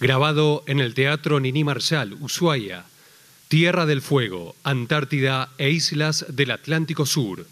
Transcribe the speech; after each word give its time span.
Grabado 0.00 0.62
en 0.66 0.78
el 0.78 0.94
Teatro 0.94 1.40
Nini 1.40 1.64
Marshall, 1.64 2.16
Ushuaia, 2.20 2.84
Tierra 3.48 3.84
del 3.84 4.00
Fuego, 4.00 4.54
Antártida 4.62 5.50
e 5.58 5.70
Islas 5.70 6.24
del 6.28 6.52
Atlántico 6.52 7.04
Sur, 7.04 7.46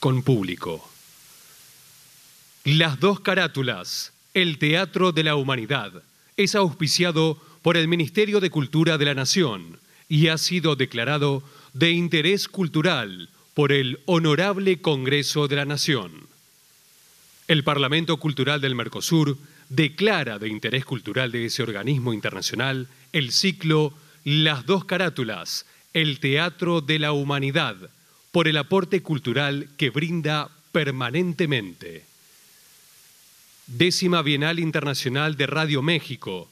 con 0.00 0.22
público. 0.22 0.88
Las 2.64 3.00
dos 3.00 3.20
carátulas, 3.20 4.14
el 4.32 4.56
Teatro 4.58 5.12
de 5.12 5.24
la 5.24 5.36
Humanidad, 5.36 5.92
es 6.38 6.54
auspiciado 6.54 7.38
por 7.60 7.76
el 7.76 7.86
Ministerio 7.86 8.40
de 8.40 8.48
Cultura 8.48 8.96
de 8.96 9.04
la 9.04 9.14
Nación 9.14 9.78
y 10.08 10.28
ha 10.28 10.38
sido 10.38 10.76
declarado 10.76 11.42
de 11.74 11.90
interés 11.90 12.48
cultural 12.48 13.28
por 13.52 13.72
el 13.72 14.00
Honorable 14.06 14.80
Congreso 14.80 15.48
de 15.48 15.56
la 15.56 15.66
Nación. 15.66 16.12
El 17.46 17.62
Parlamento 17.62 18.16
Cultural 18.16 18.62
del 18.62 18.74
Mercosur 18.74 19.36
declara 19.68 20.38
de 20.38 20.48
interés 20.48 20.84
cultural 20.84 21.32
de 21.32 21.46
ese 21.46 21.62
organismo 21.62 22.12
internacional 22.12 22.88
el 23.12 23.32
ciclo 23.32 23.92
Las 24.24 24.66
dos 24.66 24.84
carátulas, 24.84 25.66
el 25.92 26.18
Teatro 26.18 26.80
de 26.80 26.98
la 26.98 27.12
Humanidad, 27.12 27.76
por 28.32 28.48
el 28.48 28.56
aporte 28.56 29.02
cultural 29.02 29.68
que 29.76 29.90
brinda 29.90 30.48
permanentemente. 30.72 32.04
Décima 33.66 34.22
Bienal 34.22 34.58
Internacional 34.58 35.36
de 35.36 35.46
Radio 35.46 35.82
México. 35.82 36.48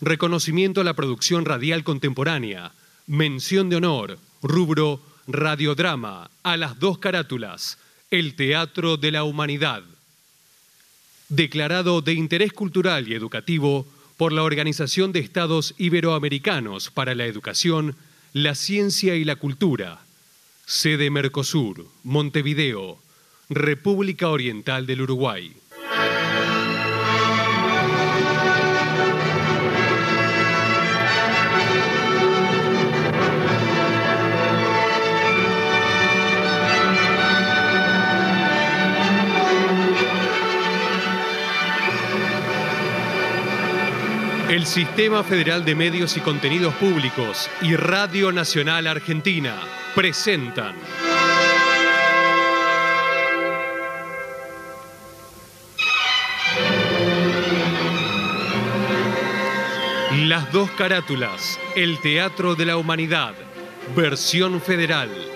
Reconocimiento 0.00 0.80
a 0.80 0.84
la 0.84 0.94
producción 0.94 1.44
radial 1.44 1.84
contemporánea. 1.84 2.72
Mención 3.06 3.68
de 3.68 3.76
honor. 3.76 4.18
Rubro 4.42 5.00
Radiodrama. 5.26 6.30
A 6.42 6.56
las 6.56 6.78
dos 6.78 6.98
carátulas. 6.98 7.78
El 8.10 8.34
Teatro 8.36 8.96
de 8.96 9.10
la 9.10 9.24
Humanidad 9.24 9.82
declarado 11.28 12.00
de 12.02 12.12
interés 12.12 12.52
cultural 12.52 13.08
y 13.08 13.14
educativo 13.14 13.86
por 14.16 14.32
la 14.32 14.42
Organización 14.42 15.12
de 15.12 15.20
Estados 15.20 15.74
Iberoamericanos 15.78 16.90
para 16.90 17.14
la 17.14 17.26
Educación, 17.26 17.96
la 18.32 18.54
Ciencia 18.54 19.14
y 19.14 19.24
la 19.24 19.36
Cultura, 19.36 20.00
sede 20.66 21.10
Mercosur, 21.10 21.86
Montevideo, 22.02 22.98
República 23.48 24.28
Oriental 24.28 24.86
del 24.86 25.02
Uruguay. 25.02 25.52
El 44.48 44.64
Sistema 44.64 45.24
Federal 45.24 45.64
de 45.64 45.74
Medios 45.74 46.16
y 46.16 46.20
Contenidos 46.20 46.72
Públicos 46.74 47.50
y 47.62 47.74
Radio 47.74 48.30
Nacional 48.30 48.86
Argentina 48.86 49.56
presentan 49.92 50.76
Las 60.28 60.52
dos 60.52 60.70
carátulas, 60.72 61.58
el 61.74 61.98
Teatro 62.00 62.54
de 62.54 62.66
la 62.66 62.76
Humanidad, 62.76 63.34
versión 63.96 64.60
federal. 64.60 65.35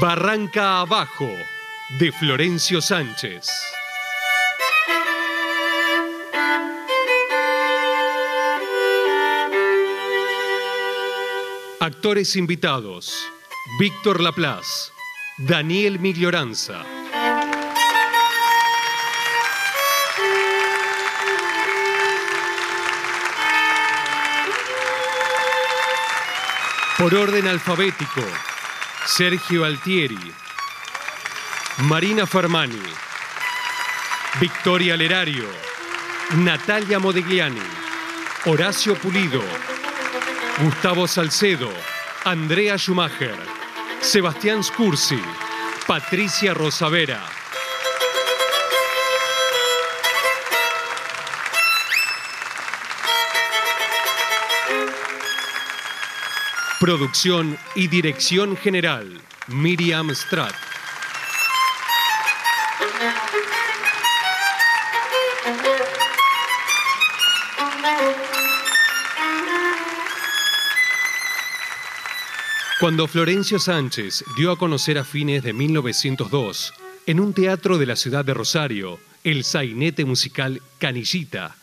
Barranca 0.00 0.80
Abajo, 0.80 1.30
de 1.98 2.10
Florencio 2.10 2.80
Sánchez. 2.80 3.46
Actores 11.80 12.34
invitados: 12.36 13.14
Víctor 13.78 14.22
Laplace, 14.22 14.90
Daniel 15.36 15.98
Miglioranza. 15.98 16.82
Por 26.96 27.14
orden 27.14 27.46
alfabético, 27.48 28.22
Sergio 29.06 29.64
Altieri, 29.64 30.32
Marina 31.78 32.26
Fermani, 32.26 32.80
Victoria 34.38 34.96
Lerario, 34.96 35.48
Natalia 36.36 36.98
Modigliani, 36.98 37.60
Horacio 38.44 38.94
Pulido, 38.94 39.42
Gustavo 40.58 41.06
Salcedo, 41.06 41.72
Andrea 42.24 42.76
Schumacher, 42.76 43.36
Sebastián 44.00 44.62
Scursi, 44.62 45.20
Patricia 45.86 46.52
Rosavera. 46.54 47.39
Producción 56.80 57.58
y 57.74 57.88
dirección 57.88 58.56
general, 58.56 59.20
Miriam 59.48 60.08
Stratt. 60.14 60.54
Cuando 72.80 73.06
Florencio 73.06 73.58
Sánchez 73.58 74.24
dio 74.38 74.50
a 74.50 74.56
conocer 74.56 74.96
a 74.96 75.04
fines 75.04 75.42
de 75.42 75.52
1902, 75.52 76.72
en 77.04 77.20
un 77.20 77.34
teatro 77.34 77.76
de 77.76 77.84
la 77.84 77.96
ciudad 77.96 78.24
de 78.24 78.32
Rosario, 78.32 78.98
el 79.22 79.44
sainete 79.44 80.06
musical 80.06 80.62
Canillita, 80.78 81.56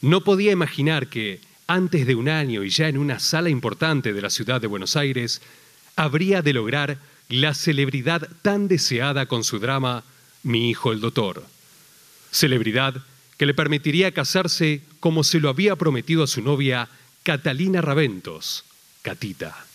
no 0.00 0.24
podía 0.24 0.52
imaginar 0.52 1.08
que, 1.08 1.42
antes 1.66 2.06
de 2.06 2.14
un 2.14 2.28
año 2.28 2.64
y 2.64 2.70
ya 2.70 2.88
en 2.88 2.98
una 2.98 3.18
sala 3.18 3.48
importante 3.48 4.12
de 4.12 4.22
la 4.22 4.30
ciudad 4.30 4.60
de 4.60 4.66
Buenos 4.66 4.96
Aires, 4.96 5.40
habría 5.96 6.42
de 6.42 6.52
lograr 6.52 6.98
la 7.28 7.54
celebridad 7.54 8.28
tan 8.42 8.68
deseada 8.68 9.26
con 9.26 9.44
su 9.44 9.58
drama 9.58 10.04
Mi 10.42 10.70
hijo 10.70 10.92
el 10.92 11.00
doctor. 11.00 11.44
Celebridad 12.30 13.02
que 13.38 13.46
le 13.46 13.54
permitiría 13.54 14.12
casarse 14.12 14.82
como 15.00 15.24
se 15.24 15.40
lo 15.40 15.48
había 15.48 15.76
prometido 15.76 16.22
a 16.22 16.26
su 16.26 16.42
novia 16.42 16.88
Catalina 17.22 17.80
Raventos, 17.80 18.64
Catita. 19.02 19.66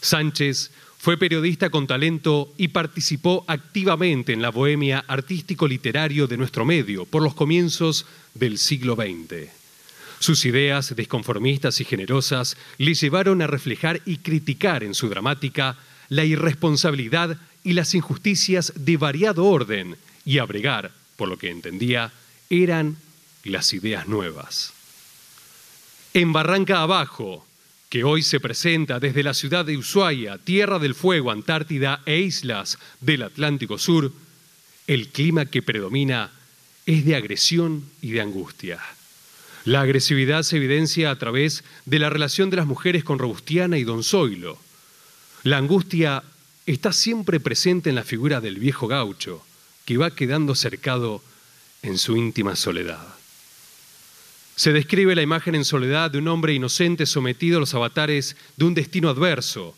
Sánchez 0.00 0.72
fue 0.98 1.16
periodista 1.16 1.70
con 1.70 1.86
talento 1.86 2.52
y 2.56 2.68
participó 2.68 3.44
activamente 3.46 4.32
en 4.32 4.42
la 4.42 4.50
bohemia 4.50 5.04
artístico-literario 5.06 6.26
de 6.26 6.36
nuestro 6.36 6.64
medio 6.64 7.06
por 7.06 7.22
los 7.22 7.34
comienzos 7.34 8.06
del 8.34 8.58
siglo 8.58 8.96
XX. 8.96 9.61
Sus 10.22 10.44
ideas 10.44 10.94
desconformistas 10.94 11.80
y 11.80 11.84
generosas 11.84 12.56
le 12.78 12.94
llevaron 12.94 13.42
a 13.42 13.48
reflejar 13.48 14.02
y 14.06 14.18
criticar 14.18 14.84
en 14.84 14.94
su 14.94 15.08
dramática 15.08 15.76
la 16.10 16.24
irresponsabilidad 16.24 17.38
y 17.64 17.72
las 17.72 17.92
injusticias 17.92 18.72
de 18.76 18.96
variado 18.96 19.46
orden 19.46 19.96
y 20.24 20.38
abregar, 20.38 20.92
por 21.16 21.28
lo 21.28 21.38
que 21.38 21.50
entendía, 21.50 22.12
eran 22.50 22.98
las 23.42 23.72
ideas 23.72 24.06
nuevas. 24.06 24.72
En 26.14 26.32
Barranca 26.32 26.82
Abajo, 26.82 27.44
que 27.88 28.04
hoy 28.04 28.22
se 28.22 28.38
presenta 28.38 29.00
desde 29.00 29.24
la 29.24 29.34
ciudad 29.34 29.64
de 29.64 29.76
Ushuaia, 29.76 30.38
Tierra 30.38 30.78
del 30.78 30.94
Fuego, 30.94 31.32
Antártida 31.32 32.00
e 32.06 32.20
islas 32.20 32.78
del 33.00 33.24
Atlántico 33.24 33.76
Sur, 33.76 34.12
el 34.86 35.08
clima 35.08 35.46
que 35.46 35.62
predomina 35.62 36.30
es 36.86 37.04
de 37.04 37.16
agresión 37.16 37.90
y 38.00 38.12
de 38.12 38.20
angustia. 38.20 38.80
La 39.64 39.82
agresividad 39.82 40.42
se 40.42 40.56
evidencia 40.56 41.10
a 41.10 41.16
través 41.16 41.62
de 41.86 41.98
la 42.00 42.10
relación 42.10 42.50
de 42.50 42.56
las 42.56 42.66
mujeres 42.66 43.04
con 43.04 43.18
Robustiana 43.18 43.78
y 43.78 43.84
Don 43.84 44.02
Zoilo. 44.02 44.58
La 45.44 45.58
angustia 45.58 46.24
está 46.66 46.92
siempre 46.92 47.38
presente 47.38 47.88
en 47.88 47.96
la 47.96 48.02
figura 48.02 48.40
del 48.40 48.58
viejo 48.58 48.88
gaucho, 48.88 49.44
que 49.84 49.96
va 49.98 50.14
quedando 50.14 50.54
cercado 50.54 51.22
en 51.82 51.98
su 51.98 52.16
íntima 52.16 52.56
soledad. 52.56 53.06
Se 54.56 54.72
describe 54.72 55.14
la 55.14 55.22
imagen 55.22 55.54
en 55.54 55.64
soledad 55.64 56.10
de 56.10 56.18
un 56.18 56.28
hombre 56.28 56.54
inocente 56.54 57.06
sometido 57.06 57.56
a 57.56 57.60
los 57.60 57.74
avatares 57.74 58.36
de 58.56 58.64
un 58.64 58.74
destino 58.74 59.08
adverso. 59.08 59.76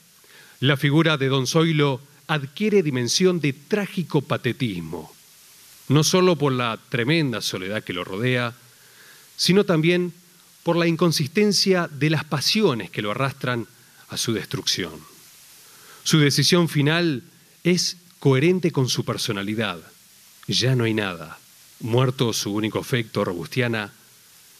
La 0.60 0.76
figura 0.76 1.16
de 1.16 1.28
Don 1.28 1.46
Zoilo 1.46 2.00
adquiere 2.26 2.82
dimensión 2.82 3.40
de 3.40 3.52
trágico 3.52 4.22
patetismo, 4.22 5.14
no 5.88 6.04
solo 6.04 6.36
por 6.36 6.52
la 6.52 6.78
tremenda 6.88 7.40
soledad 7.40 7.84
que 7.84 7.92
lo 7.92 8.02
rodea, 8.02 8.54
sino 9.36 9.64
también 9.64 10.12
por 10.62 10.76
la 10.76 10.86
inconsistencia 10.86 11.88
de 11.92 12.10
las 12.10 12.24
pasiones 12.24 12.90
que 12.90 13.02
lo 13.02 13.10
arrastran 13.10 13.66
a 14.08 14.16
su 14.16 14.32
destrucción. 14.32 14.92
Su 16.02 16.18
decisión 16.18 16.68
final 16.68 17.22
es 17.62 17.96
coherente 18.18 18.72
con 18.72 18.88
su 18.88 19.04
personalidad. 19.04 19.78
Ya 20.46 20.74
no 20.74 20.84
hay 20.84 20.94
nada. 20.94 21.38
Muerto 21.80 22.32
su 22.32 22.52
único 22.54 22.78
afecto, 22.78 23.24
Robustiana, 23.24 23.92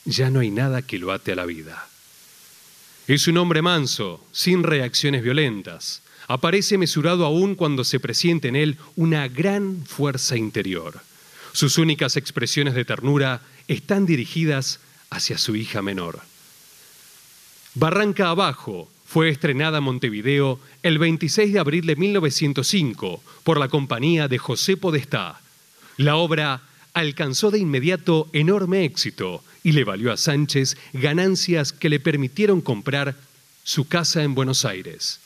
ya 0.05 0.31
no 0.31 0.41
hay 0.41 0.51
nada 0.51 0.83
que 0.83 0.99
lo 0.99 1.13
ate 1.13 1.33
a 1.33 1.37
la 1.37 1.47
vida. 1.47 1.89
Es 3.07 3.29
un 3.29 3.37
hombre 3.39 3.63
manso, 3.63 4.27
sin 4.33 4.63
reacciones 4.63 5.23
violentas. 5.23 6.03
Aparece 6.27 6.79
mesurado 6.79 7.27
aún 7.27 7.55
cuando 7.55 7.85
se 7.85 8.01
presiente 8.01 8.49
en 8.49 8.57
él 8.57 8.79
una 8.97 9.29
gran 9.29 9.85
fuerza 9.87 10.37
interior. 10.37 11.01
Sus 11.53 11.79
únicas 11.79 12.17
expresiones 12.17 12.75
de 12.75 12.85
ternura 12.85 13.43
están 13.69 14.07
dirigidas 14.07 14.81
hacia 15.11 15.39
su 15.39 15.57
hija 15.57 15.83
menor. 15.83 16.21
Barranca 17.75 18.29
Abajo 18.29 18.89
fue 19.07 19.29
estrenada 19.29 19.79
en 19.79 19.85
Montevideo 19.85 20.61
el 20.83 20.99
26 20.99 21.53
de 21.53 21.59
abril 21.59 21.87
de 21.87 21.97
1905 21.97 23.23
por 23.43 23.59
la 23.59 23.69
compañía 23.69 24.29
de 24.29 24.39
José 24.39 24.77
Podestá. 24.77 25.41
La 25.97 26.17
obra 26.17 26.63
alcanzó 26.95 27.51
de 27.51 27.59
inmediato 27.59 28.29
enorme 28.33 28.85
éxito 28.85 29.43
y 29.63 29.73
le 29.73 29.85
valió 29.85 30.13
a 30.13 30.17
Sánchez 30.17 30.77
ganancias 30.93 31.73
que 31.73 31.89
le 31.89 32.01
permitieron 32.01 32.61
comprar 32.61 33.17
su 33.65 33.89
casa 33.89 34.23
en 34.23 34.35
Buenos 34.35 34.65
Aires. 34.65 35.21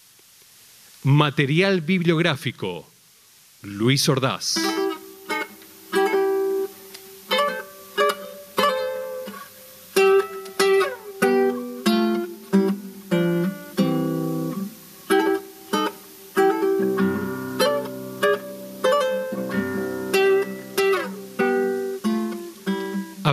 Material 1.02 1.81
bibliográfico. 1.81 2.88
Luis 3.62 4.08
Ordaz. 4.08 4.56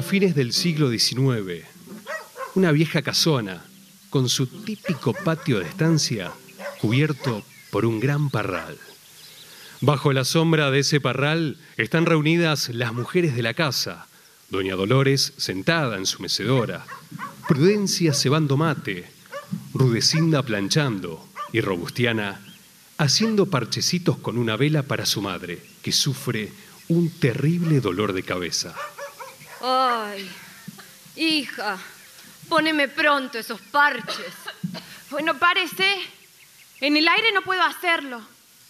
Fines 0.06 0.36
del 0.36 0.54
siglo 0.54 0.92
XIX, 0.92 1.66
una 2.54 2.72
vieja 2.72 3.02
casona, 3.02 3.66
con 4.12 4.30
su 4.30 4.46
típico 4.46 5.14
patio 5.14 5.60
de 5.60 5.66
estancia, 5.66 6.32
cubierto 6.80 7.44
por 7.72 7.86
un 7.86 8.00
gran 8.00 8.30
parral. 8.30 8.78
Bajo 9.82 10.14
la 10.14 10.24
sombra 10.24 10.70
de 10.70 10.80
ese 10.80 11.02
parral 11.02 11.58
están 11.76 12.06
reunidas 12.06 12.70
las 12.70 12.94
mujeres 12.94 13.36
de 13.36 13.42
la 13.42 13.56
casa, 13.56 14.06
doña 14.50 14.76
Dolores 14.76 15.34
sentada 15.38 15.98
en 15.98 16.06
su 16.06 16.22
mecedora, 16.22 16.86
Prudencia 17.48 18.14
cebando 18.14 18.58
mate, 18.58 19.06
Rudecinda 19.74 20.44
planchando 20.44 21.28
y 21.52 21.62
Robustiana 21.62 22.42
haciendo 22.98 23.48
parchecitos 23.48 24.18
con 24.20 24.38
una 24.38 24.56
vela 24.56 24.84
para 24.84 25.08
su 25.08 25.24
madre, 25.24 25.62
que 25.82 25.92
sufre 25.92 26.54
un 26.90 27.10
terrible 27.10 27.82
dolor 27.82 28.14
de 28.14 28.22
cabeza. 28.22 28.76
Ay, 29.68 30.32
hija, 31.16 31.80
poneme 32.48 32.88
pronto 32.88 33.40
esos 33.40 33.60
parches. 33.60 34.32
Bueno, 35.10 35.40
parece. 35.40 35.98
En 36.82 36.96
el 36.96 37.08
aire 37.08 37.32
no 37.32 37.42
puedo 37.42 37.64
hacerlo. 37.64 38.22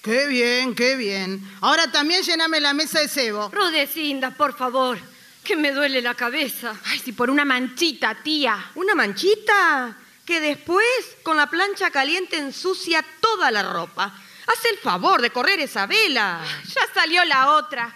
Qué 0.02 0.26
bien, 0.28 0.74
qué 0.74 0.96
bien. 0.96 1.46
Ahora 1.60 1.92
también 1.92 2.24
llename 2.24 2.62
la 2.62 2.74
mesa 2.74 3.02
de 3.02 3.10
cebo. 3.10 3.50
Rudecinda, 3.50 4.32
por 4.32 4.56
favor, 4.56 4.98
que 5.44 5.58
me 5.58 5.74
duele 5.74 6.02
la 6.02 6.14
cabeza. 6.14 6.74
Ay, 6.86 7.00
si 7.00 7.12
por 7.12 7.30
una 7.30 7.44
manchita, 7.44 8.16
tía. 8.24 8.72
¿Una 8.76 8.96
manchita? 8.96 9.98
Que 10.24 10.40
después 10.40 10.88
con 11.24 11.36
la 11.36 11.50
plancha 11.50 11.92
caliente 11.92 12.38
ensucia 12.38 13.04
toda 13.20 13.52
la 13.52 13.64
ropa. 13.64 14.06
Haz 14.48 14.66
el 14.72 14.78
favor 14.78 15.22
de 15.22 15.32
correr 15.32 15.60
esa 15.60 15.88
vela. 15.88 16.42
Ya 16.64 16.94
salió 16.94 17.26
la 17.26 17.52
otra. 17.52 17.94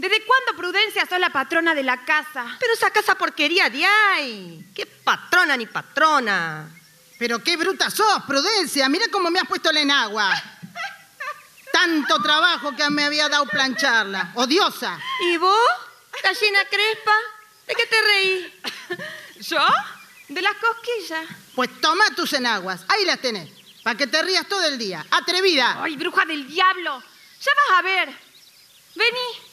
¿Desde 0.00 0.24
cuándo 0.24 0.56
Prudencia 0.56 1.04
sos 1.04 1.18
la 1.18 1.28
patrona 1.28 1.74
de 1.74 1.82
la 1.82 2.06
casa? 2.06 2.56
Pero 2.58 2.72
esa 2.72 2.90
casa 2.90 3.16
porquería 3.16 3.68
de 3.68 3.84
ahí. 3.84 4.64
¿Qué 4.74 4.86
patrona 4.86 5.58
ni 5.58 5.66
patrona? 5.66 6.70
Pero 7.18 7.44
qué 7.44 7.58
bruta 7.58 7.90
sos, 7.90 8.22
Prudencia. 8.26 8.88
Mira 8.88 9.04
cómo 9.12 9.30
me 9.30 9.40
has 9.40 9.46
puesto 9.46 9.70
la 9.70 9.80
enagua. 9.80 10.32
Tanto 11.72 12.22
trabajo 12.22 12.74
que 12.74 12.88
me 12.88 13.04
había 13.04 13.28
dado 13.28 13.44
plancharla. 13.44 14.32
Odiosa. 14.36 14.98
¿Y 15.20 15.36
vos? 15.36 15.70
Gallina 16.22 16.64
crespa. 16.64 17.12
¿De 17.66 17.74
qué 17.74 17.84
te 17.84 18.00
reí? 18.00 18.60
¿Yo? 19.40 19.66
De 20.28 20.40
las 20.40 20.54
cosquillas. 20.54 21.28
Pues 21.54 21.78
toma 21.82 22.06
tus 22.16 22.32
enaguas. 22.32 22.86
Ahí 22.88 23.04
las 23.04 23.20
tenés. 23.20 23.50
Para 23.82 23.98
que 23.98 24.06
te 24.06 24.22
rías 24.22 24.48
todo 24.48 24.64
el 24.64 24.78
día. 24.78 25.04
Atrevida. 25.10 25.76
Ay, 25.82 25.96
bruja 25.96 26.24
del 26.24 26.48
diablo. 26.48 27.02
Ya 27.42 27.52
vas 27.54 27.78
a 27.80 27.82
ver. 27.82 28.08
Vení. 28.94 29.49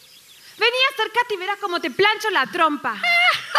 Vení, 0.58 0.78
acércate 0.94 1.36
y 1.36 1.38
verás 1.38 1.58
cómo 1.60 1.80
te 1.80 1.92
plancho 1.92 2.30
la 2.32 2.46
trompa. 2.48 3.00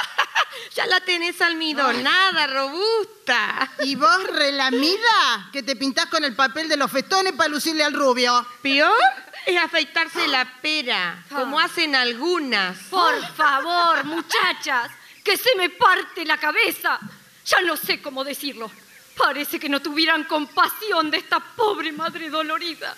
ya 0.75 0.87
la 0.87 1.01
tenés 1.01 1.41
almidonada, 1.41 2.47
robusta. 2.49 3.71
¿Y 3.85 3.95
vos, 3.95 4.25
relamida? 4.25 5.49
Que 5.53 5.63
te 5.63 5.77
pintás 5.77 6.07
con 6.07 6.25
el 6.25 6.35
papel 6.35 6.69
de 6.69 6.77
los 6.77 6.91
festones 6.91 7.35
para 7.35 7.49
lucirle 7.49 7.85
al 7.85 7.93
rubio. 7.93 8.47
¿Peor? 8.63 8.99
Es 9.47 9.57
afeitarse 9.57 10.27
la 10.27 10.61
pera, 10.61 11.25
como 11.31 11.59
hacen 11.59 11.95
algunas. 11.95 12.77
Por 12.91 13.27
favor, 13.35 14.05
muchachas, 14.05 14.91
que 15.25 15.37
se 15.37 15.55
me 15.57 15.71
parte 15.71 16.25
la 16.25 16.37
cabeza. 16.37 16.99
Ya 17.47 17.61
no 17.63 17.77
sé 17.77 18.03
cómo 18.03 18.25
decirlo. 18.25 18.71
Parece 19.17 19.59
que 19.59 19.69
no 19.69 19.81
tuvieran 19.81 20.25
compasión 20.25 21.11
de 21.11 21.19
esta 21.19 21.41
pobre 21.41 21.93
madre 21.93 22.29
dolorida. 22.29 22.95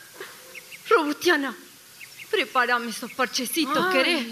Robustiana, 0.89 1.55
prepárame 2.31 2.91
esos 2.91 3.13
parchecitos, 3.13 3.93
¿querés? 3.93 4.27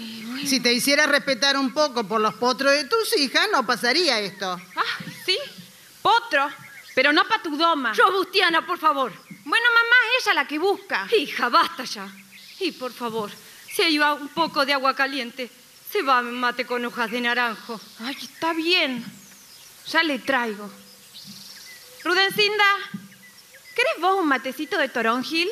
Si 0.45 0.59
te 0.59 0.71
hicieras 0.71 1.07
respetar 1.07 1.57
un 1.57 1.73
poco 1.73 2.07
por 2.07 2.21
los 2.21 2.33
potros 2.35 2.71
de 2.71 2.85
tus 2.85 3.15
hijas, 3.17 3.47
no 3.51 3.65
pasaría 3.65 4.19
esto. 4.19 4.59
Ah, 4.75 5.03
¿sí? 5.25 5.37
Potro, 6.01 6.49
pero 6.95 7.11
no 7.11 7.27
para 7.27 7.43
tu 7.43 7.57
doma. 7.57 7.93
Robustiana, 7.93 8.65
por 8.65 8.79
favor. 8.79 9.11
Bueno, 9.43 9.65
mamá, 9.73 9.95
es 10.17 10.25
ella 10.25 10.33
la 10.35 10.47
que 10.47 10.57
busca. 10.57 11.07
Hija, 11.15 11.49
basta 11.49 11.83
ya. 11.83 12.09
Y 12.59 12.71
por 12.71 12.93
favor, 12.93 13.29
si 13.73 13.81
hay 13.81 13.99
un 13.99 14.29
poco 14.29 14.65
de 14.65 14.73
agua 14.73 14.95
caliente, 14.95 15.49
se 15.91 16.01
va 16.01 16.21
mate 16.21 16.65
con 16.65 16.85
hojas 16.85 17.11
de 17.11 17.21
naranjo. 17.21 17.79
Ay, 17.99 18.17
está 18.21 18.53
bien. 18.53 19.03
Ya 19.87 20.03
le 20.03 20.19
traigo. 20.19 20.69
Rudencinda, 22.03 22.65
¿querés 23.75 23.99
vos 23.99 24.19
un 24.19 24.27
matecito 24.27 24.77
de 24.77 24.87
toronjil? 24.87 25.49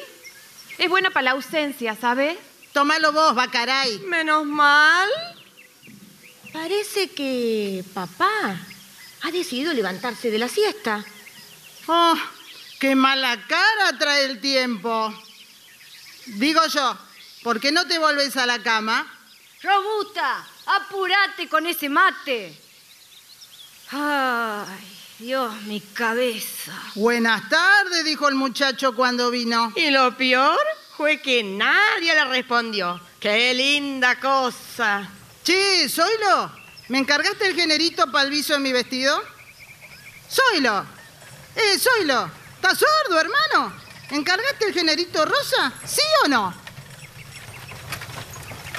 Es 0.77 0.89
buena 0.89 1.09
para 1.09 1.23
la 1.23 1.31
ausencia, 1.31 1.95
¿sabes? 1.95 2.37
Tómalo 2.71 3.11
vos, 3.11 3.33
Bacaray. 3.33 3.99
Menos 3.99 4.45
mal. 4.45 5.09
Parece 6.53 7.09
que 7.09 7.83
papá 7.93 8.57
ha 9.21 9.31
decidido 9.31 9.73
levantarse 9.73 10.29
de 10.29 10.37
la 10.37 10.47
siesta. 10.47 11.03
Oh, 11.87 12.15
qué 12.79 12.95
mala 12.95 13.45
cara 13.47 13.97
trae 13.97 14.25
el 14.25 14.39
tiempo. 14.39 15.13
Digo 16.25 16.65
yo, 16.67 16.97
¿por 17.41 17.59
qué 17.59 17.71
no 17.71 17.87
te 17.87 17.97
volves 17.97 18.35
a 18.37 18.45
la 18.45 18.61
cama? 18.61 19.07
Robusta, 19.63 20.45
apúrate 20.65 21.47
con 21.47 21.65
ese 21.65 21.89
mate. 21.89 22.55
Ay, 23.91 24.96
Dios, 25.19 25.51
mi 25.63 25.81
cabeza. 25.81 26.73
Buenas 26.93 27.49
tardes, 27.49 28.05
dijo 28.05 28.27
el 28.27 28.35
muchacho 28.35 28.93
cuando 28.93 29.31
vino. 29.31 29.73
Y 29.75 29.89
lo 29.89 30.15
peor 30.15 30.59
fue 30.95 31.19
que 31.23 31.43
nadie 31.43 32.13
le 32.13 32.25
respondió. 32.25 33.01
¡Qué 33.19 33.51
linda 33.55 34.19
cosa! 34.19 35.09
Che, 35.43 35.89
Zoilo, 35.89 36.51
¿me 36.89 36.99
encargaste 36.99 37.47
el 37.47 37.55
generito 37.55 38.11
para 38.11 38.25
el 38.25 38.29
viso 38.29 38.53
de 38.53 38.59
mi 38.59 38.71
vestido? 38.71 39.19
Zoilo, 40.29 40.85
eh, 41.55 41.79
Zoilo, 41.79 42.29
¿estás 42.53 42.77
sordo, 42.77 43.19
hermano? 43.19 43.73
¿Encargaste 44.11 44.67
el 44.67 44.73
generito 44.75 45.25
rosa? 45.25 45.73
¿Sí 45.83 46.01
o 46.25 46.27
no? 46.27 46.53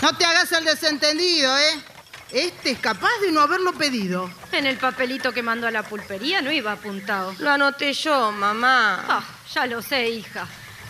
No 0.02 0.16
te 0.16 0.24
hagas 0.24 0.52
el 0.52 0.64
desentendido, 0.64 1.58
¿eh? 1.58 1.82
Este 2.30 2.70
es 2.70 2.78
capaz 2.78 3.18
de 3.22 3.32
no 3.32 3.40
haberlo 3.40 3.72
pedido. 3.72 4.30
En 4.52 4.66
el 4.66 4.78
papelito 4.78 5.32
que 5.32 5.42
mandó 5.42 5.66
a 5.66 5.70
la 5.70 5.82
pulpería 5.82 6.40
no 6.40 6.50
iba 6.50 6.72
apuntado. 6.72 7.34
Lo 7.38 7.50
anoté 7.50 7.92
yo, 7.92 8.32
mamá. 8.32 9.04
Ah, 9.08 9.24
ya 9.54 9.66
lo 9.66 9.82
sé, 9.82 10.08
hija. 10.08 10.46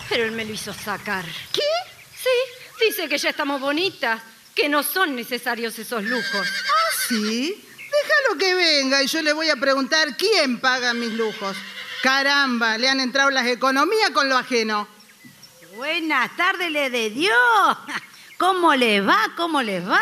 Pero 0.08 0.24
él 0.24 0.32
me 0.32 0.44
lo 0.44 0.52
hizo 0.52 0.72
sacar. 0.72 1.24
¿Qué? 1.52 1.60
Sí, 2.14 2.86
dice 2.86 3.08
que 3.08 3.18
ya 3.18 3.30
estamos 3.30 3.60
bonitas, 3.60 4.22
que 4.54 4.68
no 4.68 4.82
son 4.82 5.14
necesarios 5.14 5.78
esos 5.78 6.04
lujos. 6.04 6.46
¿Ah, 6.46 6.92
sí? 7.08 7.64
Déjalo 7.78 8.38
que 8.38 8.54
venga 8.54 9.02
y 9.02 9.06
yo 9.06 9.22
le 9.22 9.32
voy 9.32 9.50
a 9.50 9.56
preguntar 9.56 10.16
quién 10.16 10.60
paga 10.60 10.94
mis 10.94 11.12
lujos. 11.12 11.56
Caramba, 12.02 12.78
le 12.78 12.88
han 12.88 13.00
entrado 13.00 13.30
las 13.30 13.46
economías 13.46 14.10
con 14.10 14.28
lo 14.28 14.36
ajeno. 14.36 14.86
Buenas 15.74 16.36
tardes, 16.36 16.70
le 16.70 16.90
de 16.90 17.10
Dios. 17.10 17.32
¿Cómo 18.38 18.72
les 18.76 19.04
va? 19.04 19.18
¿Cómo 19.36 19.60
les 19.62 19.84
va? 19.84 20.00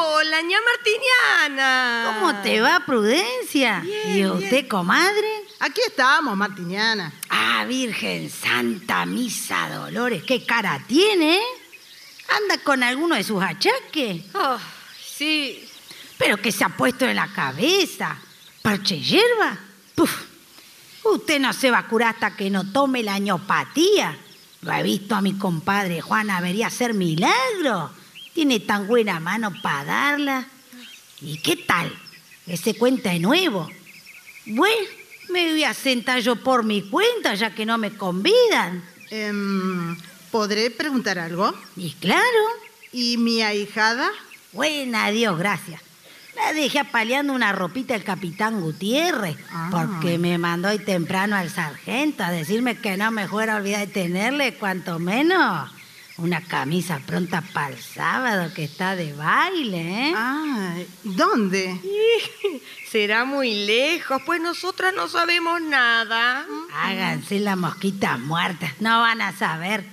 Hola, 0.00 0.40
ña 0.40 0.56
Martiniana. 0.64 2.14
¿Cómo 2.18 2.42
te 2.42 2.62
va, 2.62 2.80
Prudencia? 2.80 3.80
Bien, 3.80 4.16
¿Y 4.16 4.26
usted, 4.26 4.66
comadre? 4.66 5.28
Aquí 5.60 5.82
estamos, 5.86 6.34
Martiniana. 6.38 7.12
Ah, 7.28 7.66
Virgen 7.68 8.30
Santa 8.30 9.04
Misa 9.04 9.68
Dolores, 9.68 10.22
qué 10.24 10.46
cara 10.46 10.82
tiene, 10.88 11.36
¿eh? 11.36 11.42
¿Anda 12.42 12.56
con 12.64 12.82
alguno 12.82 13.14
de 13.14 13.22
sus 13.24 13.42
achaques? 13.42 14.22
Oh, 14.34 14.56
sí, 15.04 15.68
¿Pero 16.16 16.38
qué 16.38 16.50
se 16.50 16.64
ha 16.64 16.70
puesto 16.70 17.04
en 17.06 17.16
la 17.16 17.28
cabeza? 17.28 18.16
¿Parche 18.62 18.98
hierba? 18.98 19.58
Puf, 19.94 20.22
usted 21.04 21.38
no 21.38 21.52
se 21.52 21.70
va 21.70 21.80
a 21.80 21.86
curar 21.86 22.14
hasta 22.14 22.34
que 22.34 22.48
no 22.48 22.72
tome 22.72 23.02
la 23.02 23.18
ñopatía. 23.18 24.16
Lo 24.66 24.72
he 24.72 24.82
visto 24.82 25.14
a 25.14 25.22
mi 25.22 25.34
compadre 25.34 26.00
Juan, 26.00 26.26
debería 26.26 26.66
hacer 26.66 26.92
milagro. 26.92 27.88
Tiene 28.34 28.58
tan 28.58 28.88
buena 28.88 29.20
mano 29.20 29.52
para 29.62 29.84
darla. 29.84 30.48
¿Y 31.20 31.38
qué 31.38 31.54
tal? 31.54 31.96
Ese 32.48 32.74
cuenta 32.74 33.10
de 33.10 33.20
nuevo. 33.20 33.70
Bueno, 34.44 34.88
me 35.28 35.52
voy 35.52 35.62
a 35.62 35.72
sentar 35.72 36.18
yo 36.20 36.34
por 36.34 36.64
mi 36.64 36.82
cuenta, 36.82 37.36
ya 37.36 37.54
que 37.54 37.64
no 37.64 37.78
me 37.78 37.92
convidan. 37.92 38.84
Em, 39.10 39.96
¿Podré 40.32 40.72
preguntar 40.72 41.20
algo? 41.20 41.54
Y 41.76 41.92
claro, 41.92 42.24
¿Y 42.92 43.18
mi 43.18 43.42
ahijada? 43.42 44.10
buena 44.52 45.10
Dios, 45.12 45.38
gracias. 45.38 45.80
La 46.36 46.52
dejé 46.52 46.78
apaleando 46.80 47.32
una 47.32 47.52
ropita 47.52 47.94
el 47.94 48.04
capitán 48.04 48.60
Gutiérrez, 48.60 49.36
Ah. 49.50 49.68
porque 49.72 50.18
me 50.18 50.38
mandó 50.38 50.68
hoy 50.68 50.78
temprano 50.78 51.34
al 51.36 51.50
sargento 51.50 52.22
a 52.24 52.30
decirme 52.30 52.76
que 52.78 52.96
no 52.96 53.10
me 53.10 53.26
fuera 53.26 53.54
a 53.54 53.56
olvidar 53.56 53.80
de 53.86 53.92
tenerle, 53.92 54.54
cuanto 54.54 54.98
menos, 54.98 55.70
una 56.18 56.40
camisa 56.42 57.00
pronta 57.06 57.42
para 57.52 57.70
el 57.74 57.78
sábado 57.82 58.52
que 58.54 58.64
está 58.64 58.96
de 58.96 59.12
baile, 59.14 60.08
¿eh? 60.10 60.12
Ah, 60.16 60.74
¿dónde? 61.04 61.78
Será 62.90 63.24
muy 63.24 63.66
lejos, 63.66 64.22
pues 64.24 64.40
nosotras 64.40 64.94
no 64.94 65.08
sabemos 65.08 65.60
nada. 65.60 66.46
Háganse 66.74 67.40
las 67.40 67.56
mosquitas 67.56 68.18
muertas, 68.18 68.72
no 68.80 69.00
van 69.00 69.20
a 69.22 69.36
saber. 69.36 69.84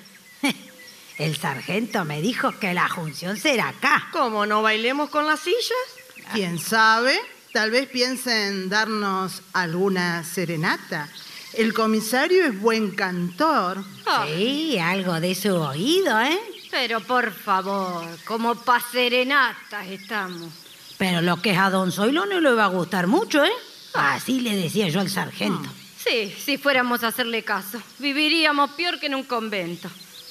El 1.18 1.36
sargento 1.38 2.06
me 2.06 2.22
dijo 2.22 2.58
que 2.60 2.74
la 2.74 2.90
junción 2.90 3.38
será 3.38 3.70
acá. 3.70 4.08
¿Cómo 4.12 4.46
no 4.46 4.62
bailemos 4.62 5.10
con 5.10 5.26
las 5.28 5.40
sillas? 5.42 6.03
¿Quién 6.32 6.60
sabe? 6.60 7.18
Tal 7.52 7.72
vez 7.72 7.88
piensen 7.90 8.70
darnos 8.70 9.42
alguna 9.54 10.24
serenata. 10.24 11.10
El 11.54 11.74
comisario 11.74 12.46
es 12.46 12.60
buen 12.60 12.92
cantor. 12.92 13.84
Oh, 14.08 14.26
Sí, 14.26 14.78
algo 14.80 15.20
de 15.20 15.36
su 15.36 15.54
oído, 15.56 16.20
¿eh? 16.22 16.40
pero 16.72 17.02
por 17.02 17.32
favor, 17.32 18.04
como 18.26 18.56
pa' 18.56 18.82
serenatas 18.92 19.86
estamos. 19.88 20.52
Pero 20.98 21.22
lo 21.22 21.40
que 21.40 21.52
es 21.52 21.58
a 21.60 21.70
Don 21.70 21.92
Zoilo 21.92 22.26
no 22.26 22.42
le 22.42 22.52
va 22.54 22.66
a 22.66 22.70
gustar 22.70 23.06
mucho, 23.06 23.44
¿eh? 23.46 23.52
Así 23.94 24.40
le 24.40 24.56
decía 24.56 24.90
yo 24.90 25.00
al 25.00 25.10
sargento. 25.10 25.70
Sí, 26.04 26.34
si 26.44 26.58
fuéramos 26.58 27.04
a 27.04 27.10
hacerle 27.10 27.44
caso, 27.44 27.80
viviríamos 28.00 28.72
peor 28.72 29.00
que 29.00 29.06
en 29.06 29.14
un 29.16 29.24
convento. 29.24 29.88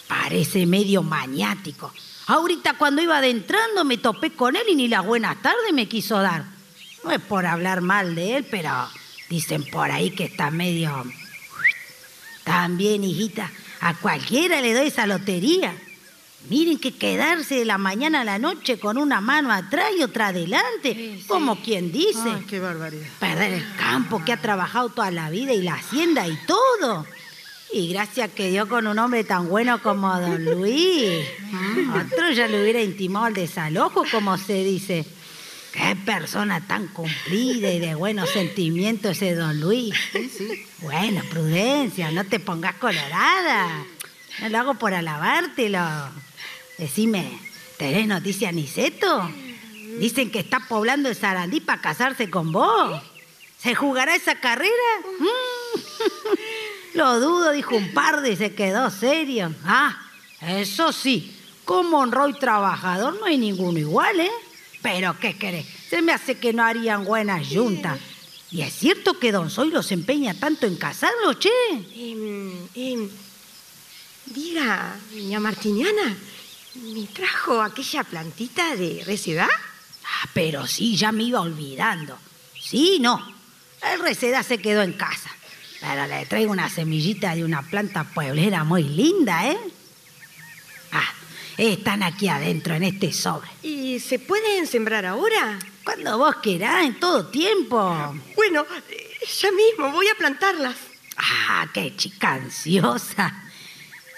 Parece 0.08 0.66
medio 0.66 1.04
maniático. 1.04 1.92
Ahorita 2.26 2.74
cuando 2.74 3.02
iba 3.02 3.18
adentrando 3.18 3.84
me 3.84 3.98
topé 3.98 4.32
con 4.32 4.56
él 4.56 4.62
y 4.70 4.74
ni 4.74 4.88
las 4.88 5.04
buenas 5.04 5.40
tardes 5.42 5.72
me 5.72 5.88
quiso 5.88 6.20
dar. 6.20 6.44
No 7.04 7.10
es 7.10 7.20
por 7.20 7.46
hablar 7.46 7.80
mal 7.80 8.14
de 8.14 8.36
él, 8.36 8.46
pero 8.50 8.70
dicen 9.28 9.64
por 9.70 9.90
ahí 9.90 10.10
que 10.10 10.24
está 10.24 10.50
medio... 10.50 11.04
También, 12.44 13.04
hijita, 13.04 13.50
a 13.80 13.94
cualquiera 13.94 14.60
le 14.60 14.74
doy 14.74 14.88
esa 14.88 15.06
lotería. 15.06 15.74
Miren 16.50 16.76
que 16.80 16.92
quedarse 16.92 17.54
de 17.54 17.64
la 17.64 17.78
mañana 17.78 18.22
a 18.22 18.24
la 18.24 18.38
noche 18.40 18.80
con 18.80 18.98
una 18.98 19.20
mano 19.20 19.52
atrás 19.52 19.90
y 19.96 20.02
otra 20.02 20.28
adelante, 20.28 20.92
Sí, 20.92 21.18
sí. 21.20 21.24
como 21.28 21.62
quien 21.62 21.92
dice. 21.92 22.18
Ay, 22.34 22.44
qué 22.48 22.58
barbaridad. 22.58 23.06
Perder 23.20 23.52
el 23.52 23.76
campo 23.76 24.24
que 24.24 24.32
ha 24.32 24.40
trabajado 24.40 24.88
toda 24.88 25.12
la 25.12 25.30
vida 25.30 25.52
y 25.52 25.62
la 25.62 25.74
hacienda 25.74 26.26
y 26.26 26.36
todo. 26.46 27.06
Y 27.72 27.88
gracias 27.88 28.30
que 28.32 28.50
dio 28.50 28.68
con 28.68 28.86
un 28.86 28.98
hombre 28.98 29.24
tan 29.24 29.48
bueno 29.48 29.82
como 29.82 30.08
don 30.20 30.44
Luis. 30.44 31.24
Otro 31.94 32.30
ya 32.30 32.46
le 32.46 32.62
hubiera 32.62 32.82
intimado 32.82 33.26
al 33.26 33.34
desalojo, 33.34 34.04
como 34.10 34.36
se 34.36 34.62
dice. 34.62 35.06
Qué 35.72 35.96
persona 36.04 36.60
tan 36.66 36.88
cumplida 36.88 37.72
y 37.72 37.80
de 37.80 37.94
buenos 37.94 38.28
sentimientos 38.28 39.12
ese 39.12 39.34
don 39.34 39.58
Luis. 39.58 39.94
Bueno, 40.80 41.22
prudencia, 41.30 42.10
no 42.10 42.24
te 42.24 42.40
pongas 42.40 42.74
colorada. 42.74 43.84
No 44.40 44.48
lo 44.50 44.58
hago 44.58 44.74
por 44.74 44.92
alabártelo. 44.92 45.80
Decime, 46.76 47.38
¿tenés 47.78 48.06
noticia 48.06 48.52
Niceto? 48.52 49.30
Dicen 49.98 50.30
que 50.30 50.40
está 50.40 50.60
poblando 50.68 51.08
el 51.08 51.16
Sarandí 51.16 51.60
para 51.60 51.80
casarse 51.80 52.28
con 52.28 52.52
vos. 52.52 53.02
¿Se 53.58 53.74
jugará 53.74 54.14
esa 54.14 54.34
carrera? 54.40 54.72
Mm. 55.20 56.51
Lo 56.94 57.20
dudo, 57.20 57.52
dijo 57.52 57.76
un 57.76 57.92
par 57.94 58.24
y 58.26 58.36
se 58.36 58.54
quedó 58.54 58.90
serio. 58.90 59.54
Ah, 59.64 59.96
eso 60.40 60.92
sí, 60.92 61.34
como 61.64 61.98
honró 61.98 62.28
y 62.28 62.34
trabajador 62.34 63.18
no 63.18 63.26
hay 63.26 63.38
ninguno 63.38 63.78
igual, 63.78 64.20
¿eh? 64.20 64.30
Pero, 64.82 65.16
¿qué 65.18 65.38
querés? 65.38 65.66
Se 65.88 66.02
me 66.02 66.12
hace 66.12 66.38
que 66.38 66.52
no 66.52 66.64
harían 66.64 67.04
buenas 67.04 67.46
juntas. 67.48 67.98
¿Y 68.50 68.62
es 68.62 68.74
cierto 68.74 69.18
que 69.18 69.32
don 69.32 69.48
Zoilo 69.48 69.82
se 69.82 69.94
empeña 69.94 70.34
tanto 70.34 70.66
en 70.66 70.76
casarlo, 70.76 71.32
che? 71.34 71.48
Em, 71.94 73.08
diga, 74.26 74.94
ña 75.14 75.40
Martiniana, 75.40 76.14
¿me 76.74 77.06
trajo 77.06 77.62
aquella 77.62 78.04
plantita 78.04 78.76
de 78.76 79.02
recedad? 79.06 79.48
Ah, 80.04 80.28
pero 80.34 80.66
sí, 80.66 80.96
ya 80.96 81.12
me 81.12 81.22
iba 81.22 81.40
olvidando. 81.40 82.18
Sí, 82.60 82.98
no. 83.00 83.34
El 83.82 84.00
receda 84.00 84.42
se 84.42 84.58
quedó 84.58 84.82
en 84.82 84.92
casa. 84.92 85.30
Pero 85.82 86.06
le 86.06 86.24
traigo 86.26 86.52
una 86.52 86.70
semillita 86.70 87.34
de 87.34 87.44
una 87.44 87.62
planta 87.62 88.04
pueblera 88.04 88.62
muy 88.62 88.84
linda, 88.84 89.50
¿eh? 89.50 89.58
Ah, 90.92 91.12
están 91.58 92.04
aquí 92.04 92.28
adentro 92.28 92.74
en 92.76 92.84
este 92.84 93.12
sobre. 93.12 93.48
¿Y 93.64 93.98
se 93.98 94.20
pueden 94.20 94.68
sembrar 94.68 95.04
ahora? 95.04 95.58
Cuando 95.84 96.18
vos 96.18 96.36
querás, 96.36 96.84
en 96.84 97.00
todo 97.00 97.26
tiempo. 97.26 98.14
Bueno, 98.36 98.64
ya 99.40 99.50
mismo 99.50 99.90
voy 99.90 100.06
a 100.06 100.14
plantarlas. 100.14 100.76
Ah, 101.16 101.66
qué 101.74 101.96
chica 101.96 102.34
ansiosa. 102.34 103.42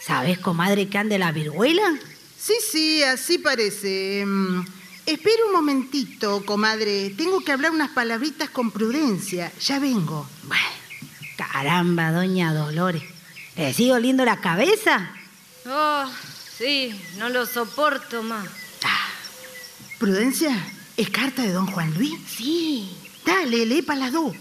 ¿Sabés, 0.02 0.38
comadre, 0.38 0.88
que 0.90 0.98
ande 0.98 1.18
la 1.18 1.32
viruela? 1.32 1.98
Sí, 2.38 2.52
sí, 2.70 3.02
así 3.02 3.38
parece. 3.38 4.20
Em, 4.20 4.62
espera 5.06 5.46
un 5.46 5.52
momentito, 5.52 6.44
comadre. 6.44 7.08
Tengo 7.16 7.40
que 7.40 7.52
hablar 7.52 7.70
unas 7.70 7.88
palabritas 7.90 8.50
con 8.50 8.70
prudencia. 8.70 9.50
Ya 9.60 9.78
vengo. 9.78 10.28
Bueno, 10.42 10.73
caramba, 11.54 12.10
doña 12.10 12.52
Dolores. 12.52 13.04
¿Le 13.56 13.72
sigo 13.72 13.94
oliendo 13.94 14.24
la 14.24 14.40
cabeza? 14.40 15.08
Oh, 15.64 16.04
sí, 16.58 17.00
no 17.16 17.28
lo 17.28 17.46
soporto 17.46 18.24
más. 18.24 18.48
¿Prudencia? 20.00 20.50
¿Es 20.96 21.10
carta 21.10 21.42
de 21.42 21.52
don 21.52 21.66
Juan 21.66 21.94
Luis? 21.94 22.12
Sí, 22.28 22.90
Dale, 23.24 23.64
lee 23.64 23.82
para 23.82 24.00
las 24.00 24.12
dos. 24.12 24.34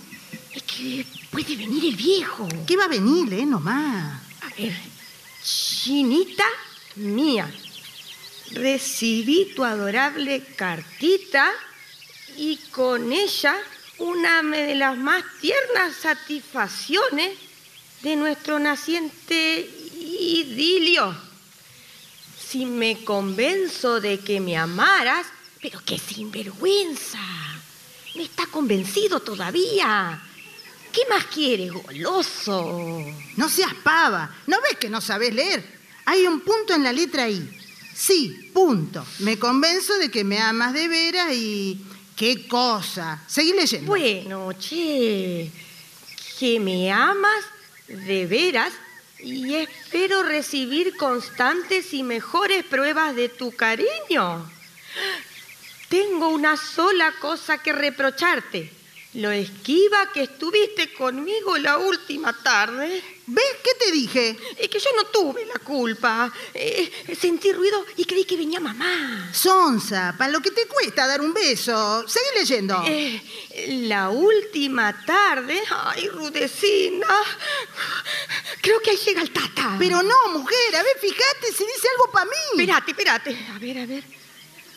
es 0.55 0.63
que 0.63 1.05
puede 1.31 1.55
venir 1.55 1.85
el 1.85 1.95
viejo. 1.95 2.49
¿Qué 2.67 2.75
va 2.75 2.85
a 2.85 2.87
venir, 2.87 3.31
eh? 3.31 3.45
Nomás. 3.45 4.19
A 4.41 4.49
ver, 4.57 4.73
chinita 5.43 6.43
mía, 6.95 7.49
recibí 8.53 9.53
tu 9.55 9.63
adorable 9.63 10.43
cartita 10.57 11.49
y 12.37 12.57
con 12.71 13.11
ella 13.13 13.55
una 14.03 14.41
de 14.43 14.75
las 14.75 14.97
más 14.97 15.23
tiernas 15.39 15.95
satisfacciones 15.95 17.37
de 18.01 18.17
nuestro 18.17 18.59
naciente 18.59 19.69
idilio. 19.97 21.15
Si 22.37 22.65
me 22.65 23.03
convenzo 23.05 24.01
de 24.01 24.19
que 24.19 24.41
me 24.41 24.57
amaras, 24.57 25.25
pero 25.61 25.81
qué 25.85 25.97
sinvergüenza. 25.97 27.19
No 28.15 28.21
está 28.21 28.45
convencido 28.47 29.21
todavía. 29.21 30.21
¿Qué 30.91 31.01
más 31.09 31.25
quiere, 31.25 31.69
goloso? 31.69 33.05
No 33.37 33.49
seas 33.49 33.73
pava. 33.83 34.35
¿No 34.47 34.57
ves 34.61 34.77
que 34.77 34.89
no 34.89 34.99
sabes 34.99 35.33
leer? 35.33 35.63
Hay 36.05 36.27
un 36.27 36.41
punto 36.41 36.73
en 36.73 36.83
la 36.83 36.91
letra 36.91 37.29
I. 37.29 37.49
Sí, 37.95 38.51
punto. 38.53 39.05
Me 39.19 39.39
convenzo 39.39 39.97
de 39.97 40.11
que 40.11 40.25
me 40.25 40.39
amas 40.39 40.73
de 40.73 40.89
veras 40.89 41.33
y... 41.33 41.79
¡Qué 42.23 42.47
cosa! 42.47 43.21
Seguí 43.27 43.51
leyendo. 43.51 43.91
Bueno, 43.91 44.53
che, 44.53 45.51
que 46.39 46.57
me 46.57 46.89
amas 46.89 47.43
de 47.89 48.25
veras 48.25 48.71
Y 49.19 49.55
espero 49.55 50.23
recibir 50.23 50.95
constantes 50.95 51.93
y 51.93 52.01
mejores 52.01 52.63
pruebas 52.63 53.13
de 53.17 53.27
tu 53.27 53.51
cariño. 53.51 54.49
Tengo 55.89 56.29
una 56.29 56.55
sola 56.55 57.13
cosa 57.19 57.57
que 57.57 57.73
reprocharte. 57.73 58.71
Lo 59.15 59.29
esquiva 59.29 60.13
que 60.13 60.23
estuviste 60.23 60.93
conmigo 60.93 61.57
la 61.57 61.77
última 61.77 62.31
tarde. 62.31 63.03
¿Ves 63.25 63.45
qué 63.63 63.85
te 63.85 63.91
dije? 63.91 64.37
Es 64.57 64.67
que 64.67 64.79
yo 64.79 64.89
no 64.97 65.05
tuve 65.05 65.45
la 65.45 65.59
culpa. 65.59 66.31
Eh, 66.53 66.91
sentí 67.19 67.53
ruido 67.53 67.85
y 67.95 68.03
creí 68.03 68.25
que 68.25 68.35
venía 68.35 68.59
mamá. 68.59 69.29
Sonsa, 69.33 70.13
para 70.17 70.31
lo 70.31 70.41
que 70.41 70.51
te 70.51 70.67
cuesta 70.67 71.07
dar 71.07 71.21
un 71.21 71.33
beso. 71.33 72.05
Seguí 72.07 72.25
leyendo. 72.37 72.83
Eh, 72.85 73.21
la 73.87 74.09
última 74.09 75.05
tarde. 75.05 75.61
Ay, 75.69 76.09
Rudecina. 76.09 77.07
Creo 78.61 78.81
que 78.81 78.91
ahí 78.91 78.97
llega 78.97 79.21
el 79.21 79.31
tata. 79.31 79.77
Pero 79.79 80.03
no, 80.03 80.27
mujer, 80.33 80.75
a 80.75 80.83
ver, 80.83 80.97
fíjate 80.99 81.47
si 81.47 81.63
dice 81.63 81.87
algo 81.95 82.11
para 82.11 82.25
mí. 82.25 82.31
Espérate, 82.51 82.91
espérate. 82.91 83.47
A 83.55 83.59
ver, 83.59 83.77
a 83.77 83.85
ver. 83.85 84.03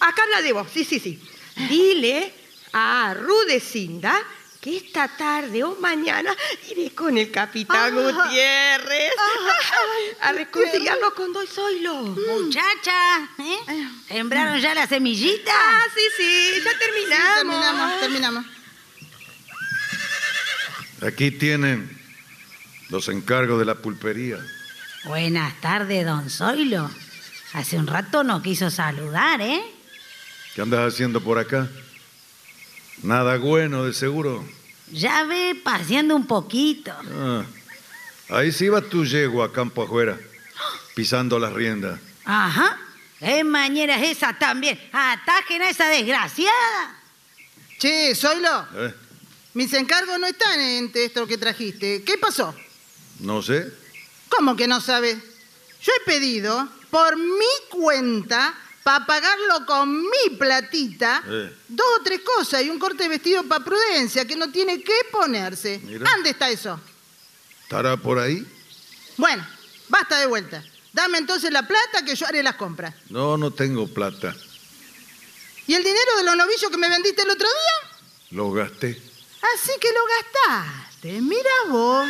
Acá 0.01 0.23
habla 0.23 0.43
de 0.43 0.53
vos. 0.53 0.69
Sí, 0.73 0.85
sí, 0.85 1.01
sí. 1.01 1.21
Dile 1.69 2.33
a 2.73 3.15
Rudecinda 3.15 4.23
que 4.67 4.79
esta 4.79 5.07
tarde 5.07 5.63
o 5.63 5.77
mañana 5.77 6.35
iré 6.69 6.91
con 6.91 7.17
el 7.17 7.31
capitán 7.31 7.95
Gutiérrez 7.95 9.13
a 10.21 10.33
reconciliarlo 10.33 11.15
con 11.15 11.33
Don 11.33 11.47
Zoilo. 11.47 12.03
Muchacha, 12.03 13.29
¿eh? 13.39 13.89
¿Sembraron 14.09 14.61
ya 14.61 14.75
la 14.75 14.89
semillita? 14.89 15.53
Ah, 15.55 15.85
sí, 15.95 16.01
sí, 16.17 16.63
ya 16.65 16.71
Sí, 16.73 16.79
terminamos. 16.81 17.37
terminamos, 17.37 18.01
terminamos. 18.01 18.47
Aquí 21.03 21.31
tienen 21.31 21.97
los 22.89 23.09
encargos 23.09 23.61
de 23.61 23.67
la 23.67 23.77
pulpería. 23.77 24.45
Buenas 25.05 25.61
tardes, 25.61 26.05
don 26.05 26.29
Zoilo. 26.29 26.91
Hace 27.53 27.79
un 27.79 27.87
rato 27.87 28.25
no 28.25 28.43
quiso 28.43 28.69
saludar, 28.73 29.41
¿eh? 29.43 29.63
¿Qué 30.57 30.63
andas 30.63 30.93
haciendo 30.93 31.21
por 31.21 31.39
acá? 31.39 31.69
Nada 33.05 33.37
bueno, 33.37 33.85
de 33.85 33.93
seguro. 33.93 34.56
Ya 34.93 35.25
ve 35.25 35.61
paseando 35.63 36.15
un 36.15 36.27
poquito. 36.27 36.93
Ah, 37.13 37.45
ahí 38.31 38.53
sí 38.53 38.69
va 38.69 38.81
tu 38.81 39.05
yegua 39.05 39.53
campo 39.53 39.83
afuera, 39.83 40.19
pisando 40.95 41.39
las 41.39 41.53
riendas. 41.53 41.99
Ajá. 42.25 42.79
¿Qué 43.19 43.43
mañera 43.45 43.97
es 43.97 44.19
esa 44.19 44.39
también? 44.39 44.79
Atajen 44.93 45.63
a 45.63 45.71
esa 45.71 45.89
desgraciada. 45.89 47.01
Che, 47.79 48.15
Zoilo, 48.15 48.67
¿Eh? 48.75 48.95
mis 49.55 49.73
encargos 49.73 50.19
no 50.19 50.27
están 50.27 50.61
en 50.61 50.91
esto 50.95 51.27
que 51.27 51.39
trajiste. 51.39 52.03
¿Qué 52.05 52.19
pasó? 52.19 52.55
No 53.21 53.43
sé. 53.43 53.73
¿Cómo 54.29 54.55
que 54.55 54.69
no 54.69 54.81
sabes? 54.81 55.17
Yo 55.83 55.93
he 55.97 56.05
pedido 56.05 56.69
por 56.91 57.17
mi 57.17 57.45
cuenta, 57.71 58.55
para 58.87 59.05
pagarlo 59.05 59.67
con 59.67 60.01
mi 60.01 60.37
platita, 60.39 61.21
Eh. 61.29 61.53
dos 61.67 61.87
o 61.99 62.03
tres 62.05 62.21
cosas 62.21 62.63
y 62.63 62.71
un 62.71 62.79
corte 62.79 63.03
de 63.03 63.09
vestido 63.09 63.43
para 63.43 63.65
Prudencia 63.65 64.25
que 64.25 64.37
no 64.37 64.53
tiene 64.53 64.81
que 64.81 64.95
ponerse. 65.11 65.81
Mira. 65.83 66.09
¿Dónde 66.09 66.31
está 66.31 66.49
eso? 66.51 66.81
¿Estará 67.65 67.97
por 67.97 68.21
ahí? 68.21 68.47
Bueno, 69.17 69.45
basta 69.89 70.21
de 70.21 70.27
vuelta. 70.27 70.63
Dame 70.93 71.19
entonces 71.19 71.51
la 71.51 71.67
plata 71.67 72.05
que 72.05 72.15
yo 72.15 72.29
haré 72.29 72.45
las 72.45 72.55
compras. 72.55 72.95
No, 73.09 73.37
no 73.37 73.51
tengo 73.51 73.89
plata. 73.89 74.37
¿Y 75.67 75.75
el 75.75 75.83
dinero 75.83 76.17
de 76.19 76.23
los 76.23 76.37
novillos 76.37 76.71
que 76.71 76.77
me 76.77 76.89
vendiste 76.89 77.23
el 77.23 77.31
otro 77.31 77.49
día? 77.49 77.99
Lo 78.31 78.53
gasté. 78.53 78.91
Así 79.53 79.73
que 79.81 79.89
lo 79.89 80.01
gastaste. 80.47 81.21
Mira 81.23 81.51
vos. 81.71 82.09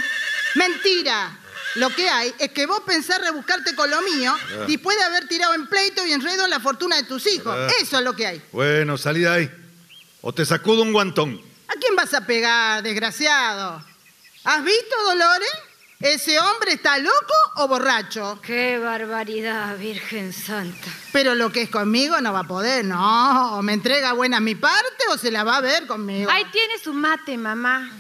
Mentira. 0.57 1.39
Lo 1.77 1.91
que 1.91 2.09
hay 2.09 2.35
es 2.39 2.51
que 2.53 2.67
vos 2.67 2.81
pensás 2.87 3.21
rebuscarte 3.21 3.75
con 3.75 3.91
lo 3.91 4.01
mío 4.03 4.35
después 4.67 4.97
de 4.99 5.05
haber 5.05 5.29
tirado 5.29 5.55
en 5.55 5.67
pleito 5.67 6.07
y 6.07 6.13
enredo 6.13 6.47
la 6.47 6.61
fortuna 6.61 6.97
de 6.97 7.05
tus 7.05 7.27
hijos. 7.27 7.55
Ah. 7.57 7.69
Eso 7.81 7.99
es 7.99 8.05
lo 8.05 8.17
que 8.17 8.27
hay. 8.27 8.43
Bueno, 8.53 8.97
salí 8.97 9.21
de 9.21 9.29
ahí. 9.29 9.51
O 10.23 10.33
te 10.33 10.45
sacudo 10.45 10.83
un 10.83 10.93
guantón. 10.93 11.41
¿A 11.69 11.79
quién 11.79 11.95
vas 11.95 12.15
a 12.15 12.27
pegar, 12.27 12.83
desgraciado? 12.83 13.85
¿Has 14.45 14.65
visto, 14.65 14.97
Dolores? 15.05 15.51
¿Ese 16.01 16.39
hombre 16.39 16.73
está 16.73 16.99
loco 16.99 17.35
o 17.57 17.69
borracho? 17.69 18.39
¡Qué 18.43 18.79
barbaridad, 18.79 19.79
Virgen 19.79 20.33
Santa! 20.33 20.89
Pero 21.11 21.35
lo 21.35 21.51
que 21.51 21.63
es 21.63 21.71
conmigo 21.71 22.21
no 22.21 22.33
va 22.33 22.41
a 22.41 22.45
poder, 22.45 22.85
no. 22.85 23.59
O 23.59 23.63
me 23.63 23.73
entrega 23.73 24.13
buena 24.13 24.39
mi 24.39 24.55
parte 24.55 25.05
o 25.11 25.17
se 25.17 25.31
la 25.31 25.43
va 25.43 25.57
a 25.57 25.61
ver 25.63 25.87
conmigo. 25.87 26.31
Ahí 26.31 26.45
tiene 26.53 26.79
su 26.79 26.93
mate, 26.93 27.39
mamá. 27.39 27.91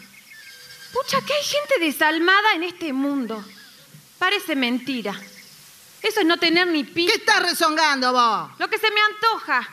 Pucha, 0.92 1.20
que 1.22 1.33
hay 1.33 1.44
gente 1.44 1.74
desalmada 1.81 2.53
en 2.55 2.64
este 2.64 2.92
mundo. 2.92 3.42
Parece 4.18 4.57
mentira. 4.57 5.14
Eso 6.02 6.20
es 6.20 6.26
no 6.26 6.37
tener 6.38 6.66
ni 6.68 6.85
¿Qué 6.85 6.92
pista. 6.92 7.14
estás 7.14 7.42
rezongando 7.42 8.12
vos? 8.12 8.50
Lo 8.59 8.68
que 8.68 8.79
se 8.79 8.90
me 8.90 9.00
antoja. 9.00 9.68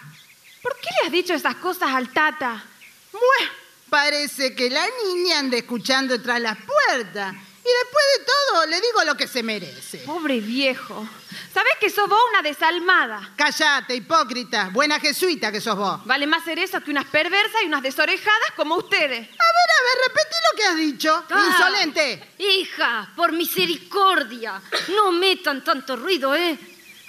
¿Por 0.61 0.75
qué 0.77 0.89
le 1.01 1.07
has 1.07 1.11
dicho 1.11 1.33
esas 1.33 1.55
cosas 1.55 1.89
al 1.93 2.09
tata? 2.11 2.63
Bueno, 3.11 3.51
parece 3.89 4.55
que 4.55 4.69
la 4.69 4.85
niña 5.05 5.39
anda 5.39 5.57
escuchando 5.57 6.21
tras 6.21 6.39
las 6.39 6.57
puertas. 6.57 7.33
Y 7.33 7.69
después 7.83 8.05
de 8.17 8.25
todo, 8.25 8.65
le 8.65 8.81
digo 8.81 9.03
lo 9.05 9.15
que 9.15 9.27
se 9.27 9.43
merece. 9.43 9.99
Pobre 9.99 10.39
viejo. 10.39 11.07
¿Sabés 11.53 11.73
que 11.79 11.91
sos 11.91 12.09
vos 12.09 12.19
una 12.31 12.41
desalmada? 12.41 13.29
Cállate, 13.35 13.95
hipócrita. 13.95 14.69
Buena 14.73 14.99
jesuita 14.99 15.51
que 15.51 15.61
sos 15.61 15.77
vos. 15.77 16.03
Vale 16.03 16.25
más 16.25 16.43
ser 16.43 16.57
eso 16.57 16.81
que 16.81 16.89
unas 16.89 17.05
perversas 17.05 17.61
y 17.61 17.67
unas 17.67 17.83
desorejadas 17.83 18.51
como 18.55 18.75
ustedes. 18.75 19.19
A 19.19 19.49
ver, 19.57 19.69
a 19.69 19.83
ver, 19.83 19.97
repetí 20.07 20.35
lo 20.51 20.57
que 20.57 20.65
has 20.65 20.75
dicho. 20.75 21.25
Ah. 21.29 21.45
Insolente. 21.51 22.33
Hija, 22.39 23.11
por 23.15 23.33
misericordia, 23.33 24.59
no 24.95 25.11
metan 25.11 25.63
tanto 25.63 25.95
ruido, 25.95 26.33
¿eh? 26.33 26.57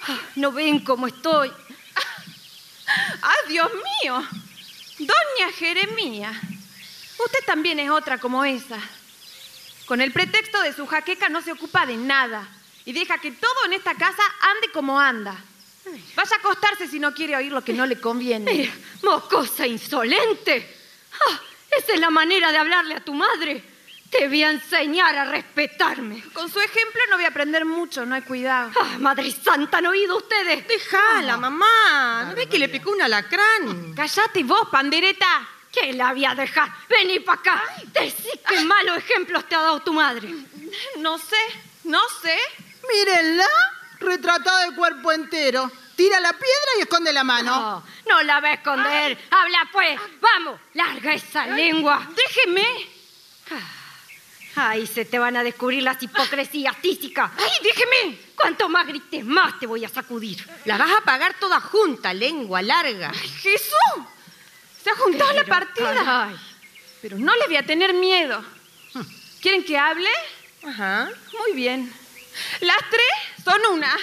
Ah, 0.07 0.19
¿No 0.35 0.51
ven 0.51 0.81
cómo 0.81 1.07
estoy? 1.07 1.51
¡Ay, 3.23 3.49
Dios 3.49 3.71
mío! 4.03 4.23
Doña 4.99 5.51
Jeremía, 5.57 6.29
usted 7.17 7.39
también 7.47 7.79
es 7.79 7.89
otra 7.89 8.19
como 8.19 8.45
esa. 8.45 8.77
Con 9.87 10.01
el 10.01 10.11
pretexto 10.11 10.61
de 10.61 10.71
su 10.71 10.85
jaqueca 10.85 11.29
no 11.29 11.41
se 11.41 11.51
ocupa 11.51 11.87
de 11.87 11.97
nada 11.97 12.47
y 12.85 12.93
deja 12.93 13.17
que 13.17 13.31
todo 13.31 13.65
en 13.65 13.73
esta 13.73 13.95
casa 13.95 14.23
ande 14.41 14.71
como 14.71 14.99
anda. 14.99 15.35
Vaya 16.15 16.35
a 16.35 16.39
acostarse 16.39 16.87
si 16.87 16.99
no 16.99 17.13
quiere 17.13 17.35
oír 17.35 17.51
lo 17.51 17.63
que 17.63 17.73
no 17.73 17.85
le 17.85 17.99
conviene. 17.99 18.51
Eh, 18.51 18.73
mocosa 19.03 19.67
insolente. 19.67 20.77
Ah, 21.29 21.39
esa 21.77 21.93
es 21.93 21.99
la 21.99 22.09
manera 22.09 22.51
de 22.51 22.57
hablarle 22.57 22.95
a 22.95 22.99
tu 23.03 23.13
madre. 23.13 23.63
Te 24.09 24.27
voy 24.27 24.43
a 24.43 24.51
enseñar 24.51 25.15
a 25.15 25.25
respetarme. 25.25 26.23
Con 26.31 26.49
su 26.49 26.59
ejemplo 26.59 27.01
no 27.09 27.17
voy 27.17 27.25
a 27.25 27.29
aprender 27.29 27.65
mucho, 27.65 28.05
no 28.05 28.15
hay 28.15 28.21
cuidado. 28.21 28.71
Ah, 28.79 28.97
Madre 28.99 29.31
Santa, 29.31 29.79
¿han 29.79 29.87
oído 29.87 30.17
ustedes? 30.17 30.67
Déjala, 30.67 31.37
mamá. 31.37 32.25
¿No 32.29 32.35
ves 32.35 32.47
que 32.47 32.59
le 32.59 32.69
picó 32.69 32.91
un 32.91 33.01
alacrán? 33.01 33.93
Cállate 33.95 34.43
vos, 34.43 34.69
pandereta. 34.71 35.49
¿Qué 35.71 35.91
la 35.93 36.13
voy 36.13 36.23
a 36.23 36.33
dejar? 36.33 36.69
Vení 36.87 37.19
para 37.19 37.39
acá. 37.39 37.63
Decí 37.87 38.29
qué 38.47 38.61
malos 38.61 38.97
ejemplos 38.99 39.47
te 39.49 39.55
ha 39.55 39.61
dado 39.61 39.81
tu 39.81 39.91
madre. 39.91 40.29
No 40.99 41.17
sé, 41.17 41.35
no 41.83 42.01
sé. 42.21 42.37
Mírenla, 42.91 43.47
retratada 43.99 44.69
de 44.69 44.75
cuerpo 44.75 45.11
entero. 45.11 45.71
Tira 45.95 46.19
la 46.19 46.33
piedra 46.33 46.71
y 46.77 46.81
esconde 46.81 47.13
la 47.13 47.23
mano. 47.23 47.51
No, 47.51 47.83
no 48.07 48.23
la 48.23 48.41
va 48.41 48.49
a 48.49 48.53
esconder. 48.53 49.17
Habla 49.31 49.69
pues. 49.71 49.99
Vamos, 50.19 50.59
larga 50.73 51.13
esa 51.13 51.47
lengua. 51.47 52.07
Déjeme. 52.15 52.95
Ahí 54.57 54.87
se 54.87 55.03
te 55.05 55.19
van 55.19 55.35
a 55.35 55.43
descubrir 55.43 55.83
las 55.83 56.01
hipocresías 56.01 56.81
tísicas. 56.81 57.29
¡Ay, 57.37 57.51
déjeme! 57.61 58.17
Cuanto 58.35 58.69
más 58.69 58.87
grites, 58.87 59.25
más 59.25 59.59
te 59.59 59.67
voy 59.67 59.83
a 59.83 59.89
sacudir. 59.89 60.47
La 60.63 60.77
vas 60.77 60.91
a 60.97 61.01
pagar 61.01 61.33
toda 61.39 61.59
junta, 61.59 62.13
lengua 62.13 62.61
larga. 62.61 63.11
¡Jesús! 63.13 64.05
Se 64.81 64.89
ha 64.89 64.95
juntado 64.95 65.33
la 65.33 65.43
partida. 65.43 65.93
caray. 65.93 66.35
Pero 67.01 67.17
no 67.17 67.35
le 67.35 67.47
voy 67.47 67.57
a 67.57 67.65
tener 67.65 67.93
miedo. 67.93 68.43
¿Quieren 69.41 69.63
que 69.63 69.77
hable? 69.77 70.09
Ajá. 70.63 71.09
Muy 71.39 71.53
bien. 71.53 71.91
Las 72.61 72.77
tres 72.89 73.43
son 73.43 73.61
una. 73.73 73.95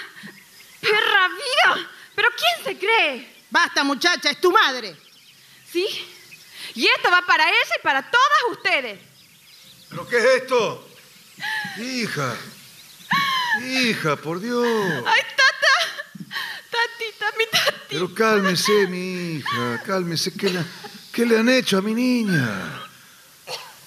¡Perra 0.80 1.28
vida! 1.28 1.90
¿Pero 2.14 2.28
quién 2.36 2.64
se 2.64 2.78
cree? 2.78 3.44
Basta, 3.50 3.84
muchacha, 3.84 4.30
es 4.30 4.40
tu 4.40 4.50
madre. 4.50 4.96
¿Sí? 5.70 5.86
Y 6.74 6.86
esto 6.86 7.10
va 7.10 7.22
para 7.22 7.48
ella 7.48 7.74
y 7.78 7.82
para 7.82 8.10
todas 8.10 8.38
ustedes. 8.50 8.98
¿Pero 9.88 10.08
qué 10.08 10.18
es 10.18 10.24
esto? 10.42 10.88
Hija. 11.78 12.36
Hija, 13.64 14.16
por 14.16 14.40
Dios. 14.40 14.66
¡Ay, 15.06 15.22
tata! 15.36 16.26
Tatita, 16.70 17.32
mi 17.38 17.46
tati. 17.46 17.78
Pero 17.90 18.14
cálmese, 18.14 18.86
mi 18.86 19.36
hija, 19.36 19.82
cálmese. 19.84 20.32
¿Qué 20.32 20.48
le, 20.50 20.64
qué 21.12 21.26
le 21.26 21.38
han 21.38 21.48
hecho 21.48 21.78
a 21.78 21.82
mi 21.82 21.94
niña? 21.94 22.82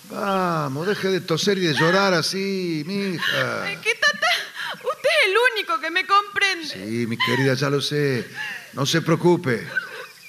Vamos, 0.10 0.88
deje 0.88 1.10
de 1.10 1.22
toser 1.22 1.58
y 1.58 1.62
de 1.62 1.74
llorar 1.74 2.13
así, 2.13 2.84
mi 2.86 3.15
hija. 3.15 3.63
Ay, 3.63 3.78
¿Qué 3.82 3.96
tata? 3.96 4.28
Usted 4.74 5.10
es 5.10 5.30
el 5.30 5.36
único 5.54 5.80
que 5.80 5.89
me 5.89 6.06
comprende. 6.06 6.68
Sí, 6.68 7.08
mi 7.08 7.18
querida, 7.18 7.54
ya 7.56 7.70
lo 7.70 7.82
sé. 7.82 8.28
No 8.74 8.86
se 8.86 9.02
preocupe, 9.02 9.68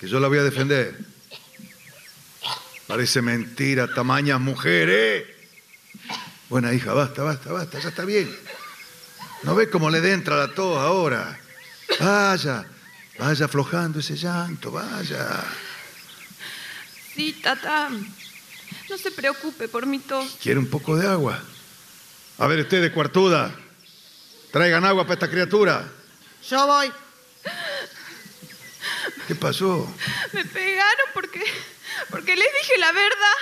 que 0.00 0.08
yo 0.08 0.18
la 0.20 0.28
voy 0.28 0.38
a 0.38 0.42
defender. 0.42 0.96
Parece 2.86 3.20
mentira, 3.20 3.92
tamañas 3.92 4.40
mujeres. 4.40 5.24
Buena 6.48 6.72
hija, 6.72 6.92
basta, 6.94 7.22
basta, 7.22 7.52
basta, 7.52 7.80
ya 7.80 7.88
está 7.88 8.04
bien. 8.04 8.34
¿No 9.42 9.54
ve 9.54 9.68
cómo 9.68 9.90
le 9.90 9.98
entra 10.12 10.36
la 10.36 10.48
tos 10.48 10.78
ahora? 10.78 11.38
Vaya, 12.00 12.64
vaya 13.18 13.44
aflojando 13.44 13.98
ese 13.98 14.16
llanto, 14.16 14.70
vaya. 14.70 15.44
Sí, 17.14 17.32
tata. 17.42 17.90
No 18.88 18.98
se 18.98 19.10
preocupe 19.10 19.68
por 19.68 19.86
mi 19.86 19.98
tos. 19.98 20.36
¿Quiere 20.42 20.58
un 20.58 20.68
poco 20.68 20.96
de 20.96 21.06
agua? 21.08 21.42
A 22.38 22.46
ver, 22.46 22.60
ustedes, 22.60 22.92
cuartuda, 22.92 23.54
traigan 24.52 24.84
agua 24.84 25.04
para 25.04 25.14
esta 25.14 25.30
criatura. 25.30 25.88
Yo 26.48 26.66
voy. 26.66 26.92
¿Qué 29.26 29.34
pasó? 29.34 29.92
Me 30.32 30.44
pegaron 30.44 31.06
porque, 31.14 31.42
porque 32.10 32.36
les 32.36 32.46
dije 32.62 32.78
la 32.78 32.92
verdad. 32.92 33.36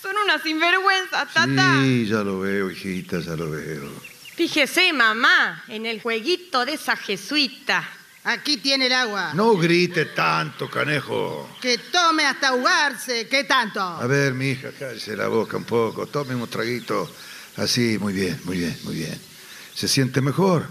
Son 0.00 0.16
unas 0.16 0.42
sinvergüenzas, 0.42 1.32
tata. 1.32 1.80
Sí, 1.80 2.06
ya 2.06 2.24
lo 2.24 2.40
veo, 2.40 2.70
hijita, 2.70 3.20
ya 3.20 3.36
lo 3.36 3.50
veo. 3.50 3.88
Fíjese, 4.34 4.92
mamá, 4.92 5.62
en 5.68 5.86
el 5.86 6.00
jueguito 6.02 6.64
de 6.64 6.72
esa 6.72 6.96
jesuita. 6.96 7.88
Aquí 8.24 8.58
tiene 8.58 8.86
el 8.86 8.92
agua. 8.92 9.32
No 9.34 9.56
grite 9.56 10.04
tanto, 10.06 10.70
canejo. 10.70 11.48
Que 11.60 11.76
tome 11.78 12.24
hasta 12.24 12.48
ahogarse. 12.48 13.26
¿Qué 13.28 13.42
tanto? 13.44 13.80
A 13.80 14.06
ver, 14.06 14.32
mi 14.34 14.50
hija, 14.50 14.70
cállese 14.78 15.16
la 15.16 15.26
boca 15.26 15.56
un 15.56 15.64
poco, 15.64 16.06
tome 16.06 16.34
un 16.34 16.48
traguito. 16.48 17.12
Así, 17.56 17.98
muy 17.98 18.12
bien, 18.12 18.40
muy 18.44 18.58
bien, 18.58 18.78
muy 18.84 18.94
bien. 18.94 19.20
¿Se 19.74 19.88
siente 19.88 20.20
mejor? 20.20 20.68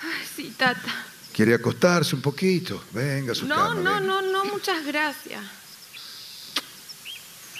Ay, 0.00 0.26
sí, 0.34 0.54
tata. 0.56 1.04
¿Quiere 1.32 1.54
acostarse 1.54 2.14
un 2.16 2.22
poquito? 2.22 2.82
Venga 2.92 3.34
su 3.34 3.46
No, 3.46 3.54
cama. 3.54 3.74
no, 3.74 3.82
venga. 3.94 4.00
no, 4.00 4.22
no, 4.22 4.44
muchas 4.46 4.84
gracias. 4.86 5.42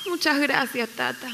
Muchas 0.07 0.39
gracias, 0.41 0.89
tata. 0.97 1.29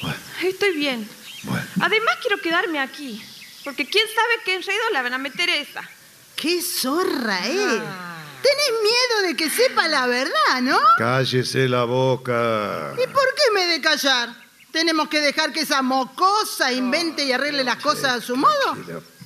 Bueno, 0.00 0.16
Estoy 0.42 0.74
bien. 0.74 1.06
bueno. 1.42 1.64
Además 1.80 2.16
quiero 2.22 2.38
quedarme 2.40 2.78
aquí, 2.80 3.22
porque 3.62 3.86
quién 3.86 4.06
sabe 4.08 4.34
qué 4.44 4.54
enredo 4.54 4.82
la 4.92 5.02
van 5.02 5.14
a 5.14 5.18
meter 5.18 5.48
esa. 5.50 5.88
¡Qué 6.36 6.60
zorra, 6.60 7.46
eh! 7.46 7.80
Tenés 8.42 8.72
miedo 8.82 9.28
de 9.28 9.36
que 9.36 9.48
sepa 9.48 9.88
la 9.88 10.06
verdad, 10.06 10.60
¿no? 10.60 10.78
Cállese 10.98 11.66
la 11.68 11.84
boca. 11.84 12.92
¿Y 12.92 13.06
por 13.06 13.34
qué 13.34 13.52
me 13.54 13.66
de 13.66 13.80
callar? 13.80 14.28
¿Tenemos 14.70 15.08
que 15.08 15.20
dejar 15.20 15.52
que 15.52 15.60
esa 15.60 15.80
mocosa 15.80 16.70
invente 16.70 17.24
y 17.24 17.32
arregle 17.32 17.64
las 17.64 17.76
cosas 17.76 18.16
a 18.16 18.20
su 18.20 18.36
modo? 18.36 18.76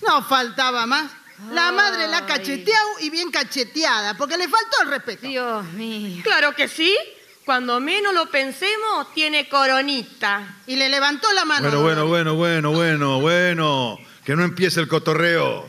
No 0.07 0.23
faltaba 0.23 0.87
más. 0.87 1.11
La 1.51 1.73
madre 1.73 2.07
la 2.07 2.19
ha 2.19 2.27
cacheteado 2.27 2.89
y 3.01 3.11
bien 3.11 3.31
cacheteada, 3.33 4.17
porque 4.17 4.37
le 4.37 4.49
faltó 4.49 4.83
el 4.83 4.91
respeto. 4.91 5.27
Dios 5.27 5.65
mío. 5.73 6.23
Claro 6.23 6.55
que 6.55 6.69
sí. 6.69 6.97
Cuando 7.45 7.81
menos 7.81 8.15
lo 8.15 8.31
pensemos, 8.31 9.13
tiene 9.13 9.49
coronita. 9.49 10.61
Y 10.69 10.77
le 10.77 10.89
levantó 10.89 11.33
la 11.33 11.45
mano. 11.45 11.69
Bueno, 11.69 11.83
bueno, 11.83 12.07
bueno, 12.07 12.35
bueno, 12.37 12.71
bueno, 12.71 13.21
bueno. 13.21 13.99
Que 14.25 14.37
no 14.37 14.45
empiece 14.45 14.79
el 14.79 14.87
cotorreo. 14.87 15.69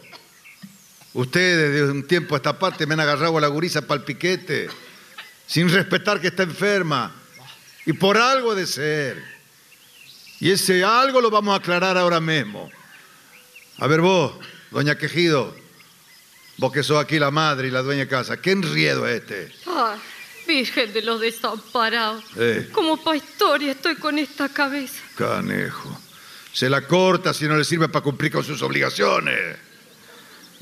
Ustedes 1.14 1.74
de 1.74 1.92
un 1.92 2.08
tiempo 2.08 2.36
a 2.36 2.38
esta 2.38 2.58
parte 2.58 2.86
me 2.86 2.94
han 2.94 3.02
agarrado 3.02 3.38
a 3.38 3.42
la 3.42 3.48
gurisa 3.48 3.82
para 3.82 4.00
el 4.00 4.06
piquete, 4.06 4.70
sin 5.46 5.70
respetar 5.70 6.22
que 6.22 6.28
está 6.28 6.44
enferma. 6.44 7.14
Y 7.86 7.94
por 7.94 8.18
algo 8.18 8.56
de 8.56 8.66
ser. 8.66 9.22
Y 10.40 10.52
ese 10.52 10.84
algo 10.84 11.20
lo 11.20 11.30
vamos 11.30 11.54
a 11.54 11.58
aclarar 11.58 11.98
ahora 11.98 12.22
mismo. 12.22 12.70
A 13.78 13.88
ver 13.88 14.02
vos, 14.02 14.34
doña 14.70 14.98
Quejido, 14.98 15.56
vos 16.58 16.72
que 16.72 16.84
sos 16.84 17.04
aquí 17.04 17.20
la 17.20 17.32
madre 17.32 17.68
y 17.68 17.72
la 17.72 17.82
dueña 17.82 18.02
de 18.02 18.08
casa, 18.08 18.38
¿qué 18.38 18.52
enriedo 18.52 19.08
es 19.08 19.22
este? 19.22 19.52
Ay, 19.68 20.00
Virgen 20.48 20.94
de 20.94 21.02
los 21.02 21.20
desamparados. 21.20 22.24
Eh. 22.38 22.70
Como 22.72 22.98
pa' 23.04 23.16
historia 23.16 23.72
estoy 23.74 23.96
con 23.96 24.18
esta 24.18 24.50
cabeza. 24.50 25.02
Canejo. 25.16 26.00
Se 26.54 26.70
la 26.70 26.82
corta 26.82 27.34
si 27.34 27.46
no 27.48 27.56
le 27.56 27.64
sirve 27.64 27.90
para 27.90 28.04
cumplir 28.04 28.32
con 28.32 28.44
sus 28.44 28.62
obligaciones. 28.62 29.58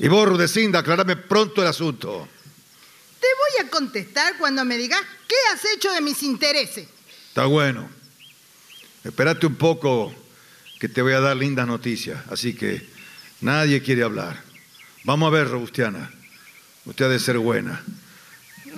Y 0.02 0.08
vos, 0.08 0.26
Rudecinda, 0.26 0.78
aclarame 0.78 1.14
pronto 1.14 1.60
el 1.60 1.68
asunto. 1.68 2.26
Te 3.20 3.26
voy 3.26 3.66
a 3.66 3.70
contestar 3.70 4.38
cuando 4.38 4.64
me 4.64 4.78
digas 4.78 5.02
qué 5.28 5.34
has 5.52 5.62
hecho 5.76 5.92
de 5.92 6.00
mis 6.00 6.22
intereses. 6.22 6.88
Está 7.28 7.44
bueno. 7.44 7.86
Espérate 9.04 9.44
un 9.44 9.56
poco 9.56 10.14
que 10.78 10.88
te 10.88 11.02
voy 11.02 11.12
a 11.12 11.20
dar 11.20 11.36
lindas 11.36 11.66
noticias. 11.66 12.18
Así 12.30 12.54
que 12.54 12.88
nadie 13.42 13.82
quiere 13.82 14.02
hablar. 14.02 14.42
Vamos 15.04 15.26
a 15.26 15.36
ver, 15.36 15.48
Robustiana. 15.48 16.10
Usted 16.86 17.04
ha 17.04 17.08
de 17.10 17.18
ser 17.18 17.36
buena. 17.36 17.84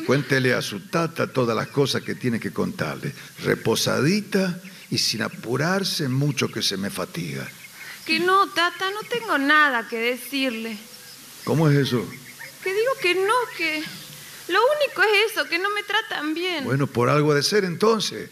Cuéntele 0.04 0.54
a 0.54 0.60
su 0.60 0.88
tata 0.88 1.28
todas 1.28 1.56
las 1.56 1.68
cosas 1.68 2.02
que 2.02 2.16
tiene 2.16 2.40
que 2.40 2.52
contarle. 2.52 3.14
Reposadita 3.44 4.60
y 4.90 4.98
sin 4.98 5.22
apurarse 5.22 6.08
mucho 6.08 6.50
que 6.50 6.62
se 6.62 6.76
me 6.76 6.90
fatiga. 6.90 7.48
Que 8.04 8.18
no, 8.18 8.48
tata, 8.48 8.90
no 8.90 9.08
tengo 9.08 9.38
nada 9.38 9.86
que 9.86 9.98
decirle. 9.98 10.76
¿Cómo 11.44 11.68
es 11.68 11.76
eso? 11.76 12.04
Que 12.62 12.72
digo 12.72 12.92
que 13.00 13.14
no, 13.14 13.34
que 13.56 13.82
lo 14.48 14.60
único 14.76 15.02
es 15.02 15.32
eso, 15.32 15.44
que 15.48 15.58
no 15.58 15.70
me 15.70 15.82
tratan 15.82 16.34
bien. 16.34 16.64
Bueno, 16.64 16.86
por 16.86 17.08
algo 17.08 17.34
de 17.34 17.42
ser 17.42 17.64
entonces. 17.64 18.30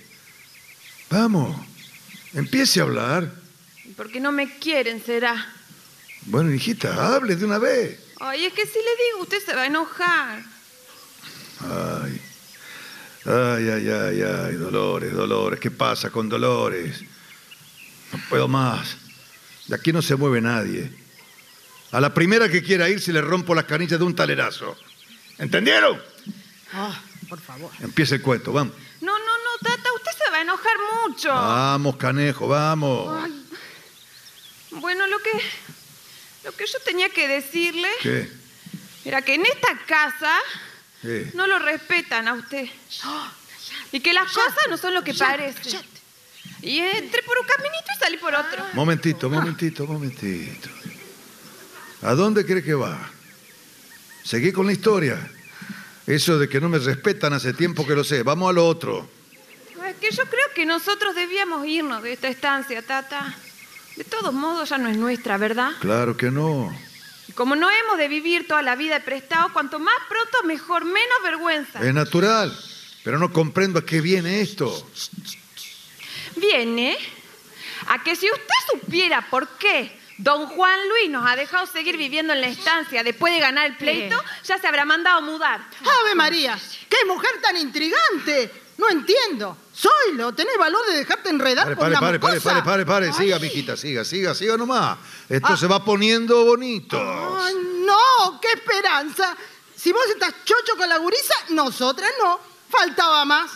Vamos, 1.11 1.57
empiece 2.35 2.81
a 2.81 2.85
hablar. 2.85 3.33
Porque 3.97 4.21
no 4.21 4.31
me 4.31 4.59
quieren, 4.59 5.03
será. 5.05 5.55
Bueno, 6.23 6.53
hijita, 6.53 7.15
hable 7.15 7.35
de 7.35 7.45
una 7.45 7.59
vez. 7.59 7.99
Ay, 8.21 8.45
es 8.45 8.53
que 8.53 8.67
si 8.67 8.79
le 8.79 9.05
digo, 9.07 9.23
usted 9.23 9.39
se 9.45 9.55
va 9.55 9.63
a 9.63 9.67
enojar. 9.67 10.45
Ay, 11.61 12.21
ay, 13.25 13.69
ay, 13.69 13.89
ay, 13.89 14.23
ay, 14.23 14.55
Dolores, 14.55 15.13
Dolores, 15.13 15.59
¿qué 15.59 15.71
pasa 15.71 16.11
con 16.11 16.29
Dolores? 16.29 17.03
No 18.13 18.21
puedo 18.29 18.47
más. 18.47 18.97
De 19.67 19.75
aquí 19.75 19.93
no 19.93 20.03
se 20.03 20.17
mueve 20.17 20.41
nadie. 20.41 21.00
A 21.93 22.01
la 22.01 22.15
primera 22.15 22.49
que 22.49 22.63
quiera 22.63 22.89
ir 22.89 23.01
se 23.01 23.13
le 23.13 23.21
rompo 23.21 23.55
las 23.55 23.65
canillas 23.65 23.99
de 23.99 24.05
un 24.05 24.15
talerazo. 24.15 24.77
¿Entendieron? 25.39 26.01
Ah, 26.73 27.01
por 27.29 27.41
favor. 27.41 27.71
Empieza 27.81 28.15
el 28.15 28.23
cuento, 28.23 28.53
vamos. 28.53 28.75
No, 29.01 29.19
no, 29.19 29.25
no, 29.25 29.59
tata, 29.63 29.89
usted 29.97 30.13
se 30.25 30.31
va 30.31 30.39
a 30.39 30.43
enojar 30.43 30.77
mucho. 31.05 31.29
Vamos, 31.29 31.97
canejo, 31.97 32.47
vamos. 32.47 33.25
Ay. 33.25 33.47
Bueno, 34.73 35.07
lo 35.07 35.19
que 35.19 35.31
lo 36.45 36.53
que 36.53 36.67
yo 36.67 36.79
tenía 36.85 37.09
que 37.11 37.29
decirle 37.29 37.89
¿Qué? 38.03 38.31
era 39.05 39.23
que 39.23 39.35
en 39.35 39.45
esta 39.45 39.77
casa 39.87 40.35
¿Qué? 41.03 41.31
no 41.35 41.47
lo 41.47 41.59
respetan 41.59 42.29
a 42.29 42.35
usted. 42.35 42.69
Y 43.93 44.01
que 44.01 44.13
las 44.13 44.33
cosas 44.33 44.55
no 44.69 44.77
son 44.77 44.95
lo 44.95 45.03
que 45.03 45.15
parecen. 45.15 45.81
Y 46.63 46.79
entré 46.79 47.23
por 47.23 47.39
un 47.39 47.47
caminito 47.47 47.85
y 47.95 47.99
salí 47.99 48.17
por 48.17 48.35
otro. 48.35 48.65
Momentito, 48.75 49.29
momentito, 49.29 49.87
momentito. 49.87 50.69
¿A 52.03 52.15
dónde 52.15 52.47
cree 52.47 52.63
que 52.63 52.75
va? 52.75 52.99
Seguí 54.25 54.53
con 54.53 54.67
la 54.67 54.73
historia. 54.73 55.19
Eso 56.07 56.39
de 56.39 56.49
que 56.49 56.61
no 56.61 56.69
me 56.69 56.79
respetan 56.79 57.33
hace 57.33 57.53
tiempo 57.53 57.87
que 57.87 57.95
lo 57.95 58.05
sé. 58.05 58.23
Vamos 58.23 58.51
a 58.51 58.53
lo 58.53 58.67
otro. 58.67 59.09
Es 59.87 59.97
que 59.97 60.11
yo 60.11 60.25
creo 60.25 60.47
que 60.55 60.65
nosotros 60.65 61.15
debíamos 61.15 61.67
irnos 61.67 62.03
de 62.03 62.13
esta 62.13 62.29
estancia, 62.29 62.81
Tata. 62.83 63.37
De 63.97 64.05
todos 64.05 64.33
modos 64.33 64.69
ya 64.69 64.79
no 64.79 64.89
es 64.89 64.97
nuestra, 64.97 65.37
¿verdad? 65.37 65.73
Claro 65.81 66.17
que 66.17 66.31
no. 66.31 66.75
Y 67.29 67.33
como 67.33 67.55
no 67.55 67.69
hemos 67.71 67.99
de 67.99 68.09
vivir 68.09 68.47
toda 68.49 68.63
la 68.63 68.77
vida 68.77 68.95
de 68.95 69.05
prestado, 69.05 69.53
cuanto 69.53 69.79
más 69.79 69.95
pronto 70.09 70.47
mejor, 70.47 70.85
menos 70.85 71.23
vergüenza. 71.23 71.87
Es 71.87 71.93
natural. 71.93 72.57
Pero 73.05 73.19
no 73.19 73.33
comprendo 73.33 73.79
a 73.79 73.85
qué 73.85 74.01
viene 74.01 74.41
esto. 74.41 74.91
Viene 76.37 76.97
a 77.89 78.03
que 78.03 78.17
si 78.17 78.27
usted 78.31 78.55
supiera 78.73 79.29
por 79.29 79.49
qué 79.59 80.00
don 80.23 80.47
Juan 80.47 80.89
Luis 80.89 81.11
nos 81.11 81.27
ha 81.27 81.35
dejado 81.35 81.67
seguir 81.67 81.97
viviendo 81.97 82.33
en 82.33 82.41
la 82.41 82.49
estancia 82.49 83.03
después 83.03 83.33
de 83.33 83.41
ganar 83.41 83.67
el 83.67 83.77
pleito, 83.77 84.17
ya 84.45 84.59
se 84.59 84.67
habrá 84.67 84.85
mandado 84.85 85.19
a 85.19 85.21
mudar. 85.21 85.61
¡Ave 86.03 86.15
María! 86.15 86.59
¡Qué 86.89 87.05
mujer 87.07 87.31
tan 87.43 87.57
intrigante! 87.57 88.53
No 88.77 88.89
entiendo. 88.89 89.57
Zoilo, 89.77 90.33
¿tenés 90.33 90.57
valor 90.59 90.87
de 90.87 90.97
dejarte 90.99 91.29
enredar 91.29 91.65
Pare, 91.65 91.77
por 91.77 91.85
pare, 91.85 91.93
una 91.93 92.01
pare, 92.01 92.19
pare, 92.19 92.37
mocosa? 92.37 92.65
pare, 92.65 92.85
pare, 92.85 93.11
pare. 93.11 93.13
Siga, 93.13 93.39
mijita, 93.39 93.77
siga, 93.77 94.05
siga, 94.05 94.35
siga 94.35 94.57
nomás. 94.57 94.99
Esto 95.29 95.57
se 95.57 95.67
va 95.67 95.85
poniendo 95.85 96.45
bonito. 96.45 96.99
Ay, 96.99 97.55
no, 97.85 98.41
qué 98.41 98.49
esperanza. 98.53 99.37
Si 99.77 99.93
vos 99.93 100.07
estás 100.09 100.35
chocho 100.45 100.77
con 100.77 100.89
la 100.89 100.97
gurisa, 100.97 101.35
nosotras 101.51 102.11
no. 102.23 102.41
Faltaba 102.71 103.25
más. 103.27 103.51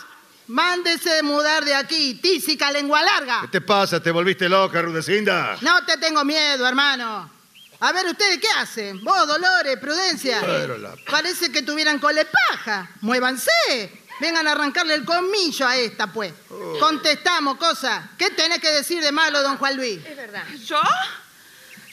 Mándese 0.47 1.09
de 1.09 1.23
mudar 1.23 1.65
de 1.65 1.73
aquí, 1.73 2.15
tísica 2.15 2.71
lengua 2.71 3.01
larga. 3.01 3.41
¿Qué 3.41 3.47
te 3.47 3.61
pasa? 3.61 4.01
¿Te 4.01 4.11
volviste 4.11 4.47
loca, 4.47 4.81
Rudecinda? 4.81 5.57
No 5.61 5.83
te 5.85 5.97
tengo 5.97 6.23
miedo, 6.23 6.67
hermano. 6.67 7.31
A 7.79 7.91
ver, 7.91 8.05
¿ustedes 8.05 8.39
qué 8.39 8.47
hacen? 8.57 9.03
Vos, 9.03 9.27
Dolores, 9.27 9.77
Prudencia. 9.79 10.39
Pero 10.41 10.77
la- 10.77 10.95
Parece 11.09 11.51
que 11.51 11.61
tuvieran 11.63 11.99
colepaja. 11.99 12.89
Muévanse. 13.01 14.03
Vengan 14.21 14.47
a 14.47 14.51
arrancarle 14.53 14.93
el 14.93 15.03
colmillo 15.03 15.67
a 15.67 15.75
esta, 15.75 16.07
pues. 16.07 16.31
Contestamos, 16.79 17.57
cosa. 17.57 18.11
¿Qué 18.17 18.29
tenés 18.29 18.59
que 18.59 18.69
decir 18.71 19.03
de 19.03 19.11
malo, 19.11 19.41
don 19.41 19.57
Juan 19.57 19.75
Luis? 19.75 19.99
¿Yo? 20.65 20.79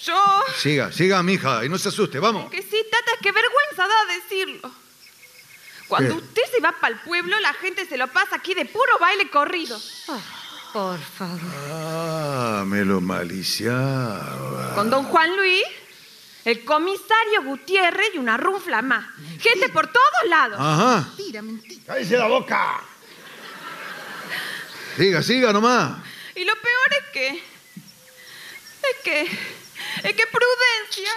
Yo... 0.04 0.44
Siga, 0.58 0.92
siga, 0.92 1.22
mija, 1.22 1.64
y 1.64 1.68
no 1.68 1.78
se 1.78 1.88
asuste, 1.88 2.18
vamos. 2.20 2.50
Que 2.50 2.60
sí, 2.62 2.76
Tata, 2.90 3.12
es 3.14 3.20
que 3.20 3.32
vergüenza 3.32 3.88
da 3.88 4.14
decirlo. 4.14 4.82
Cuando 5.92 6.16
¿Qué? 6.16 6.24
usted 6.24 6.42
se 6.50 6.61
va 6.62 6.72
para 6.72 6.94
el 6.94 7.00
pueblo, 7.00 7.38
la 7.40 7.52
gente 7.52 7.85
se 7.85 7.98
lo 7.98 8.09
pasa 8.09 8.37
aquí 8.37 8.55
de 8.55 8.64
puro 8.64 8.98
baile 8.98 9.28
corrido. 9.28 9.78
Por 10.72 10.98
favor. 10.98 11.38
Ah, 11.70 12.64
me 12.66 12.83
lo 12.83 13.02
maliciaba. 13.02 14.72
Con 14.74 14.88
don 14.88 15.05
Juan 15.05 15.37
Luis 15.37 15.62
el 16.46 16.64
comisario 16.64 17.42
Gutiérrez 17.44 18.14
y 18.14 18.18
una 18.18 18.38
runfla 18.38 18.81
más. 18.81 19.05
Gente 19.38 19.68
por 19.68 19.87
todos 19.87 20.31
lados. 20.31 20.59
Ajá. 20.59 21.09
Mentira, 21.09 21.42
mentira. 21.42 21.83
¡Cállese 21.88 22.16
la 22.16 22.26
boca! 22.26 22.81
Siga, 24.96 25.22
siga 25.22 25.52
nomás. 25.52 25.98
Y 26.35 26.46
lo 26.46 26.55
peor 26.55 27.02
es 27.02 27.12
que. 27.12 27.28
Es 27.37 28.96
que. 29.05 29.22
Es 29.24 30.14
que 30.14 30.26
prudencia. 30.26 31.12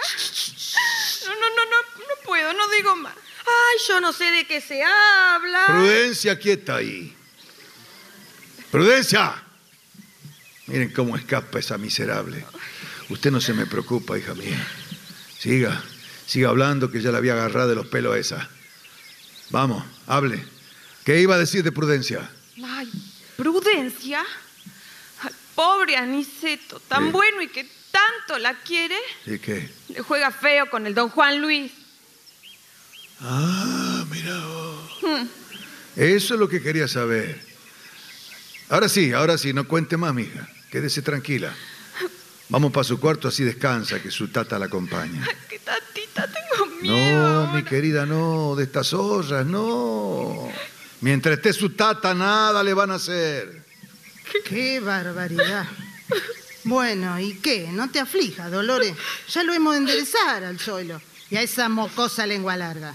No, 1.28 1.34
no, 1.34 1.48
no, 1.48 1.64
no, 1.64 2.04
no 2.08 2.22
puedo, 2.26 2.52
no 2.52 2.68
digo 2.68 2.94
más. 2.96 3.14
Ay, 3.46 3.78
yo 3.88 4.00
no 4.00 4.12
sé 4.12 4.24
de 4.24 4.46
qué 4.46 4.60
se 4.60 4.82
habla. 4.82 5.64
Prudencia, 5.66 6.38
quieta 6.38 6.76
ahí. 6.76 7.14
Prudencia. 8.70 9.42
Miren 10.66 10.92
cómo 10.92 11.16
escapa 11.16 11.58
esa 11.58 11.78
miserable. 11.78 12.44
Usted 13.08 13.30
no 13.30 13.40
se 13.40 13.52
me 13.54 13.66
preocupa, 13.66 14.18
hija 14.18 14.34
mía. 14.34 14.66
Siga, 15.38 15.80
siga 16.26 16.48
hablando 16.48 16.90
que 16.90 17.00
ya 17.00 17.12
la 17.12 17.18
había 17.18 17.34
agarrado 17.34 17.68
de 17.68 17.76
los 17.76 17.86
pelos 17.86 18.14
a 18.14 18.18
esa. 18.18 18.50
Vamos, 19.50 19.84
hable. 20.08 20.44
¿Qué 21.04 21.20
iba 21.20 21.36
a 21.36 21.38
decir 21.38 21.62
de 21.62 21.70
prudencia? 21.70 22.28
Ay, 22.64 22.90
prudencia. 23.36 24.24
Ay, 25.22 25.30
pobre 25.54 25.96
Aniceto, 25.96 26.80
tan 26.80 27.04
Sí. 27.04 27.10
bueno 27.12 27.42
y 27.42 27.48
que 27.48 27.70
tanto 27.92 28.38
la 28.40 28.58
quiere, 28.58 28.96
¿Sí 29.24 29.38
qué? 29.38 29.70
le 29.88 30.00
juega 30.00 30.32
feo 30.32 30.68
con 30.68 30.84
el 30.86 30.94
don 30.94 31.08
Juan 31.10 31.40
Luis. 31.40 31.70
Ah, 33.20 34.04
mira 34.10 34.38
vos. 34.46 35.26
Eso 35.96 36.34
es 36.34 36.40
lo 36.40 36.48
que 36.48 36.62
quería 36.62 36.86
saber. 36.88 37.40
Ahora 38.68 38.88
sí, 38.88 39.12
ahora 39.12 39.38
sí, 39.38 39.52
no 39.52 39.66
cuente 39.66 39.96
más, 39.96 40.12
mija. 40.12 40.48
Quédese 40.70 41.02
tranquila. 41.02 41.54
Vamos 42.48 42.72
para 42.72 42.84
su 42.84 43.00
cuarto, 43.00 43.28
así 43.28 43.44
descansa, 43.44 44.00
que 44.00 44.10
su 44.10 44.28
tata 44.28 44.58
la 44.58 44.66
acompaña. 44.66 45.24
Ay, 45.26 45.34
qué 45.48 45.58
tatita, 45.58 46.28
tengo 46.28 46.66
miedo. 46.80 47.46
No, 47.46 47.52
mi 47.52 47.64
querida, 47.64 48.06
no, 48.06 48.54
de 48.54 48.64
estas 48.64 48.92
ollas, 48.92 49.44
no. 49.46 50.48
Mientras 51.00 51.36
esté 51.36 51.52
su 51.52 51.70
tata, 51.70 52.14
nada 52.14 52.62
le 52.62 52.74
van 52.74 52.90
a 52.90 52.96
hacer. 52.96 53.64
Qué 54.44 54.80
barbaridad. 54.80 55.66
Bueno, 56.64 57.18
¿y 57.20 57.34
qué? 57.34 57.68
No 57.72 57.90
te 57.90 58.00
aflijas, 58.00 58.50
Dolores. 58.50 58.94
Ya 59.28 59.42
lo 59.42 59.52
hemos 59.52 59.74
de 59.74 59.78
enderezar 59.78 60.44
al 60.44 60.58
suelo. 60.58 61.00
Y 61.30 61.36
a 61.36 61.42
esa 61.42 61.68
mocosa 61.68 62.26
lengua 62.26 62.56
larga. 62.56 62.94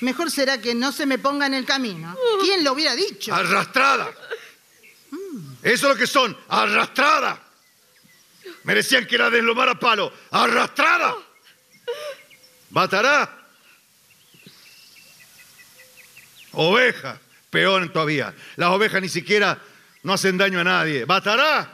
Mejor 0.00 0.30
será 0.30 0.60
que 0.60 0.74
no 0.74 0.92
se 0.92 1.06
me 1.06 1.18
ponga 1.18 1.46
en 1.46 1.54
el 1.54 1.64
camino. 1.64 2.16
¿Quién 2.40 2.64
lo 2.64 2.72
hubiera 2.72 2.94
dicho? 2.94 3.34
Arrastrada. 3.34 4.12
Eso 5.62 5.86
es 5.86 5.94
lo 5.94 5.96
que 5.96 6.06
son, 6.06 6.36
arrastrada. 6.48 7.42
Merecían 8.64 9.06
que 9.06 9.18
la 9.18 9.30
deslomara 9.30 9.72
a 9.72 9.78
palo. 9.78 10.12
Arrastrada. 10.30 11.16
Batará. 12.70 13.46
Oveja, 16.52 17.20
peor 17.50 17.92
todavía. 17.92 18.34
Las 18.56 18.70
ovejas 18.70 19.02
ni 19.02 19.08
siquiera 19.08 19.60
no 20.02 20.12
hacen 20.14 20.38
daño 20.38 20.60
a 20.60 20.64
nadie. 20.64 21.04
Batará. 21.04 21.72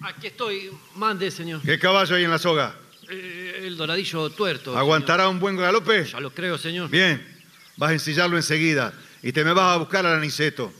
Aquí 0.00 0.28
estoy, 0.28 0.70
mande, 0.94 1.30
señor. 1.30 1.60
¿Qué 1.62 1.78
caballo 1.78 2.14
hay 2.14 2.24
en 2.24 2.30
la 2.30 2.38
soga? 2.38 2.74
Eh, 3.10 3.62
el 3.64 3.76
doradillo 3.76 4.30
tuerto. 4.30 4.76
¿Aguantará 4.76 5.28
un 5.28 5.40
buen 5.40 5.56
galope? 5.56 6.04
Ya 6.04 6.20
lo 6.20 6.30
creo, 6.30 6.58
señor. 6.58 6.90
Bien, 6.90 7.37
vas 7.78 7.90
a 7.90 7.92
ensillarlo 7.94 8.36
enseguida 8.36 8.92
y 9.22 9.32
te 9.32 9.44
me 9.44 9.52
vas 9.52 9.74
a 9.74 9.78
buscar 9.78 10.04
al 10.04 10.18
aniceto. 10.18 10.72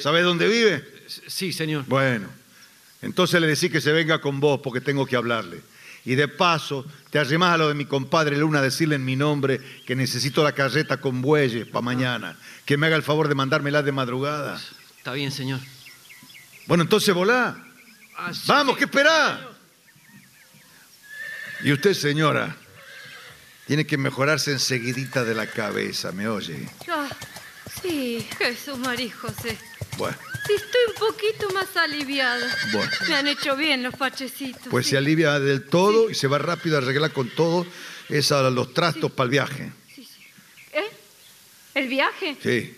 ¿Sabes 0.00 0.24
dónde 0.24 0.48
vive? 0.48 0.82
Sí, 1.26 1.52
señor. 1.52 1.84
Bueno, 1.86 2.28
entonces 3.02 3.40
le 3.40 3.46
decís 3.46 3.70
que 3.70 3.80
se 3.80 3.92
venga 3.92 4.20
con 4.20 4.40
vos 4.40 4.60
porque 4.62 4.80
tengo 4.80 5.04
que 5.04 5.16
hablarle. 5.16 5.60
Y 6.06 6.16
de 6.16 6.28
paso, 6.28 6.86
te 7.10 7.18
arrimás 7.18 7.54
a 7.54 7.58
lo 7.58 7.68
de 7.68 7.74
mi 7.74 7.86
compadre 7.86 8.36
Luna 8.36 8.58
a 8.58 8.62
decirle 8.62 8.94
en 8.96 9.04
mi 9.04 9.16
nombre 9.16 9.60
que 9.86 9.96
necesito 9.96 10.44
la 10.44 10.52
carreta 10.52 10.98
con 10.98 11.22
bueyes 11.22 11.66
para 11.66 11.82
mañana. 11.82 12.36
Que 12.64 12.76
me 12.76 12.86
haga 12.86 12.96
el 12.96 13.02
favor 13.02 13.28
de 13.28 13.34
mandármela 13.34 13.82
de 13.82 13.92
madrugada. 13.92 14.60
Está 14.98 15.12
bien, 15.14 15.32
señor. 15.32 15.60
Bueno, 16.66 16.82
entonces 16.82 17.14
volá. 17.14 17.56
Ah, 18.16 18.32
sí, 18.32 18.42
Vamos, 18.46 18.74
sí. 18.74 18.78
¿qué 18.80 18.84
esperá? 18.84 19.48
Y 21.64 21.72
usted, 21.72 21.94
señora, 21.94 22.54
tiene 23.66 23.86
que 23.86 23.96
mejorarse 23.96 24.52
enseguidita 24.52 25.24
de 25.24 25.34
la 25.34 25.46
cabeza, 25.46 26.12
¿me 26.12 26.28
oye? 26.28 26.68
Ah, 26.88 27.08
sí, 27.82 28.26
Jesús 28.38 28.78
María 28.78 29.12
José. 29.14 29.58
Bueno, 29.96 30.16
Sí, 30.46 30.52
estoy 30.52 30.80
un 30.88 30.94
poquito 31.12 31.50
más 31.54 31.74
aliviada. 31.74 32.46
bueno. 32.72 32.90
Me 33.08 33.14
han 33.14 33.26
hecho 33.28 33.56
bien 33.56 33.82
los 33.82 33.94
pachecitos. 33.94 34.66
Pues 34.70 34.84
sí. 34.84 34.90
se 34.90 34.98
alivia 34.98 35.40
del 35.40 35.64
todo 35.64 36.10
y 36.10 36.14
se 36.14 36.26
va 36.26 36.36
rápido 36.36 36.76
a 36.76 36.80
arreglar 36.80 37.12
con 37.12 37.30
todo 37.30 37.66
esa, 38.10 38.50
los 38.50 38.74
trastos 38.74 39.10
para 39.12 39.24
el 39.24 39.30
viaje. 39.30 39.72
¿Eh? 40.72 40.90
¿El 41.74 41.88
viaje? 41.88 42.36
Sí. 42.42 42.76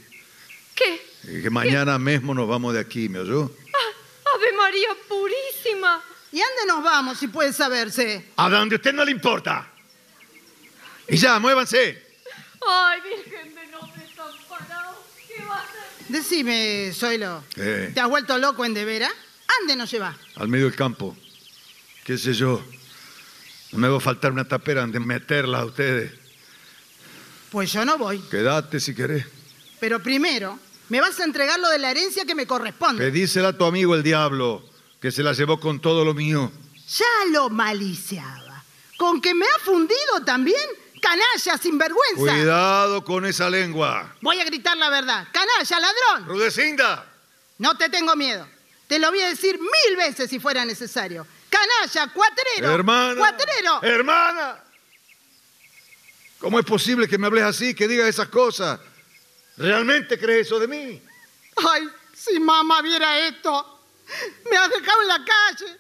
¿Qué? 0.77 1.07
Y 1.25 1.43
que 1.43 1.51
mañana 1.51 1.99
mismo 1.99 2.35
nos 2.35 2.47
vamos 2.47 2.73
de 2.75 2.79
aquí, 2.81 3.09
¿me 3.09 3.19
oyó? 3.19 3.51
Ah, 3.75 4.37
Ave 4.37 4.53
María 4.57 4.89
Purísima. 5.09 6.01
¿Y 6.31 6.41
a 6.41 6.45
dónde 6.47 6.73
nos 6.73 6.85
vamos, 6.85 7.19
si 7.19 7.27
puede 7.27 7.53
saberse? 7.53 8.27
A 8.37 8.49
donde 8.49 8.77
a 8.77 8.79
usted 8.79 8.93
no 8.93 9.05
le 9.05 9.11
importa. 9.11 9.73
Y 11.09 11.17
ya, 11.17 11.39
muévanse. 11.39 12.03
Ay, 12.67 13.01
Virgen 13.01 13.55
de 13.55 13.67
los 13.71 13.95
desamparados. 13.95 14.97
¿Qué 15.29 15.43
va 15.45 15.57
a 15.57 15.63
hacer? 15.63 15.81
Decime, 16.09 16.93
Zoilo. 16.93 17.45
¿Qué? 17.55 17.91
¿Te 17.95 18.01
has 18.01 18.09
vuelto 18.09 18.39
loco 18.39 18.65
en 18.65 18.75
de 18.75 18.85
vera? 18.85 19.09
¿Ande 19.61 19.77
nos 19.77 19.91
lleva? 19.91 20.17
Al 20.37 20.49
medio 20.49 20.67
del 20.67 20.75
campo. 20.75 21.17
¿Qué 22.05 22.19
sé 22.19 22.35
yo? 22.35 22.63
No 23.73 23.79
me 23.79 23.89
va 23.89 23.97
a 23.99 24.01
faltar 24.01 24.33
una 24.33 24.47
tapera 24.47 24.87
de 24.87 25.01
meterla 25.01 25.61
a 25.61 25.65
ustedes. 25.65 26.13
Pues 27.51 27.73
yo 27.73 27.85
no 27.85 27.99
voy. 27.99 28.19
Quédate 28.31 28.81
si 28.81 28.95
querés. 28.95 29.27
Pero 29.81 30.03
primero, 30.03 30.59
me 30.89 31.01
vas 31.01 31.19
a 31.21 31.25
entregar 31.25 31.59
lo 31.59 31.69
de 31.71 31.79
la 31.79 31.91
herencia 31.91 32.25
que 32.25 32.35
me 32.35 32.47
corresponde. 32.47 33.05
Pedísela 33.05 33.49
a 33.49 33.59
tu 33.59 33.65
amigo 33.65 33.95
el 33.95 34.03
diablo, 34.03 34.65
que 35.01 35.11
se 35.11 35.23
la 35.23 35.33
llevó 35.33 35.61
con 35.61 35.81
todo 35.81 36.05
lo 36.05 36.15
mío. 36.15 36.51
Ya 36.89 37.31
lo 37.33 37.51
maliciaba. 37.51 38.65
¿Con 38.97 39.21
que 39.21 39.35
me 39.35 39.45
ha 39.45 39.59
fundido 39.65 40.25
también? 40.25 40.57
¡Canalla, 41.07 41.57
sinvergüenza! 41.63 42.17
Cuidado 42.17 43.05
con 43.05 43.25
esa 43.27 43.49
lengua. 43.49 44.13
Voy 44.21 44.41
a 44.41 44.45
gritar 44.45 44.77
la 44.77 44.91
verdad. 44.91 45.29
¡Canalla, 45.31 45.79
ladrón! 45.79 46.27
Rudecinda. 46.27 47.07
No 47.59 47.77
te 47.77 47.89
tengo 47.89 48.17
miedo. 48.17 48.49
Te 48.89 48.99
lo 48.99 49.11
voy 49.11 49.21
a 49.21 49.29
decir 49.29 49.57
mil 49.57 49.97
veces 49.97 50.29
si 50.29 50.41
fuera 50.41 50.65
necesario. 50.65 51.25
¡Canalla, 51.49 52.13
cuatrero! 52.13 52.73
Hermana. 52.73 53.21
¡Cuatrero! 53.21 53.83
Hermana. 53.85 54.65
¿Cómo 56.41 56.59
es 56.59 56.67
posible 56.67 57.07
que 57.07 57.19
me 57.19 57.29
hables 57.29 57.45
así, 57.45 57.73
que 57.73 57.87
digas 57.87 58.09
esas 58.09 58.29
cosas? 58.29 58.81
¿Realmente 59.57 60.19
crees 60.19 60.49
eso 60.49 60.59
de 60.59 60.67
mí? 60.67 61.01
Ay, 61.71 61.89
si 62.15 62.41
mamá 62.41 62.83
viera 62.83 63.29
esto. 63.29 63.81
Me 64.51 64.57
has 64.57 64.71
dejado 64.71 65.03
en 65.03 65.09
la 65.09 65.25
calle. 65.25 65.79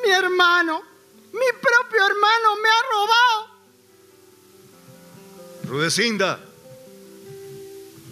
Mi 0.00 0.10
hermano, 0.12 0.80
mi 1.32 1.60
propio 1.60 2.06
hermano 2.06 2.56
me 2.62 2.68
ha 2.68 2.82
robado. 2.92 3.53
Rudecinda. 5.66 6.40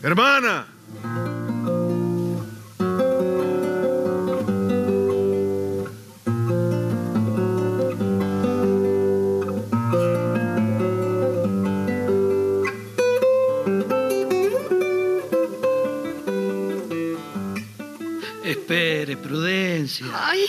Hermana. 0.02 0.66
Espere, 18.44 19.16
prudencia. 19.16 20.06
Ay, 20.12 20.46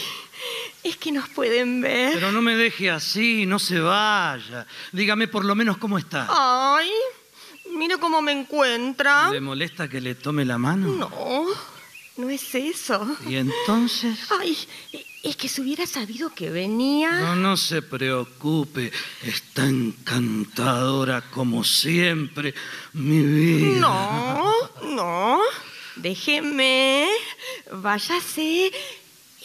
es 0.84 0.98
que 0.98 1.12
nos 1.12 1.30
pueden 1.30 1.82
ver. 1.82 2.14
Pero 2.14 2.32
no 2.32 2.42
me 2.42 2.56
deje 2.56 2.92
así, 2.92 3.46
no 3.46 3.60
se 3.60 3.80
vaya. 3.80 4.68
Dígame 4.92 5.28
por 5.28 5.46
lo 5.46 5.56
menos 5.56 5.78
cómo 5.78 5.98
está. 5.98 6.28
Ay, 6.30 6.92
mire 7.76 7.98
cómo 7.98 8.22
me 8.22 8.34
encuentra. 8.34 9.32
¿Le 9.32 9.42
molesta 9.42 9.88
que 9.88 10.02
le 10.02 10.16
tome 10.16 10.46
la 10.46 10.58
mano? 10.58 10.88
No, 10.88 11.46
no 12.18 12.30
es 12.30 12.54
eso. 12.54 13.18
¿Y 13.28 13.36
entonces? 13.36 14.20
Ay, 14.40 14.58
es 15.24 15.38
que 15.38 15.48
si 15.48 15.62
hubiera 15.62 15.88
sabido 15.88 16.34
que 16.34 16.50
venía. 16.50 17.12
No, 17.12 17.36
no 17.36 17.56
se 17.56 17.82
preocupe. 17.82 18.92
Está 19.24 19.66
encantadora 19.66 21.22
como 21.22 21.64
siempre, 21.64 22.54
mi 22.92 23.22
vida. 23.22 23.80
No, 23.80 24.54
no. 24.84 25.40
Déjeme. 25.96 27.08
Váyase. 27.72 28.72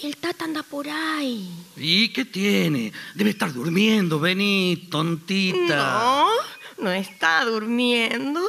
El 0.03 0.17
tata 0.17 0.45
anda 0.45 0.63
por 0.63 0.89
ahí. 0.89 1.51
¿Y 1.77 2.11
qué 2.11 2.25
tiene? 2.25 2.93
Debe 3.15 3.31
estar 3.31 3.53
durmiendo. 3.53 4.21
Vení, 4.21 4.87
tontita. 4.91 5.77
No, 5.77 6.31
no 6.79 6.91
está 6.93 7.45
durmiendo. 7.45 8.41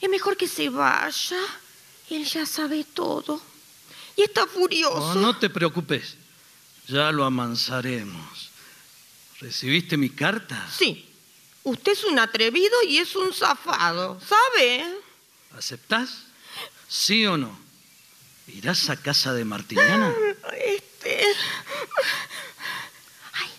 Es 0.00 0.10
mejor 0.10 0.36
que 0.36 0.48
se 0.48 0.68
vaya. 0.68 1.38
Él 2.10 2.24
ya 2.24 2.44
sabe 2.44 2.84
todo. 2.84 3.40
Y 4.16 4.22
está 4.22 4.42
No, 4.42 4.46
furioso. 4.48 5.14
no 5.16 5.36
te 5.38 5.48
preocupes. 5.48 6.16
Ya 6.88 7.12
lo 7.12 7.24
amansaremos. 7.24 8.50
¿Recibiste 9.40 9.96
mi 9.96 10.10
carta? 10.10 10.68
Sí, 10.76 11.04
Usted 11.62 11.92
es 11.92 12.04
un 12.04 12.16
atrevido 12.20 12.74
y 12.86 12.98
es 12.98 13.16
un 13.16 13.32
zafado, 13.32 14.20
¿sabe? 14.20 14.84
¿Aceptás? 15.58 16.22
¿Sí 16.88 17.26
o 17.26 17.36
no? 17.36 17.58
¿Irás 18.46 18.88
a 18.88 18.96
casa 18.96 19.34
de 19.34 19.44
Martiniana? 19.44 20.14
Ay, 23.32 23.50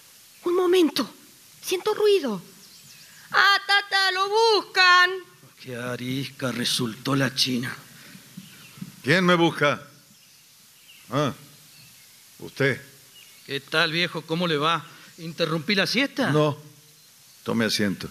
un 0.46 0.56
momento. 0.56 1.10
Siento 1.62 1.94
ruido. 1.94 2.42
Ah, 3.32 3.62
tata, 3.66 4.12
lo 4.12 4.30
buscan. 4.30 5.12
Qué 5.62 5.76
arisca 5.76 6.52
resultó 6.52 7.16
la 7.16 7.34
china. 7.34 7.76
¿Quién 9.04 9.26
me 9.26 9.36
busca? 9.36 9.82
Ah, 11.10 11.34
usted. 12.40 12.82
¿Qué 13.46 13.60
tal, 13.62 13.92
viejo? 13.92 14.22
¿Cómo 14.22 14.48
le 14.48 14.58
va? 14.58 14.86
¿Interrumpí 15.20 15.76
la 15.76 15.88
siesta? 15.88 16.32
No. 16.32 16.58
Tome 17.44 17.66
asiento. 17.66 18.10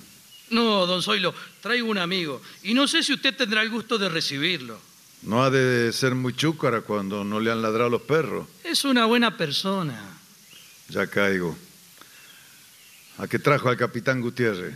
No, 0.48 0.86
don 0.86 1.02
Zoilo, 1.02 1.34
traigo 1.60 1.90
un 1.90 1.98
amigo. 1.98 2.40
Y 2.62 2.72
no 2.72 2.88
sé 2.88 3.02
si 3.02 3.12
usted 3.12 3.36
tendrá 3.36 3.62
el 3.62 3.70
gusto 3.70 3.98
de 3.98 4.08
recibirlo. 4.08 4.80
No 5.26 5.42
ha 5.42 5.50
de 5.50 5.92
ser 5.92 6.14
muy 6.14 6.34
chúcara 6.34 6.82
cuando 6.82 7.24
no 7.24 7.40
le 7.40 7.50
han 7.50 7.60
ladrado 7.60 7.90
los 7.90 8.02
perros. 8.02 8.46
Es 8.62 8.84
una 8.84 9.06
buena 9.06 9.36
persona. 9.36 10.00
Ya 10.88 11.08
caigo. 11.08 11.56
¿A 13.18 13.26
qué 13.26 13.40
trajo 13.40 13.68
al 13.68 13.76
capitán 13.76 14.20
Gutiérrez? 14.20 14.74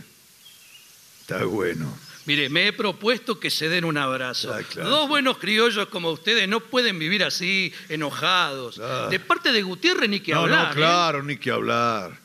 Está 1.21 1.45
bueno. 1.45 1.97
Mire, 2.25 2.49
me 2.49 2.67
he 2.67 2.73
propuesto 2.73 3.39
que 3.39 3.49
se 3.49 3.69
den 3.69 3.85
un 3.85 3.97
abrazo. 3.97 4.53
Ah, 4.53 4.61
claro. 4.61 4.89
Dos 4.89 5.07
buenos 5.07 5.37
criollos 5.37 5.87
como 5.87 6.11
ustedes 6.11 6.49
no 6.49 6.59
pueden 6.59 6.99
vivir 6.99 7.23
así, 7.23 7.73
enojados. 7.87 8.77
Ah. 8.79 9.07
De 9.09 9.21
parte 9.21 9.53
de 9.53 9.61
Gutiérrez 9.61 10.09
ni 10.09 10.19
que 10.19 10.33
no, 10.33 10.41
hablar. 10.41 10.65
no, 10.65 10.71
¿eh? 10.71 10.75
claro, 10.75 11.23
ni 11.23 11.37
que 11.37 11.49
hablar. 11.49 12.19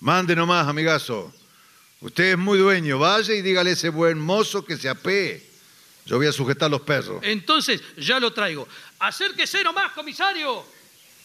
Mande 0.00 0.34
nomás, 0.34 0.66
amigazo. 0.66 1.32
Usted 2.00 2.32
es 2.32 2.38
muy 2.38 2.58
dueño. 2.58 2.98
Vaya 2.98 3.34
y 3.34 3.42
dígale 3.42 3.70
a 3.70 3.72
ese 3.74 3.90
buen 3.90 4.18
mozo 4.18 4.64
que 4.64 4.76
se 4.76 4.88
apee. 4.88 5.47
Yo 6.08 6.16
voy 6.16 6.26
a 6.26 6.32
sujetar 6.32 6.70
los 6.70 6.80
perros. 6.80 7.20
Entonces, 7.22 7.82
ya 7.98 8.18
lo 8.18 8.32
traigo. 8.32 8.66
Acérquese 8.98 9.62
nomás, 9.62 9.92
comisario. 9.92 10.64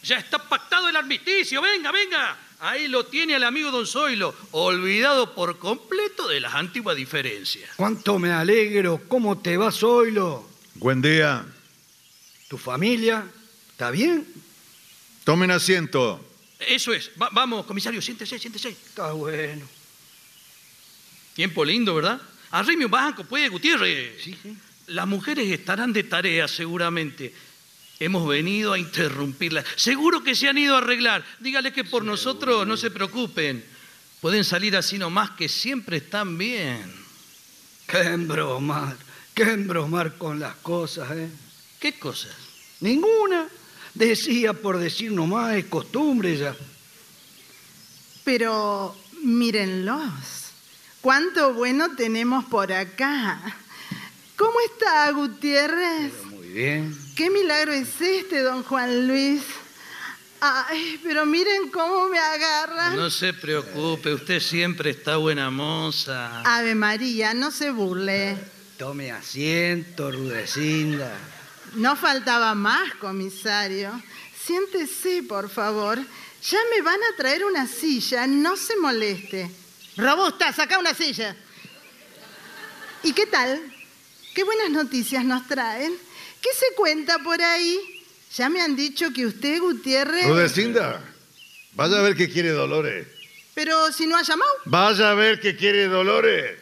Ya 0.02 0.18
está 0.18 0.36
pactado 0.38 0.88
el 0.90 0.94
armisticio. 0.96 1.62
Venga, 1.62 1.90
venga. 1.90 2.36
Ahí 2.60 2.86
lo 2.88 3.06
tiene 3.06 3.34
el 3.34 3.44
amigo 3.44 3.70
don 3.70 3.86
Zoilo, 3.86 4.34
olvidado 4.52 5.34
por 5.34 5.58
completo 5.58 6.28
de 6.28 6.40
las 6.40 6.54
antiguas 6.54 6.96
diferencias. 6.96 7.70
Cuánto 7.76 8.18
me 8.18 8.30
alegro. 8.30 9.00
¿Cómo 9.08 9.38
te 9.38 9.56
va, 9.56 9.72
Zoilo? 9.72 10.46
Buen 10.74 11.00
día. 11.00 11.44
¿Tu 12.48 12.58
familia? 12.58 13.26
¿Está 13.70 13.90
bien? 13.90 14.26
Tomen 15.24 15.50
asiento. 15.50 16.22
Eso 16.58 16.92
es. 16.92 17.10
Va- 17.20 17.30
vamos, 17.32 17.64
comisario, 17.64 18.00
siéntese, 18.02 18.38
siéntese. 18.38 18.68
Está 18.68 19.12
bueno. 19.12 19.66
Tiempo 21.34 21.64
lindo, 21.64 21.94
¿verdad? 21.94 22.20
Arrime 22.50 22.84
un 22.84 22.90
banco, 22.90 23.24
puede, 23.24 23.48
Gutiérrez. 23.48 24.22
Sí, 24.22 24.38
sí. 24.40 24.56
Las 24.88 25.06
mujeres 25.06 25.50
estarán 25.50 25.92
de 25.92 26.04
tarea, 26.04 26.46
seguramente. 26.48 27.34
Hemos 28.00 28.28
venido 28.28 28.72
a 28.72 28.78
interrumpirlas. 28.78 29.64
Seguro 29.76 30.22
que 30.22 30.34
se 30.34 30.48
han 30.48 30.58
ido 30.58 30.74
a 30.74 30.78
arreglar. 30.78 31.24
Dígale 31.40 31.72
que 31.72 31.84
por 31.84 32.04
nosotros 32.04 32.66
no 32.66 32.76
se 32.76 32.90
preocupen. 32.90 33.64
Pueden 34.20 34.44
salir 34.44 34.76
así 34.76 34.98
nomás, 34.98 35.30
que 35.30 35.48
siempre 35.48 35.98
están 35.98 36.36
bien. 36.36 36.92
Qué 37.86 37.98
embromar. 38.02 38.96
Qué 39.34 39.42
embromar 39.42 40.16
con 40.16 40.38
las 40.38 40.56
cosas, 40.56 41.10
¿eh? 41.12 41.28
¿Qué 41.78 41.98
cosas? 41.98 42.34
Ninguna. 42.80 43.48
Decía 43.94 44.52
por 44.52 44.78
decir 44.78 45.12
nomás, 45.12 45.54
es 45.54 45.66
costumbre 45.66 46.36
ya. 46.36 46.54
Pero 48.24 48.96
mírenlos. 49.22 50.02
Cuánto 51.00 51.54
bueno 51.54 51.94
tenemos 51.96 52.44
por 52.46 52.72
acá. 52.72 53.56
¿Cómo 54.36 54.54
está 54.60 55.10
Gutiérrez? 55.12 56.12
Muy 56.24 56.48
bien. 56.48 56.96
¿Qué 57.16 57.30
milagro 57.30 57.72
es 57.72 58.00
este, 58.00 58.40
don 58.40 58.62
Juan 58.64 59.06
Luis? 59.06 59.42
Ay, 60.40 61.00
pero 61.02 61.24
miren 61.24 61.70
cómo 61.70 62.08
me 62.08 62.18
agarran. 62.18 62.96
No 62.96 63.08
se 63.10 63.32
preocupe, 63.32 64.12
usted 64.12 64.40
siempre 64.40 64.90
está 64.90 65.16
buena 65.16 65.50
moza. 65.50 66.42
Ave 66.42 66.74
María, 66.74 67.32
no 67.32 67.50
se 67.50 67.70
burle. 67.70 68.36
Tome 68.76 69.12
asiento, 69.12 70.10
Rudecinda. 70.10 71.16
No 71.76 71.96
faltaba 71.96 72.54
más, 72.54 72.94
comisario. 72.96 74.02
Siéntese, 74.38 75.22
por 75.22 75.48
favor. 75.48 75.98
Ya 75.98 76.58
me 76.74 76.82
van 76.82 77.00
a 77.02 77.16
traer 77.16 77.44
una 77.44 77.66
silla, 77.66 78.26
no 78.26 78.56
se 78.56 78.76
moleste. 78.76 79.50
Robusta, 79.96 80.52
saca 80.52 80.78
una 80.78 80.92
silla. 80.92 81.34
¿Y 83.02 83.12
qué 83.12 83.26
tal? 83.26 83.73
¿Qué 84.34 84.42
buenas 84.42 84.70
noticias 84.70 85.24
nos 85.24 85.46
traen? 85.46 85.94
¿Qué 86.42 86.48
se 86.58 86.74
cuenta 86.74 87.20
por 87.20 87.40
ahí? 87.40 87.78
Ya 88.34 88.48
me 88.48 88.60
han 88.60 88.74
dicho 88.74 89.12
que 89.12 89.26
usted, 89.26 89.60
Gutiérrez... 89.60 90.26
Rudecinda, 90.26 91.00
vaya 91.74 92.00
a 92.00 92.02
ver 92.02 92.16
qué 92.16 92.28
quiere 92.28 92.50
Dolores. 92.50 93.06
Pero 93.54 93.92
si 93.92 94.06
no 94.08 94.16
ha 94.16 94.22
llamado. 94.22 94.50
Vaya 94.64 95.12
a 95.12 95.14
ver 95.14 95.38
qué 95.38 95.54
quiere 95.56 95.86
Dolores. 95.86 96.58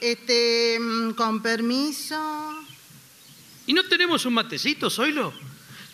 Este, 0.00 0.78
mm, 0.80 1.10
con 1.10 1.42
permiso. 1.42 2.56
¿Y 3.66 3.74
no 3.74 3.84
tenemos 3.84 4.24
un 4.24 4.32
matecito, 4.32 4.88
Zoilo? 4.88 5.34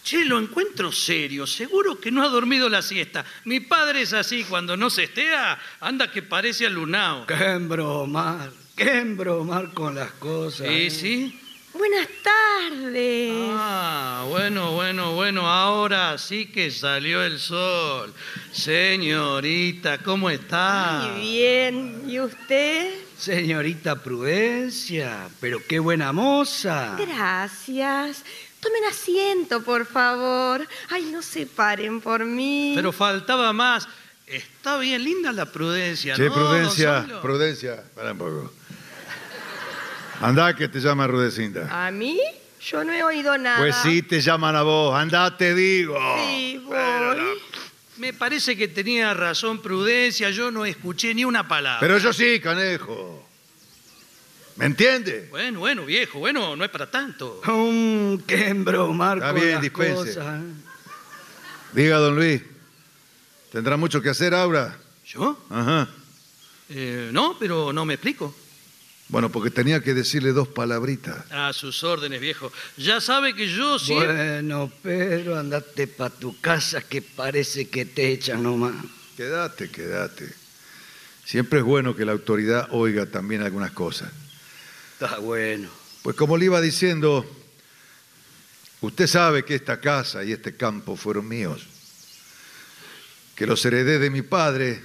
Che, 0.04 0.24
lo 0.24 0.38
encuentro 0.38 0.92
serio. 0.92 1.48
Seguro 1.48 2.00
que 2.00 2.12
no 2.12 2.22
ha 2.22 2.28
dormido 2.28 2.68
la 2.68 2.82
siesta. 2.82 3.24
Mi 3.44 3.58
padre 3.58 4.02
es 4.02 4.12
así. 4.12 4.44
Cuando 4.44 4.76
no 4.76 4.88
se 4.90 5.02
estea, 5.04 5.58
anda 5.80 6.12
que 6.12 6.22
parece 6.22 6.66
alunao. 6.66 7.26
Qué 7.26 7.34
embromar. 7.34 8.52
Qué 8.76 8.98
embromar 8.98 9.72
con 9.72 9.94
las 9.94 10.10
cosas. 10.12 10.68
Sí, 10.68 10.74
¿eh? 10.74 10.90
sí. 10.90 11.40
Buenas 11.72 12.08
tardes. 12.22 13.32
Ah, 13.54 14.26
bueno, 14.28 14.72
bueno, 14.72 15.14
bueno. 15.14 15.48
Ahora 15.48 16.18
sí 16.18 16.44
que 16.52 16.70
salió 16.70 17.22
el 17.22 17.38
sol. 17.38 18.12
Señorita, 18.52 19.96
¿cómo 19.98 20.28
está? 20.28 21.08
Muy 21.10 21.22
bien. 21.22 22.02
¿Y 22.06 22.20
usted? 22.20 22.94
Señorita 23.16 24.02
Prudencia, 24.02 25.30
pero 25.40 25.62
qué 25.66 25.78
buena 25.78 26.12
moza. 26.12 26.96
Gracias. 26.98 28.24
Tomen 28.60 28.84
asiento, 28.90 29.62
por 29.62 29.86
favor. 29.86 30.68
Ay, 30.90 31.04
no 31.10 31.22
se 31.22 31.46
paren 31.46 32.02
por 32.02 32.26
mí. 32.26 32.72
Pero 32.74 32.92
faltaba 32.92 33.54
más. 33.54 33.88
Está 34.26 34.76
bien 34.78 35.02
linda 35.04 35.32
la 35.32 35.46
prudencia, 35.46 36.14
Che, 36.14 36.24
¿no, 36.26 36.34
Prudencia? 36.34 37.06
Prudencia. 37.22 37.82
Para 37.94 38.12
un 38.12 38.18
poco. 38.18 38.52
Andá 40.20 40.54
que 40.54 40.68
te 40.68 40.80
llama 40.80 41.06
Rudecinda. 41.06 41.86
¿A 41.86 41.90
mí? 41.90 42.20
Yo 42.60 42.82
no 42.84 42.92
he 42.92 43.02
oído 43.02 43.36
nada. 43.38 43.58
Pues 43.58 43.76
sí 43.76 44.02
te 44.02 44.20
llaman 44.20 44.56
a 44.56 44.62
vos. 44.62 44.94
Andá, 44.94 45.36
te 45.36 45.54
digo. 45.54 45.96
Sí, 46.18 46.60
voy. 46.64 46.76
Me 47.98 48.12
parece 48.12 48.56
que 48.56 48.68
tenía 48.68 49.14
razón 49.14 49.60
Prudencia. 49.62 50.30
Yo 50.30 50.50
no 50.50 50.64
escuché 50.66 51.14
ni 51.14 51.24
una 51.24 51.46
palabra. 51.46 51.80
Pero 51.80 51.98
yo 51.98 52.12
sí, 52.12 52.40
canejo. 52.40 53.26
¿Me 54.56 54.64
entiende? 54.66 55.28
Bueno, 55.30 55.60
bueno, 55.60 55.84
viejo, 55.84 56.18
bueno, 56.18 56.56
no 56.56 56.64
es 56.64 56.70
para 56.70 56.90
tanto. 56.90 57.42
Mm, 57.44 58.16
qué 58.26 58.48
embromar 58.48 59.18
Está 59.18 59.32
con 59.32 59.40
bien, 59.40 59.52
las 59.54 59.62
dispense. 59.62 59.94
cosas. 59.94 60.40
¿eh? 60.40 60.44
Diga, 61.72 61.98
don 61.98 62.16
Luis. 62.16 62.42
¿Tendrá 63.52 63.76
mucho 63.76 64.00
que 64.00 64.08
hacer 64.08 64.34
ahora? 64.34 64.76
¿Yo? 65.06 65.38
Ajá. 65.50 65.88
Eh, 66.70 67.10
no, 67.12 67.36
pero 67.38 67.70
no 67.72 67.84
me 67.84 67.94
explico. 67.94 68.34
Bueno, 69.08 69.30
porque 69.30 69.50
tenía 69.50 69.80
que 69.80 69.94
decirle 69.94 70.32
dos 70.32 70.48
palabritas. 70.48 71.30
A 71.30 71.52
sus 71.52 71.84
órdenes, 71.84 72.20
viejo. 72.20 72.52
Ya 72.76 73.00
sabe 73.00 73.34
que 73.34 73.48
yo 73.48 73.78
siempre... 73.78 74.08
Bueno, 74.08 74.72
Pedro, 74.82 75.38
andate 75.38 75.86
para 75.86 76.12
tu 76.12 76.40
casa 76.40 76.82
que 76.82 77.02
parece 77.02 77.68
que 77.68 77.84
te 77.84 78.10
echan 78.10 78.42
nomás. 78.42 78.74
Quédate, 79.16 79.70
quédate. 79.70 80.34
Siempre 81.24 81.60
es 81.60 81.64
bueno 81.64 81.94
que 81.94 82.04
la 82.04 82.12
autoridad 82.12 82.68
oiga 82.72 83.06
también 83.06 83.42
algunas 83.42 83.70
cosas. 83.70 84.10
Está 84.94 85.18
bueno. 85.18 85.68
Pues 86.02 86.16
como 86.16 86.36
le 86.36 86.46
iba 86.46 86.60
diciendo, 86.60 87.24
usted 88.80 89.06
sabe 89.06 89.44
que 89.44 89.54
esta 89.54 89.80
casa 89.80 90.24
y 90.24 90.32
este 90.32 90.56
campo 90.56 90.96
fueron 90.96 91.28
míos, 91.28 91.66
que 93.36 93.46
los 93.46 93.64
heredé 93.64 93.98
de 93.98 94.10
mi 94.10 94.22
padre 94.22 94.82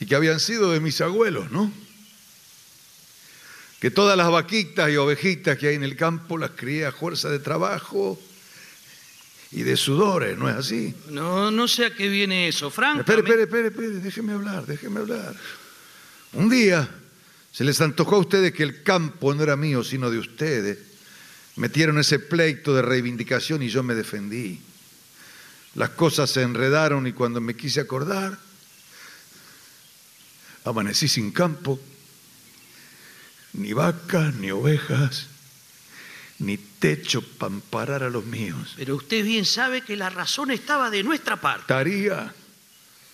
y 0.00 0.06
que 0.06 0.14
habían 0.14 0.40
sido 0.40 0.72
de 0.72 0.80
mis 0.80 1.00
abuelos, 1.00 1.50
¿no? 1.50 1.72
Que 3.80 3.90
todas 3.90 4.16
las 4.16 4.30
vaquitas 4.30 4.90
y 4.90 4.96
ovejitas 4.96 5.56
que 5.56 5.68
hay 5.68 5.74
en 5.74 5.82
el 5.82 5.96
campo 5.96 6.36
las 6.36 6.50
crié 6.50 6.86
a 6.86 6.92
fuerza 6.92 7.30
de 7.30 7.38
trabajo 7.38 8.20
y 9.52 9.62
de 9.62 9.76
sudores, 9.76 10.36
¿no 10.36 10.48
es 10.48 10.56
así? 10.56 10.94
No, 11.08 11.50
no 11.50 11.66
sé 11.66 11.86
a 11.86 11.94
qué 11.94 12.08
viene 12.08 12.46
eso, 12.46 12.70
Frank. 12.70 13.00
Espere, 13.00 13.20
espere, 13.20 13.42
espere, 13.42 13.68
espere, 13.68 13.88
déjeme 14.00 14.34
hablar, 14.34 14.66
déjeme 14.66 15.00
hablar. 15.00 15.34
Un 16.34 16.48
día 16.48 16.88
se 17.52 17.64
les 17.64 17.80
antojó 17.80 18.16
a 18.16 18.20
ustedes 18.20 18.52
que 18.52 18.62
el 18.62 18.82
campo 18.82 19.34
no 19.34 19.42
era 19.42 19.56
mío, 19.56 19.82
sino 19.82 20.10
de 20.10 20.18
ustedes. 20.18 20.78
Metieron 21.56 21.98
ese 21.98 22.18
pleito 22.18 22.74
de 22.74 22.82
reivindicación 22.82 23.62
y 23.62 23.68
yo 23.68 23.82
me 23.82 23.94
defendí. 23.94 24.60
Las 25.74 25.90
cosas 25.90 26.30
se 26.30 26.42
enredaron 26.42 27.06
y 27.06 27.12
cuando 27.12 27.40
me 27.40 27.56
quise 27.56 27.80
acordar, 27.80 28.38
Amanecí 30.64 31.08
sin 31.08 31.30
campo, 31.30 31.80
ni 33.52 33.72
vacas, 33.72 34.34
ni 34.34 34.50
ovejas, 34.50 35.26
ni 36.38 36.56
techo 36.56 37.22
para 37.22 37.52
amparar 37.54 38.02
a 38.02 38.10
los 38.10 38.24
míos. 38.24 38.74
Pero 38.76 38.96
usted 38.96 39.24
bien 39.24 39.44
sabe 39.44 39.82
que 39.82 39.96
la 39.96 40.10
razón 40.10 40.50
estaba 40.50 40.90
de 40.90 41.02
nuestra 41.02 41.40
parte. 41.40 41.62
Estaría 41.62 42.34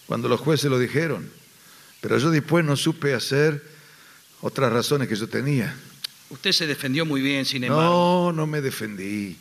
cuando 0.06 0.28
los 0.28 0.40
jueces 0.40 0.70
lo 0.70 0.78
dijeron, 0.78 1.30
pero 2.00 2.18
yo 2.18 2.30
después 2.30 2.64
no 2.64 2.76
supe 2.76 3.14
hacer 3.14 3.62
otras 4.40 4.72
razones 4.72 5.08
que 5.08 5.16
yo 5.16 5.28
tenía. 5.28 5.74
Usted 6.30 6.52
se 6.52 6.66
defendió 6.66 7.04
muy 7.04 7.20
bien, 7.20 7.44
sin 7.44 7.64
embargo. 7.64 8.32
No, 8.32 8.32
no 8.32 8.46
me 8.46 8.60
defendí. 8.60 9.36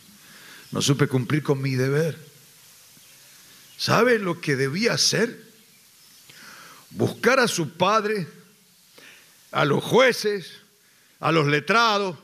No 0.72 0.82
supe 0.82 1.06
cumplir 1.06 1.42
con 1.42 1.60
mi 1.60 1.74
deber. 1.74 2.18
¿Sabe 3.76 4.18
lo 4.18 4.40
que 4.40 4.56
debía 4.56 4.94
hacer? 4.94 5.44
Buscar 6.90 7.40
a 7.40 7.48
su 7.48 7.70
padre, 7.70 8.26
a 9.52 9.64
los 9.64 9.82
jueces, 9.84 10.62
a 11.20 11.32
los 11.32 11.46
letrados, 11.46 12.16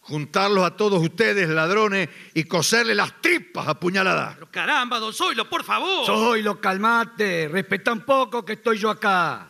juntarlos 0.00 0.64
a 0.64 0.76
todos 0.76 1.02
ustedes, 1.02 1.48
ladrones, 1.48 2.08
y 2.34 2.44
coserle 2.44 2.94
las 2.94 3.20
tripas 3.20 3.68
a 3.68 3.78
puñaladas. 3.78 4.34
Pero 4.34 4.50
caramba, 4.50 4.98
don 4.98 5.12
Zoilo, 5.12 5.48
por 5.48 5.64
favor. 5.64 6.06
Zoilo, 6.06 6.60
calmate, 6.60 7.48
respeta 7.48 7.92
un 7.92 8.00
poco 8.00 8.44
que 8.44 8.54
estoy 8.54 8.78
yo 8.78 8.90
acá. 8.90 9.48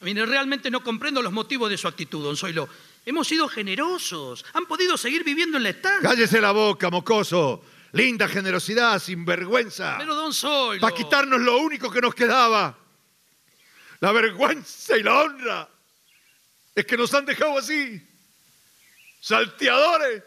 Mire, 0.00 0.26
realmente 0.26 0.70
no 0.70 0.82
comprendo 0.82 1.22
los 1.22 1.32
motivos 1.32 1.70
de 1.70 1.78
su 1.78 1.86
actitud, 1.86 2.24
don 2.24 2.36
Zoilo. 2.36 2.68
Hemos 3.04 3.26
sido 3.28 3.48
generosos. 3.48 4.44
Han 4.54 4.66
podido 4.66 4.96
seguir 4.96 5.24
viviendo 5.24 5.56
en 5.56 5.64
la 5.64 5.70
estancia. 5.70 6.08
Cállese 6.08 6.40
la 6.40 6.52
boca, 6.52 6.90
mocoso. 6.90 7.64
Linda 7.92 8.26
generosidad, 8.26 8.98
sin 8.98 9.24
vergüenza. 9.24 9.96
Pero 9.98 10.14
don 10.14 10.32
Zoilo. 10.32 10.80
Para 10.80 10.94
quitarnos 10.94 11.40
lo 11.40 11.58
único 11.58 11.90
que 11.90 12.00
nos 12.00 12.14
quedaba. 12.14 12.76
La 14.00 14.12
vergüenza 14.12 14.96
y 14.96 15.02
la 15.02 15.20
honra. 15.20 15.68
Es 16.74 16.86
que 16.86 16.96
nos 16.96 17.12
han 17.12 17.26
dejado 17.26 17.58
así. 17.58 18.00
Salteadores. 19.22 20.24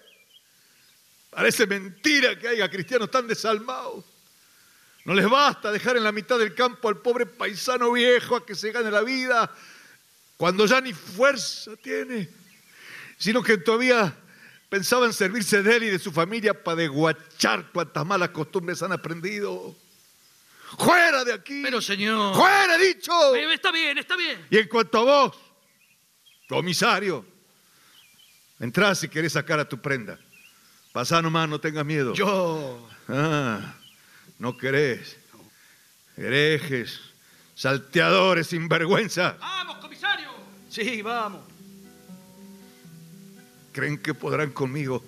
Parece 1.30 1.68
mentira 1.68 2.40
que 2.40 2.48
haya 2.48 2.70
cristianos 2.70 3.12
tan 3.12 3.28
desalmados. 3.28 4.06
No 5.04 5.14
les 5.14 5.30
basta 5.30 5.70
dejar 5.70 5.98
en 5.98 6.04
la 6.06 6.14
mitad 6.14 6.40
del 6.40 6.56
campo 6.56 6.88
al 6.88 7.02
pobre 7.02 7.26
paisano 7.26 7.92
viejo 7.92 8.38
a 8.38 8.46
que 8.46 8.56
se 8.56 8.72
gane 8.72 8.90
la 8.90 9.02
vida 9.02 9.54
cuando 10.38 10.66
ya 10.66 10.80
ni 10.80 10.94
fuerza 10.94 11.76
tiene, 11.76 12.30
sino 13.18 13.44
que 13.44 13.58
todavía 13.58 14.16
pensaban 14.70 15.12
servirse 15.12 15.62
de 15.62 15.76
él 15.76 15.84
y 15.84 15.90
de 15.90 16.00
su 16.00 16.14
familia 16.14 16.64
para 16.64 16.78
desguachar 16.78 17.72
cuantas 17.74 18.06
malas 18.06 18.30
costumbres 18.30 18.82
han 18.82 18.94
aprendido. 18.94 19.76
¡Fuera 20.80 21.26
de 21.26 21.34
aquí! 21.34 21.62
Pero 21.64 21.82
señor. 21.82 22.34
¡Fuera, 22.34 22.76
he 22.76 22.94
dicho! 22.94 23.36
Está 23.36 23.72
bien, 23.72 23.98
está 23.98 24.16
bien. 24.16 24.48
Y 24.50 24.58
en 24.58 24.70
cuanto 24.70 25.00
a 25.00 25.04
vos, 25.04 25.38
comisario, 26.48 27.35
entrá 28.60 28.96
si 28.96 29.10
querés 29.10 29.34
sacar 29.34 29.60
a 29.60 29.68
tu 29.68 29.80
prenda. 29.80 30.20
Pasá 30.94 31.22
nomás, 31.22 31.50
no 31.50 31.60
tengas 31.60 31.86
miedo. 31.86 32.14
Yo. 32.14 32.88
Ah, 33.10 33.76
no 34.40 34.58
querés. 34.58 35.18
Herejes, 36.18 37.00
salteadores, 37.54 38.48
sinvergüenza. 38.48 39.36
¡Vamos, 39.40 39.78
comisario! 39.78 40.30
Sí, 40.70 41.02
vamos. 41.02 41.42
¿Creen 43.74 43.98
que 43.98 44.14
podrán 44.14 44.52
conmigo? 44.52 45.04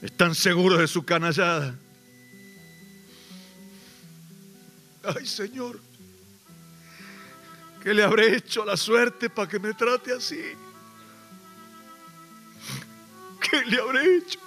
¿Están 0.00 0.34
seguros 0.34 0.78
de 0.78 0.88
su 0.88 1.04
canallada? 1.04 1.74
Ay, 5.02 5.26
Señor, 5.26 5.78
¿qué 7.82 7.92
le 7.92 8.02
habré 8.02 8.36
hecho 8.36 8.62
a 8.62 8.66
la 8.66 8.76
suerte 8.78 9.28
para 9.28 9.48
que 9.48 9.58
me 9.58 9.74
trate 9.74 10.12
así? 10.12 10.40
¿Qué 13.54 13.62
le 13.70 13.80
habré 13.80 14.16
hecho? 14.16 14.40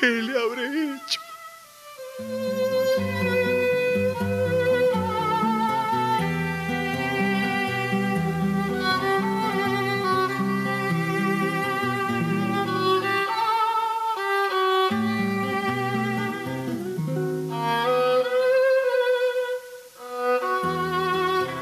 ¿Qué 0.00 0.06
le 0.06 0.36
habré 0.36 0.96
hecho? 0.96 1.20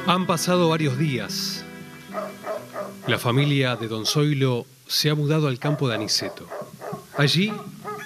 Han 0.07 0.25
pasado 0.25 0.69
varios 0.69 0.97
días. 0.97 1.66
La 3.07 3.17
familia 3.17 3.77
de 3.77 3.87
Don 3.87 4.05
Zoilo 4.05 4.65
se 4.85 5.09
ha 5.09 5.15
mudado 5.15 5.47
al 5.47 5.59
campo 5.59 5.87
de 5.87 5.95
Aniceto. 5.95 6.45
Allí 7.17 7.53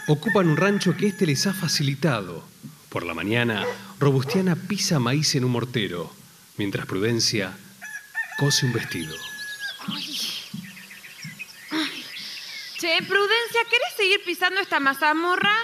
ocupan 0.08 0.47
un 0.47 0.58
rancho 0.58 0.95
que 0.95 1.08
éste 1.08 1.26
les 1.26 1.47
ha 1.47 1.54
facilitado. 1.54 2.43
Por 2.89 3.04
la 3.04 3.16
mañana, 3.16 3.66
Robustiana 3.99 4.56
pisa 4.56 4.99
maíz 4.99 5.34
en 5.34 5.43
un 5.43 5.52
mortero, 5.52 6.14
mientras 6.58 6.86
Prudencia 6.86 7.58
cose 8.38 8.68
un 8.68 8.74
vestido. 8.74 9.16
Che, 12.78 12.97
Prudencia, 13.08 13.62
¿querés 13.70 13.93
seguir 13.97 14.24
pisando 14.24 14.62
esta 14.62 14.80
mazamorra? 14.80 15.56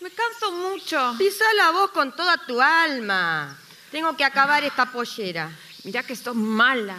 Me 0.00 0.10
canso 0.10 0.52
mucho. 0.52 1.14
Pisala 1.18 1.72
vos 1.72 1.90
con 1.90 2.16
toda 2.16 2.38
tu 2.46 2.58
alma. 2.58 3.54
Tengo 3.90 4.16
que 4.16 4.24
acabar 4.24 4.64
esta 4.64 4.90
pollera. 4.90 5.50
Mirá 5.84 6.02
que 6.04 6.16
sos 6.16 6.34
mala. 6.34 6.96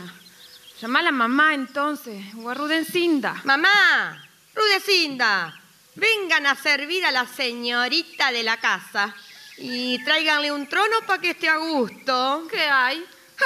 Llamá 0.82 1.00
a 1.00 1.04
la 1.04 1.12
mamá 1.12 1.54
entonces, 1.54 2.24
o 2.38 2.50
a 2.50 2.54
Rudencinda. 2.54 3.42
Mamá, 3.44 4.26
Rudecinda, 4.56 5.54
vengan 5.96 6.46
a 6.46 6.56
servir 6.56 7.06
a 7.06 7.12
la 7.12 7.28
señorita 7.28 8.32
de 8.32 8.44
la 8.44 8.56
casa 8.62 9.14
y 9.58 10.02
tráiganle 10.06 10.54
un 10.54 10.68
trono 10.68 11.02
para 11.06 11.20
que 11.20 11.32
esté 11.32 11.50
a 11.50 11.58
gusto. 11.58 12.48
¿Qué 12.50 12.62
hay? 12.62 13.06
¡Ja! 13.36 13.46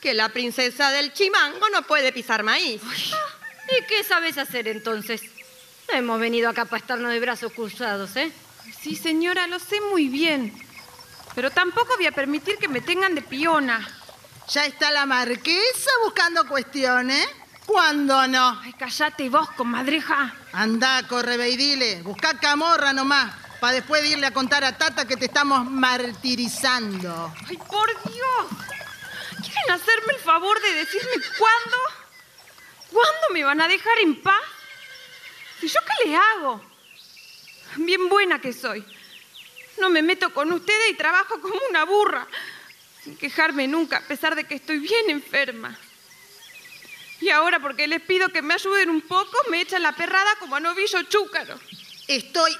Que 0.00 0.14
la 0.14 0.30
princesa 0.30 0.90
del 0.90 1.12
chimango 1.12 1.68
no 1.68 1.82
puede 1.82 2.12
pisar 2.12 2.42
maíz. 2.42 2.80
¿Y 2.82 3.84
qué 3.84 4.02
sabes 4.02 4.38
hacer 4.38 4.66
entonces? 4.66 5.20
No 5.90 5.98
hemos 5.98 6.18
venido 6.18 6.48
acá 6.48 6.64
para 6.64 6.80
estarnos 6.80 7.12
de 7.12 7.20
brazos 7.20 7.52
cruzados, 7.52 8.16
¿eh? 8.16 8.32
Sí, 8.80 8.96
señora, 8.96 9.46
lo 9.48 9.58
sé 9.58 9.82
muy 9.82 10.08
bien. 10.08 10.54
Pero 11.34 11.50
tampoco 11.50 11.96
voy 11.96 12.06
a 12.06 12.12
permitir 12.12 12.56
que 12.56 12.68
me 12.68 12.80
tengan 12.80 13.14
de 13.14 13.20
piona. 13.20 13.86
Ya 14.48 14.66
está 14.66 14.90
la 14.90 15.06
marquesa 15.06 15.90
buscando 16.04 16.46
cuestiones. 16.46 17.26
¿Cuándo 17.66 18.26
no? 18.28 18.60
Ay, 18.62 18.74
callate 18.74 19.30
vos, 19.30 19.50
comadreja. 19.52 20.34
Anda, 20.52 21.06
corre 21.08 21.48
y 21.48 21.56
dile. 21.56 22.02
Busca 22.02 22.38
camorra 22.38 22.92
nomás. 22.92 23.32
Para 23.58 23.74
después 23.74 24.04
irle 24.04 24.26
a 24.26 24.32
contar 24.32 24.62
a 24.64 24.76
Tata 24.76 25.06
que 25.06 25.16
te 25.16 25.26
estamos 25.26 25.64
martirizando. 25.64 27.32
Ay, 27.48 27.56
por 27.56 27.88
Dios. 28.12 28.46
¿Quieren 29.40 29.70
hacerme 29.70 30.12
el 30.12 30.20
favor 30.20 30.60
de 30.60 30.72
decirme 30.74 31.24
cuándo? 31.38 31.76
¿Cuándo 32.90 33.28
me 33.32 33.44
van 33.44 33.60
a 33.62 33.68
dejar 33.68 33.98
en 34.00 34.22
paz? 34.22 34.42
¿Y 35.62 35.68
yo 35.68 35.80
qué 35.80 36.08
le 36.08 36.16
hago? 36.16 36.60
Bien 37.76 38.08
buena 38.10 38.40
que 38.40 38.52
soy. 38.52 38.84
No 39.78 39.88
me 39.88 40.02
meto 40.02 40.32
con 40.34 40.52
ustedes 40.52 40.90
y 40.90 40.94
trabajo 40.94 41.40
como 41.40 41.58
una 41.70 41.84
burra, 41.84 42.26
sin 43.04 43.16
quejarme 43.18 43.68
nunca, 43.68 43.98
a 43.98 44.00
pesar 44.00 44.34
de 44.34 44.44
que 44.44 44.54
estoy 44.54 44.78
bien 44.78 45.10
enferma. 45.10 45.78
Y 47.20 47.28
ahora, 47.28 47.60
porque 47.60 47.86
les 47.86 48.00
pido 48.00 48.30
que 48.30 48.42
me 48.42 48.54
ayuden 48.54 48.88
un 48.90 49.02
poco, 49.02 49.36
me 49.50 49.60
echan 49.60 49.82
la 49.82 49.92
perrada 49.92 50.30
como 50.40 50.56
a 50.56 50.60
novillo 50.60 51.02
chúcaro. 51.02 51.58
Estoy 52.08 52.56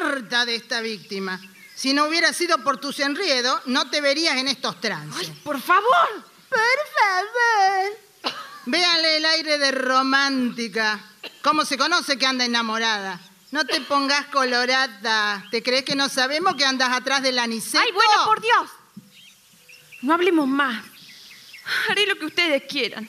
harta 0.00 0.44
de 0.44 0.56
esta 0.56 0.80
víctima. 0.80 1.40
Si 1.74 1.92
no 1.92 2.06
hubiera 2.06 2.32
sido 2.32 2.62
por 2.62 2.78
tus 2.78 3.00
enriedos, 3.00 3.60
no 3.66 3.88
te 3.90 4.00
verías 4.00 4.36
en 4.36 4.48
estos 4.48 4.80
trances. 4.80 5.28
¡Ay, 5.28 5.40
por 5.42 5.60
favor! 5.60 6.24
Por 6.48 6.60
favor. 6.60 8.34
Véanle 8.66 9.16
el 9.16 9.24
aire 9.24 9.58
de 9.58 9.72
romántica. 9.72 11.00
¿Cómo 11.42 11.64
se 11.64 11.76
conoce 11.76 12.18
que 12.18 12.26
anda 12.26 12.44
enamorada? 12.44 13.20
No 13.50 13.64
te 13.64 13.80
pongas 13.80 14.26
colorada. 14.26 15.44
¿Te 15.50 15.62
crees 15.62 15.84
que 15.84 15.94
no 15.94 16.08
sabemos 16.08 16.54
que 16.56 16.64
andas 16.64 16.92
atrás 16.92 17.22
del 17.22 17.38
aniceto? 17.38 17.78
¡Ay, 17.80 17.92
bueno, 17.92 18.24
por 18.24 18.40
Dios! 18.40 18.70
No 20.04 20.12
hablemos 20.12 20.46
más. 20.46 20.84
Haré 21.88 22.06
lo 22.06 22.18
que 22.18 22.26
ustedes 22.26 22.64
quieran. 22.64 23.08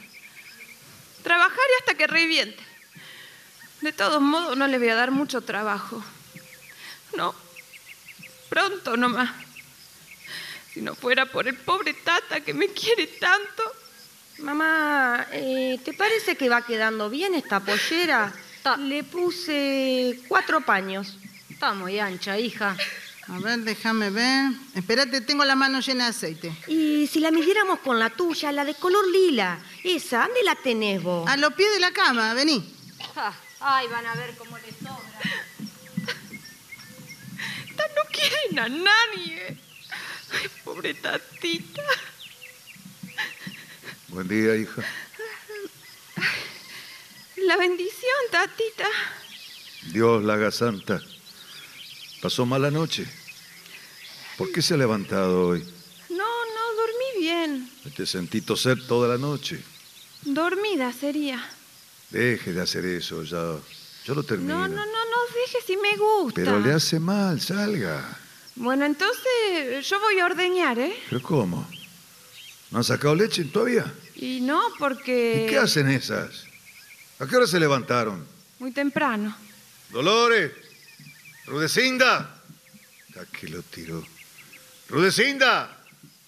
Trabajaré 1.23 1.73
hasta 1.79 1.95
que 1.95 2.07
reviente. 2.07 2.63
De 3.81 3.91
todos 3.91 4.21
modos, 4.21 4.55
no 4.55 4.65
le 4.65 4.77
voy 4.77 4.87
a 4.87 4.95
dar 4.95 5.11
mucho 5.11 5.41
trabajo. 5.41 6.01
No. 7.17 7.35
Pronto 8.47 8.95
nomás. 8.95 9.29
Si 10.73 10.81
no 10.81 10.95
fuera 10.95 11.25
por 11.25 11.49
el 11.49 11.57
pobre 11.57 11.93
Tata 11.95 12.39
que 12.39 12.53
me 12.53 12.69
quiere 12.69 13.07
tanto. 13.07 13.63
Mamá, 14.37 15.27
eh, 15.33 15.77
¿te 15.83 15.91
parece 15.91 16.37
que 16.37 16.47
va 16.47 16.65
quedando 16.65 17.09
bien 17.09 17.35
esta 17.35 17.59
pollera? 17.59 18.33
Le 18.79 19.03
puse 19.03 20.21
cuatro 20.29 20.61
paños. 20.61 21.17
Está 21.49 21.73
muy 21.73 21.99
ancha, 21.99 22.39
hija. 22.39 22.77
A 23.27 23.39
ver, 23.39 23.59
déjame 23.59 24.11
ver. 24.11 24.51
Espérate, 24.75 25.21
tengo 25.21 25.43
la 25.45 25.55
mano 25.55 25.79
llena 25.79 26.05
de 26.05 26.09
aceite. 26.11 26.55
Y 26.67 27.07
si 27.07 27.19
la 27.19 27.31
midiéramos 27.31 27.79
con 27.79 27.97
la 27.97 28.11
tuya, 28.11 28.51
la 28.51 28.63
de 28.63 28.75
color 28.75 29.07
lila, 29.07 29.59
esa, 29.83 30.25
¿dónde 30.25 30.43
la 30.43 30.55
tenés 30.55 31.01
vos? 31.01 31.27
A 31.27 31.35
los 31.37 31.53
pies 31.53 31.71
de 31.73 31.79
la 31.79 31.91
cama, 31.91 32.33
vení. 32.35 32.73
Ay, 33.59 33.87
van 33.87 34.05
a 34.05 34.15
ver 34.15 34.35
cómo 34.37 34.57
les 34.59 34.75
sobra. 34.75 35.19
Tan 37.75 37.89
no 37.95 38.01
quieren 38.11 38.59
a 38.59 38.69
nadie. 38.69 39.57
Ay, 40.31 40.49
pobre 40.63 40.93
tatita. 40.93 41.81
Buen 44.09 44.27
día, 44.27 44.55
hija. 44.55 44.83
La 47.37 47.57
bendición, 47.57 48.19
tatita. 48.29 48.87
Dios 49.91 50.23
la 50.23 50.35
haga 50.35 50.51
santa. 50.51 51.01
¿Pasó 52.21 52.45
mala 52.45 52.71
noche? 52.71 53.05
¿Por 54.37 54.51
qué 54.51 54.61
se 54.61 54.73
ha 54.73 54.77
levantado 54.77 55.47
hoy? 55.47 55.61
No, 56.09 56.17
no, 56.17 56.75
dormí 56.75 57.19
bien. 57.19 57.69
Te 57.95 58.05
sentí 58.05 58.41
toser 58.41 58.85
toda 58.87 59.07
la 59.07 59.17
noche. 59.17 59.63
Dormida 60.23 60.91
sería. 60.91 61.47
Deje 62.09 62.51
de 62.53 62.61
hacer 62.61 62.85
eso, 62.85 63.23
ya. 63.23 63.57
Yo 64.05 64.15
lo 64.15 64.23
termino. 64.23 64.59
No, 64.59 64.67
no, 64.67 64.75
no, 64.75 64.85
no 64.85 65.17
deje 65.33 65.57
si 65.65 65.77
me 65.77 65.95
gusta. 65.97 66.41
Pero 66.41 66.59
le 66.59 66.73
hace 66.73 66.99
mal, 66.99 67.39
salga. 67.39 68.17
Bueno, 68.55 68.85
entonces 68.85 69.87
yo 69.87 69.99
voy 69.99 70.19
a 70.19 70.25
ordeñar, 70.25 70.79
¿eh? 70.79 70.95
¿Pero 71.09 71.21
cómo? 71.21 71.67
¿No 72.71 72.77
han 72.79 72.83
sacado 72.83 73.15
leche 73.15 73.43
todavía? 73.45 73.93
Y 74.15 74.41
no, 74.41 74.61
porque... 74.79 75.45
¿Y 75.45 75.49
qué 75.49 75.57
hacen 75.57 75.89
esas? 75.89 76.45
¿A 77.19 77.27
qué 77.27 77.35
hora 77.35 77.47
se 77.47 77.59
levantaron? 77.59 78.25
Muy 78.59 78.71
temprano. 78.71 79.35
Dolores, 79.91 80.51
Rudecinda. 81.45 82.41
Aquí 83.21 83.47
lo 83.47 83.61
tiró. 83.61 84.03
Rudecinda. 84.89 85.77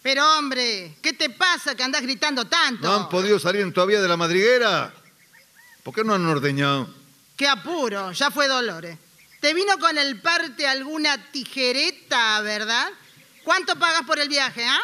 Pero 0.01 0.37
hombre, 0.37 0.95
¿qué 1.01 1.13
te 1.13 1.29
pasa 1.29 1.75
que 1.75 1.83
andás 1.83 2.01
gritando 2.01 2.45
tanto? 2.45 2.87
¿No 2.87 2.95
han 2.95 3.09
podido 3.09 3.39
salir 3.39 3.71
todavía 3.73 4.01
de 4.01 4.07
la 4.07 4.15
madriguera? 4.15 4.93
¿Por 5.83 5.93
qué 5.93 6.03
no 6.03 6.13
han 6.13 6.25
ordeñado? 6.25 6.93
Qué 7.35 7.47
apuro, 7.47 8.11
ya 8.13 8.31
fue 8.31 8.47
Dolores. 8.47 8.97
Te 9.41 9.53
vino 9.53 9.77
con 9.79 9.97
el 9.97 10.19
parte 10.21 10.65
alguna 10.67 11.31
tijereta, 11.31 12.41
¿verdad? 12.41 12.89
¿Cuánto 13.43 13.77
pagas 13.77 14.03
por 14.03 14.19
el 14.19 14.29
viaje, 14.29 14.65
ah? 14.65 14.81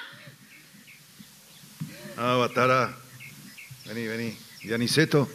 Ah, 2.17 2.35
Batara. 2.35 2.95
Vení, 3.85 4.07
vení. 4.07 4.37
¿Y 4.61 4.71
Aniceto? 4.73 5.29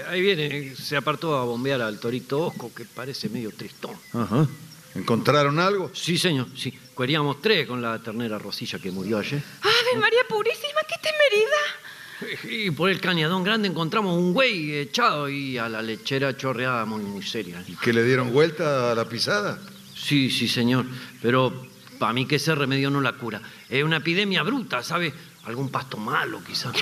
Eh, 0.00 0.04
ahí 0.08 0.20
viene, 0.20 0.74
se 0.76 0.96
apartó 0.96 1.36
a 1.36 1.44
bombear 1.44 1.80
al 1.82 1.98
torito 1.98 2.46
Osco, 2.46 2.72
que 2.74 2.84
parece 2.84 3.28
medio 3.28 3.50
tristón. 3.52 3.96
Ajá. 4.12 4.46
¿Encontraron 4.94 5.58
algo? 5.58 5.90
Sí, 5.94 6.18
señor, 6.18 6.48
sí. 6.56 6.76
Cueríamos 6.94 7.40
tres 7.40 7.66
con 7.66 7.80
la 7.80 7.98
ternera 8.00 8.38
Rosilla 8.38 8.78
que 8.78 8.90
murió 8.90 9.18
ayer. 9.18 9.42
¡Ave 9.62 10.00
María 10.00 10.20
Purísima, 10.28 10.80
qué 10.88 10.96
temeridad! 11.00 12.66
Y 12.66 12.70
por 12.72 12.90
el 12.90 13.00
cañadón 13.00 13.44
grande 13.44 13.68
encontramos 13.68 14.18
un 14.18 14.32
güey 14.32 14.76
echado 14.76 15.28
y 15.28 15.56
a 15.56 15.68
la 15.68 15.80
lechera 15.80 16.36
chorreada 16.36 16.84
muy, 16.84 17.02
muy 17.02 17.22
seria. 17.22 17.62
¿Y 17.66 17.76
que 17.76 17.92
le 17.92 18.04
dieron 18.04 18.32
vuelta 18.32 18.92
a 18.92 18.94
la 18.94 19.08
pisada? 19.08 19.58
Sí, 19.94 20.30
sí, 20.30 20.48
señor. 20.48 20.84
Pero 21.22 21.66
para 21.98 22.12
mí 22.12 22.26
que 22.26 22.36
ese 22.36 22.54
remedio 22.54 22.90
no 22.90 23.00
la 23.00 23.12
cura. 23.12 23.40
Es 23.68 23.84
una 23.84 23.98
epidemia 23.98 24.42
bruta, 24.42 24.82
¿sabe? 24.82 25.14
Algún 25.44 25.70
pasto 25.70 25.96
malo, 25.96 26.42
quizás. 26.44 26.74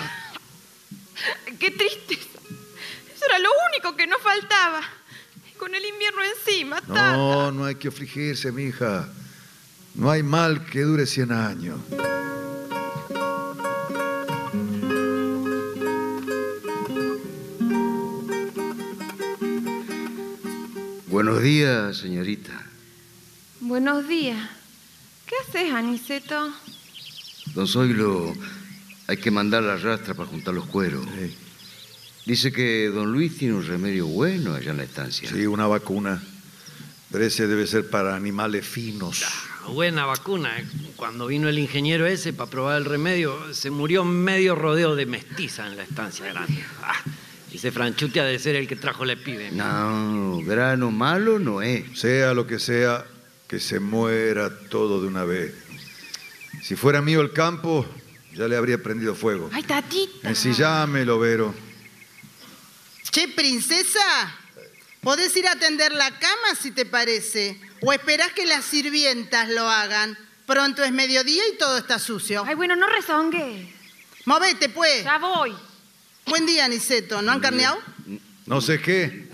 ¡Qué 1.59 1.71
tristeza! 1.71 2.28
Eso 3.19 3.27
era 3.27 3.41
lo 3.41 3.49
único 3.73 3.97
que 3.97 4.07
nos 4.07 4.23
faltaba. 4.23 4.81
Con 5.59 5.75
el 5.75 5.85
invierno 5.85 6.21
encima, 6.23 6.81
tata. 6.81 7.17
No, 7.17 7.51
no 7.51 7.65
hay 7.65 7.75
que 7.75 7.89
afligirse, 7.89 8.53
mija. 8.53 9.09
No 9.97 10.09
hay 10.09 10.23
mal 10.23 10.65
que 10.65 10.83
dure 10.83 11.05
100 11.05 11.33
años. 11.33 11.81
Buenos 21.09 21.43
días, 21.43 21.97
señorita. 21.97 22.53
Buenos 23.59 24.07
días. 24.07 24.49
¿Qué 25.27 25.35
haces, 25.49 25.73
Aniceto? 25.73 26.55
Don 27.47 27.67
Zoilo, 27.67 28.33
hay 29.09 29.17
que 29.17 29.33
mandar 29.33 29.65
la 29.65 29.77
rastra 29.77 30.15
para 30.15 30.29
juntar 30.29 30.55
los 30.55 30.67
cueros. 30.67 31.05
Dice 32.29 32.53
que 32.53 32.89
don 32.89 33.11
Luis 33.11 33.39
tiene 33.39 33.55
un 33.55 33.67
remedio 33.67 34.07
bueno 34.07 34.53
allá 34.53 34.73
en 34.73 34.77
la 34.77 34.83
estancia. 34.83 35.31
Sí, 35.31 35.47
una 35.47 35.67
vacuna. 35.67 36.23
Pero 37.11 37.25
ese 37.25 37.47
debe 37.47 37.67
ser 37.67 37.89
para 37.89 38.15
animales 38.15 38.67
finos. 38.67 39.25
Buena 39.67 40.05
vacuna. 40.05 40.51
Cuando 40.97 41.29
vino 41.29 41.49
el 41.49 41.59
ingeniero 41.59 42.05
ese 42.05 42.35
para 42.35 42.51
probar 42.51 42.77
el 42.77 42.85
remedio, 42.85 43.55
se 43.55 43.71
murió 43.71 44.05
medio 44.05 44.55
rodeo 44.55 44.95
de 44.95 45.07
mestiza 45.07 45.69
en 45.69 45.79
la 45.79 45.85
estancia 45.85 46.27
grande. 46.27 46.63
Ah, 46.83 47.01
ese 47.51 47.73
franchute 47.73 48.21
ha 48.21 48.25
de 48.25 48.39
ser 48.39 48.57
el 48.57 48.69
que 48.69 48.77
trajo 48.77 49.07
la 49.07 49.15
epidemia. 49.15 49.65
No, 49.65 50.43
grano 50.45 50.91
malo 50.91 51.39
no 51.39 51.63
es. 51.63 51.99
Sea 51.99 52.35
lo 52.35 52.47
que 52.47 52.59
sea, 52.59 53.07
que 53.47 53.59
se 53.59 53.81
muera 53.81 54.51
todo 54.69 55.01
de 55.01 55.07
una 55.07 55.25
vez. 55.25 55.55
Si 56.63 56.77
fuera 56.77 57.01
mío 57.01 57.23
el 57.23 57.33
campo, 57.33 57.87
ya 58.35 58.47
le 58.49 58.57
habría 58.59 58.83
prendido 58.83 59.15
fuego. 59.15 59.49
Ay, 59.51 59.63
tatita. 59.63 60.29
Ensillámelo, 60.29 61.19
Vero. 61.19 61.68
Che, 63.11 63.29
princesa, 63.29 64.01
podés 65.03 65.37
ir 65.37 65.47
a 65.47 65.53
atender 65.53 65.93
la 65.93 66.11
cama 66.19 66.55
si 66.61 66.71
te 66.71 66.85
parece. 66.85 67.59
O 67.81 67.93
esperás 67.93 68.33
que 68.33 68.47
las 68.47 68.65
sirvientas 68.65 69.49
lo 69.49 69.69
hagan. 69.69 70.19
Pronto 70.47 70.83
es 70.83 70.93
mediodía 70.93 71.43
y 71.53 71.59
todo 71.59 71.79
está 71.79 71.99
sucio. 71.99 72.45
Ay, 72.47 72.55
bueno, 72.55 72.75
no 72.77 72.87
rezongue. 72.87 73.73
Movete, 74.25 74.69
pues. 74.69 75.05
Ya 75.05 75.19
voy. 75.19 75.55
Buen 76.27 76.47
día, 76.47 76.67
Aniceto. 76.67 77.23
¿No 77.23 77.33
han 77.33 77.41
carneado? 77.41 77.79
No 78.47 78.61
sé 78.61 78.81
qué. 78.81 79.29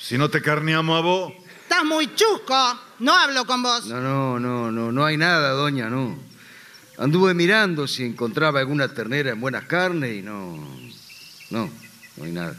Si 0.00 0.18
no 0.18 0.28
te 0.28 0.42
carneamos 0.42 0.98
a 0.98 1.00
vos. 1.00 1.32
Estás 1.62 1.84
muy 1.84 2.14
chusco. 2.14 2.80
No 2.98 3.16
hablo 3.16 3.46
con 3.46 3.62
vos. 3.62 3.86
No, 3.86 4.00
no, 4.00 4.40
no, 4.40 4.70
no, 4.70 4.92
no 4.92 5.04
hay 5.04 5.16
nada, 5.16 5.50
doña, 5.50 5.88
no. 5.88 6.18
Anduve 6.98 7.32
mirando 7.32 7.88
si 7.88 8.04
encontraba 8.04 8.60
alguna 8.60 8.92
ternera 8.92 9.30
en 9.30 9.40
buenas 9.40 9.64
carnes 9.64 10.18
y 10.18 10.22
no. 10.22 10.58
No, 11.50 11.70
no 12.20 12.26
hay 12.26 12.32
nada. 12.32 12.54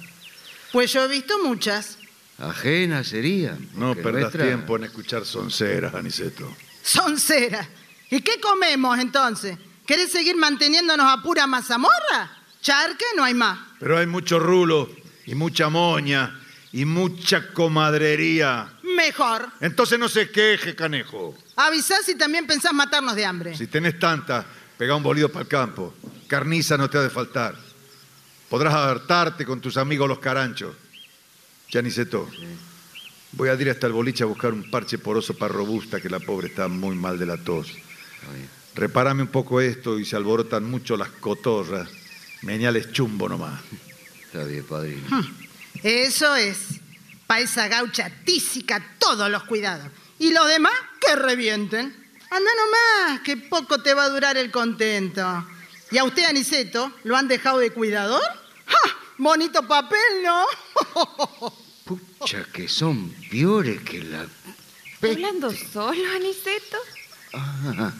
Pues 0.72 0.91
yo 0.91 1.03
he 1.03 1.07
visto 1.07 1.41
muchas. 1.43 1.97
Ajena 2.39 3.03
sería. 3.03 3.55
No 3.76 3.93
nuestra- 3.93 4.43
tiempo 4.45 4.76
en 4.76 4.86
escuchar 4.86 5.26
sonceras, 5.26 5.93
Aniceto. 5.93 6.51
Son 6.82 7.20
ceras. 7.20 7.68
¿Y 8.09 8.22
qué 8.22 8.39
comemos 8.41 8.97
entonces? 8.97 9.57
¿Querés 9.86 10.12
seguir 10.12 10.36
manteniéndonos 10.36 11.05
a 11.07 11.22
pura 11.22 11.45
mazamorra? 11.45 12.38
Charque 12.62 13.05
no 13.16 13.24
hay 13.24 13.34
más. 13.36 13.59
Pero 13.80 13.97
hay 13.99 14.07
mucho 14.07 14.39
rulo 14.39 14.89
y 15.26 15.36
mucha 15.36 15.70
moña 15.70 16.39
y 16.72 16.86
mucha 16.86 17.53
comadrería. 17.53 18.74
Mejor. 18.84 19.47
Entonces 19.59 19.99
no 19.99 20.09
se 20.09 20.32
queje, 20.32 20.76
canejo. 20.76 21.38
Avisá 21.55 21.97
si 22.03 22.16
también 22.16 22.47
pensás 22.47 22.74
matarnos 22.74 23.16
de 23.16 23.26
hambre. 23.26 23.55
Si 23.55 23.68
tenés 23.68 23.99
tanta, 23.99 24.43
pegá 24.78 24.95
un 24.95 25.03
bolido 25.03 25.30
para 25.30 25.43
el 25.43 25.47
campo. 25.47 25.93
Carniza 26.28 26.76
no 26.78 26.89
te 26.89 26.97
ha 26.97 27.01
de 27.01 27.09
faltar. 27.12 27.55
Podrás 28.52 28.74
hartarte 28.74 29.45
con 29.45 29.62
tus 29.62 29.78
amigos 29.78 30.10
los 30.10 30.20
caranchos. 30.20 30.76
Chaniceto, 31.70 32.30
voy 33.32 33.47
a 33.47 33.54
ir 33.54 33.70
hasta 33.70 33.88
el 33.88 33.93
boliche 33.93 34.24
a 34.24 34.28
buscar 34.28 34.52
un 34.52 34.70
parche 34.70 34.97
poroso 34.97 35.38
para 35.38 35.54
robusta, 35.54 36.02
que 36.02 36.10
la 36.10 36.20
pobre 36.20 36.49
está 36.49 36.68
muy 36.68 36.97
mal 36.97 37.18
de 37.18 37.28
la 37.28 37.38
tos. 37.38 37.72
Repárame 38.76 39.22
un 39.22 39.30
poco 39.30 39.62
esto 39.62 39.97
y 39.97 40.04
se 40.04 40.18
alborotan 40.18 40.70
mucho 40.70 40.97
las 40.97 41.08
cotorras. 41.08 41.88
Meñales 42.41 42.91
chumbo 42.91 43.30
nomás. 43.30 43.62
Está 44.26 44.43
bien, 44.43 44.66
padrino. 44.66 45.02
Eso 45.82 46.36
es. 46.36 46.58
Pa' 47.28 47.39
esa 47.39 47.70
gaucha 47.70 48.12
tísica 48.26 48.86
todos 48.99 49.32
los 49.32 49.43
cuidados. 49.43 49.89
Y 50.20 50.34
los 50.34 50.45
demás, 50.49 50.74
que 50.99 51.16
revienten. 51.16 51.95
Anda 52.30 52.52
nomás, 52.66 53.22
que 53.22 53.38
poco 53.38 53.82
te 53.82 53.93
va 53.93 54.04
a 54.04 54.10
durar 54.10 54.36
el 54.36 54.52
contento. 54.52 55.47
¿Y 55.89 55.97
a 55.97 56.04
usted, 56.04 56.26
Aniceto, 56.26 56.91
lo 57.06 57.16
han 57.16 57.30
dejado 57.30 57.60
de 57.60 57.72
cuidador? 57.72 58.41
Bonito 59.22 59.62
papel, 59.68 60.24
¿no? 60.24 60.46
Pucha, 61.86 62.44
que 62.52 62.68
son 62.68 63.12
peores 63.30 63.80
que 63.82 64.00
la. 64.00 64.26
¿Está 64.94 65.12
hablando 65.12 65.52
solo, 65.52 66.02
Aniceto? 66.16 66.78
Ah, 67.32 67.94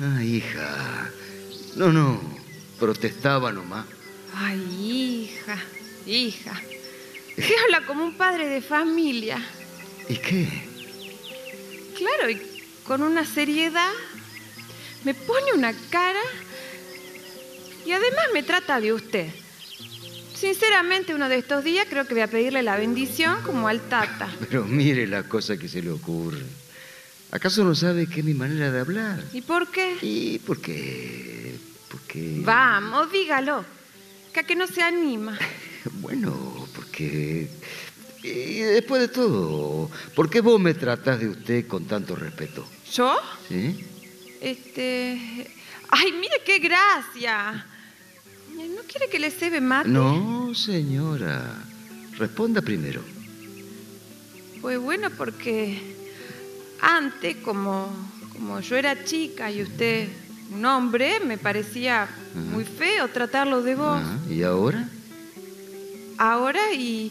ah, 0.00 0.24
hija. 0.24 1.10
No, 1.76 1.92
no. 1.92 2.18
Protestaba 2.80 3.52
nomás. 3.52 3.84
Ay, 4.34 5.28
hija, 5.28 5.58
hija. 6.06 6.58
Que 7.36 7.54
habla 7.64 7.84
como 7.84 8.04
un 8.04 8.16
padre 8.16 8.48
de 8.48 8.62
familia. 8.62 9.46
¿Y 10.08 10.16
qué? 10.16 10.48
Claro, 11.98 12.30
y 12.30 12.40
con 12.84 13.02
una 13.02 13.26
seriedad. 13.26 13.92
Me 15.04 15.12
pone 15.12 15.52
una 15.52 15.74
cara. 15.90 16.22
Y 17.84 17.92
además 17.92 18.24
me 18.32 18.42
trata 18.42 18.80
de 18.80 18.94
usted. 18.94 19.41
Sinceramente, 20.42 21.14
uno 21.14 21.28
de 21.28 21.36
estos 21.36 21.62
días 21.62 21.86
creo 21.88 22.04
que 22.04 22.14
voy 22.14 22.22
a 22.24 22.26
pedirle 22.26 22.64
la 22.64 22.76
bendición 22.76 23.40
como 23.44 23.68
al 23.68 23.80
tata. 23.82 24.28
Pero 24.40 24.64
mire 24.64 25.06
la 25.06 25.22
cosa 25.22 25.56
que 25.56 25.68
se 25.68 25.80
le 25.80 25.92
ocurre. 25.92 26.42
¿Acaso 27.30 27.62
no 27.62 27.76
sabe 27.76 28.08
que 28.08 28.18
es 28.18 28.26
mi 28.26 28.34
manera 28.34 28.72
de 28.72 28.80
hablar? 28.80 29.22
¿Y 29.32 29.42
por 29.42 29.70
qué? 29.70 29.98
Y 30.02 30.40
porque... 30.40 31.54
porque... 31.88 32.40
Vamos, 32.40 33.12
dígalo. 33.12 33.64
Que 34.34 34.40
a 34.40 34.42
que 34.42 34.56
no 34.56 34.66
se 34.66 34.82
anima. 34.82 35.38
Bueno, 36.00 36.66
porque... 36.74 37.48
Y 38.24 38.58
después 38.62 39.00
de 39.00 39.08
todo, 39.08 39.88
¿por 40.16 40.28
qué 40.28 40.40
vos 40.40 40.60
me 40.60 40.74
tratás 40.74 41.20
de 41.20 41.28
usted 41.28 41.68
con 41.68 41.84
tanto 41.86 42.16
respeto? 42.16 42.66
¿Yo? 42.92 43.16
¿Sí? 43.48 43.84
Este. 44.40 45.46
Ay, 45.88 46.12
mire 46.12 46.40
qué 46.44 46.58
gracia. 46.58 47.66
¿No 48.68 48.82
quiere 48.86 49.08
que 49.08 49.18
le 49.18 49.30
cebe 49.30 49.60
mate? 49.60 49.88
No, 49.88 50.54
señora. 50.54 51.54
Responda 52.16 52.60
primero. 52.62 53.02
Pues 54.60 54.78
bueno, 54.78 55.10
porque 55.10 55.96
antes, 56.80 57.36
como, 57.38 57.88
como 58.32 58.60
yo 58.60 58.76
era 58.76 59.04
chica 59.04 59.50
y 59.50 59.62
usted 59.62 60.08
un 60.52 60.64
hombre, 60.64 61.20
me 61.20 61.38
parecía 61.38 62.08
muy 62.34 62.64
feo 62.64 63.08
tratarlo 63.08 63.62
de 63.62 63.74
vos. 63.74 64.00
¿Y 64.28 64.42
ahora? 64.42 64.88
Ahora 66.18 66.72
y. 66.72 67.10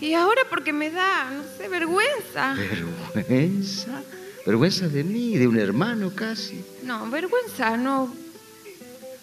Y 0.00 0.12
ahora 0.12 0.42
porque 0.50 0.72
me 0.72 0.90
da, 0.90 1.30
no 1.30 1.42
sé, 1.56 1.68
vergüenza. 1.68 2.54
¿Vergüenza? 3.14 4.02
¿Vergüenza 4.44 4.88
de 4.88 5.02
mí, 5.02 5.36
de 5.38 5.46
un 5.46 5.58
hermano 5.58 6.12
casi? 6.14 6.62
No, 6.82 7.08
vergüenza, 7.08 7.76
no. 7.76 8.14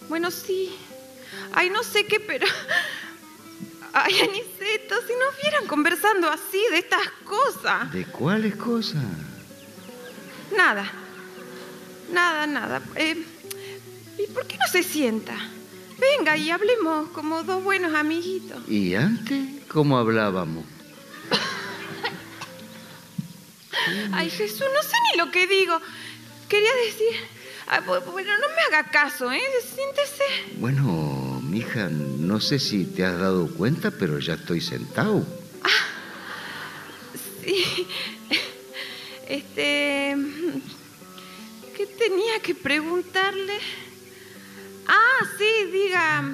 Bueno, 0.09 0.31
sí. 0.31 0.71
Ay, 1.53 1.69
no 1.69 1.83
sé 1.83 2.05
qué, 2.05 2.19
pero. 2.19 2.45
Ay, 3.93 4.19
Aniceto, 4.21 4.95
si 5.07 5.13
nos 5.13 5.41
vieran 5.41 5.67
conversando 5.67 6.27
así 6.29 6.61
de 6.71 6.79
estas 6.79 7.07
cosas. 7.25 7.91
¿De 7.91 8.05
cuáles 8.05 8.55
cosas? 8.55 9.03
Nada. 10.57 10.91
Nada, 12.11 12.47
nada. 12.47 12.81
Eh, 12.95 13.23
¿Y 14.17 14.27
por 14.33 14.45
qué 14.47 14.57
no 14.57 14.65
se 14.71 14.81
sienta? 14.83 15.33
Venga 15.99 16.35
y 16.37 16.49
hablemos 16.49 17.09
como 17.09 17.43
dos 17.43 17.63
buenos 17.63 17.93
amiguitos. 17.93 18.67
¿Y 18.67 18.95
antes 18.95 19.45
cómo 19.67 19.97
hablábamos? 19.97 20.65
Ay, 24.11 24.29
Jesús, 24.29 24.63
no 24.73 24.83
sé 24.83 24.95
ni 25.11 25.19
lo 25.19 25.31
que 25.31 25.47
digo. 25.47 25.79
Quería 26.49 26.73
decir. 26.85 27.15
Ay, 27.67 27.81
bu- 27.85 28.03
bueno, 28.11 28.31
no 28.39 28.47
me 28.49 28.61
haga 28.77 28.89
caso, 28.89 29.31
¿eh? 29.31 29.41
Siéntese. 29.73 30.23
Bueno, 30.57 31.32
mija, 31.53 31.87
no 31.87 32.41
sé 32.41 32.57
si 32.57 32.83
te 32.83 33.05
has 33.05 33.19
dado 33.19 33.47
cuenta, 33.47 33.91
pero 33.91 34.17
ya 34.17 34.33
estoy 34.33 34.59
sentado. 34.59 35.23
Sí. 37.43 37.87
Este. 39.27 40.15
¿Qué 41.77 41.85
tenía 41.85 42.39
que 42.41 42.55
preguntarle? 42.55 43.53
Ah, 44.87 45.27
sí, 45.37 45.71
diga. 45.71 46.33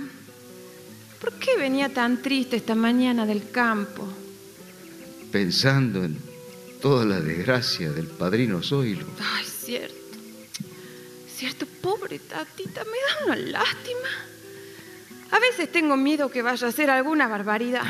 ¿Por 1.20 1.34
qué 1.34 1.58
venía 1.58 1.90
tan 1.90 2.22
triste 2.22 2.56
esta 2.56 2.76
mañana 2.76 3.26
del 3.26 3.52
campo? 3.52 4.08
Pensando 5.32 6.06
en 6.06 6.18
toda 6.82 7.04
la 7.04 7.20
desgracia 7.20 7.92
del 7.92 8.08
padrino 8.08 8.64
Zoilo. 8.64 9.06
Ay, 9.20 9.46
cierto. 9.46 9.96
Cierto, 11.36 11.66
pobre 11.82 12.20
tatita, 12.20 12.84
me 12.86 12.92
da 12.92 13.26
una 13.26 13.36
lástima. 13.36 14.10
A 15.32 15.40
veces 15.40 15.72
tengo 15.72 15.96
miedo 15.96 16.30
que 16.30 16.42
vaya 16.42 16.68
a 16.68 16.70
hacer 16.70 16.90
alguna 16.90 17.28
barbaridad. 17.28 17.84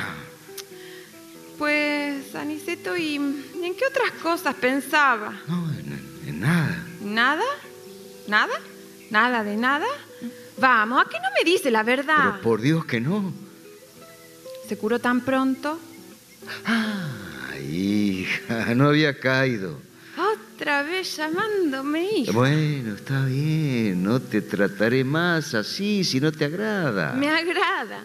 Pues, 1.57 2.33
Aniceto, 2.35 2.95
¿y 2.95 3.15
en 3.15 3.75
qué 3.77 3.85
otras 3.87 4.11
cosas 4.21 4.55
pensaba? 4.55 5.33
No, 5.47 5.69
en, 5.71 5.99
en 6.27 6.39
nada. 6.39 6.83
¿Nada? 7.01 7.45
¿Nada? 8.27 8.53
¿Nada 9.09 9.43
de 9.43 9.57
nada? 9.57 9.87
Vamos, 10.57 11.01
¿a 11.05 11.09
qué 11.09 11.17
no 11.17 11.29
me 11.37 11.49
dice 11.49 11.71
la 11.71 11.83
verdad? 11.83 12.31
Pero 12.31 12.41
por 12.41 12.61
Dios 12.61 12.85
que 12.85 12.99
no. 12.99 13.33
¿Se 14.67 14.77
curó 14.77 14.99
tan 14.99 15.21
pronto? 15.21 15.79
Ay, 16.65 18.25
hija, 18.25 18.75
no 18.75 18.89
había 18.89 19.19
caído. 19.19 19.79
Otra 20.59 20.83
vez 20.83 21.15
llamándome 21.15 22.03
hija. 22.03 22.33
Bueno, 22.33 22.93
está 22.93 23.23
bien, 23.23 24.03
no 24.03 24.21
te 24.21 24.41
trataré 24.41 25.05
más 25.05 25.53
así 25.53 26.03
si 26.03 26.19
no 26.19 26.33
te 26.33 26.43
agrada. 26.43 27.13
Me 27.13 27.29
agrada. 27.29 28.03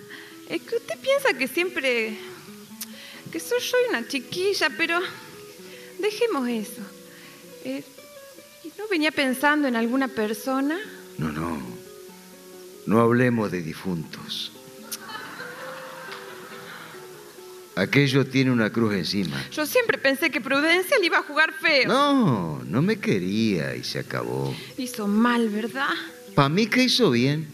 Es 0.49 0.63
que 0.63 0.77
usted 0.77 0.97
piensa 1.01 1.37
que 1.37 1.49
siempre... 1.49 2.17
que 3.33 3.41
soy 3.41 3.59
yo 3.59 3.77
una 3.89 4.07
chiquilla, 4.07 4.71
pero 4.79 5.01
dejemos 5.99 6.49
eso. 6.49 6.83
Eh, 7.65 7.83
¿No 8.79 8.87
venía 8.89 9.11
pensando 9.11 9.67
en 9.67 9.75
alguna 9.75 10.07
persona? 10.07 10.79
No, 11.19 11.33
no. 11.33 11.61
No 12.87 13.01
hablemos 13.01 13.51
de 13.51 13.63
difuntos. 13.63 14.53
Aquello 17.77 18.25
tiene 18.25 18.53
una 18.53 18.71
cruz 18.71 18.95
encima. 18.95 19.45
Yo 19.51 19.67
siempre 19.67 19.99
pensé 19.99 20.31
que 20.31 20.41
Prudencia 20.41 20.97
le 20.99 21.07
iba 21.07 21.19
a 21.19 21.23
jugar 21.23 21.53
feo. 21.53 21.89
No, 21.89 22.63
no 22.65 22.83
me 22.83 22.97
quería 22.97 23.75
y 23.75 23.83
se 23.83 23.99
acabó. 23.99 24.55
Hizo 24.79 25.09
mal, 25.09 25.49
¿verdad? 25.49 25.89
Para 26.35 26.49
mí 26.49 26.67
que 26.67 26.85
hizo 26.85 27.11
bien. 27.11 27.49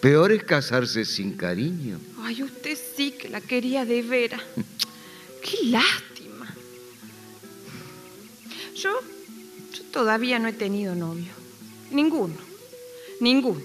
Peor 0.00 0.32
es 0.32 0.42
casarse 0.44 1.04
sin 1.04 1.34
cariño. 1.34 1.98
Ay, 2.22 2.42
usted 2.42 2.78
sí 2.96 3.10
que 3.12 3.28
la 3.28 3.42
quería 3.42 3.84
de 3.84 4.00
veras. 4.00 4.40
Qué 5.42 5.66
lástima. 5.66 6.54
Yo, 8.74 8.90
yo 9.74 9.82
todavía 9.92 10.38
no 10.38 10.48
he 10.48 10.54
tenido 10.54 10.94
novio. 10.94 11.32
Ninguno. 11.90 12.36
Ninguno. 13.20 13.60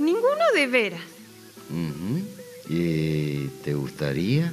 Ninguno 0.00 0.44
de 0.52 0.66
veras. 0.66 1.02
¿Y 2.68 3.46
te 3.62 3.74
gustaría? 3.74 4.52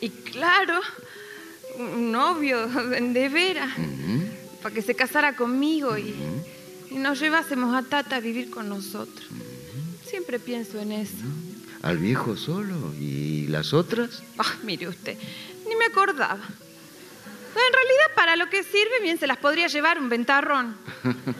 Y 0.00 0.10
claro, 0.10 0.80
un 1.76 2.12
novio 2.12 2.66
de 2.66 3.28
veras. 3.28 3.70
Para 4.62 4.74
que 4.74 4.82
se 4.82 4.94
casara 4.94 5.34
conmigo 5.34 5.98
y, 5.98 6.14
y 6.90 6.94
nos 6.94 7.20
llevásemos 7.20 7.74
a 7.74 7.82
Tata 7.82 8.16
a 8.16 8.20
vivir 8.20 8.50
con 8.50 8.68
nosotros. 8.68 9.26
Siempre 10.06 10.38
pienso 10.38 10.78
en 10.78 10.92
eso. 10.92 11.24
¿Al 11.82 11.98
viejo 11.98 12.36
solo? 12.36 12.94
¿Y 13.00 13.46
las 13.48 13.72
otras? 13.72 14.22
Ah, 14.38 14.54
mire 14.62 14.88
usted, 14.88 15.16
ni 15.68 15.74
me 15.74 15.86
acordaba. 15.86 16.34
En 16.34 17.72
realidad, 17.72 18.14
para 18.14 18.36
lo 18.36 18.48
que 18.48 18.62
sirve, 18.62 19.00
bien 19.02 19.18
se 19.18 19.26
las 19.26 19.38
podría 19.38 19.66
llevar 19.66 19.98
un 19.98 20.08
ventarrón. 20.08 20.76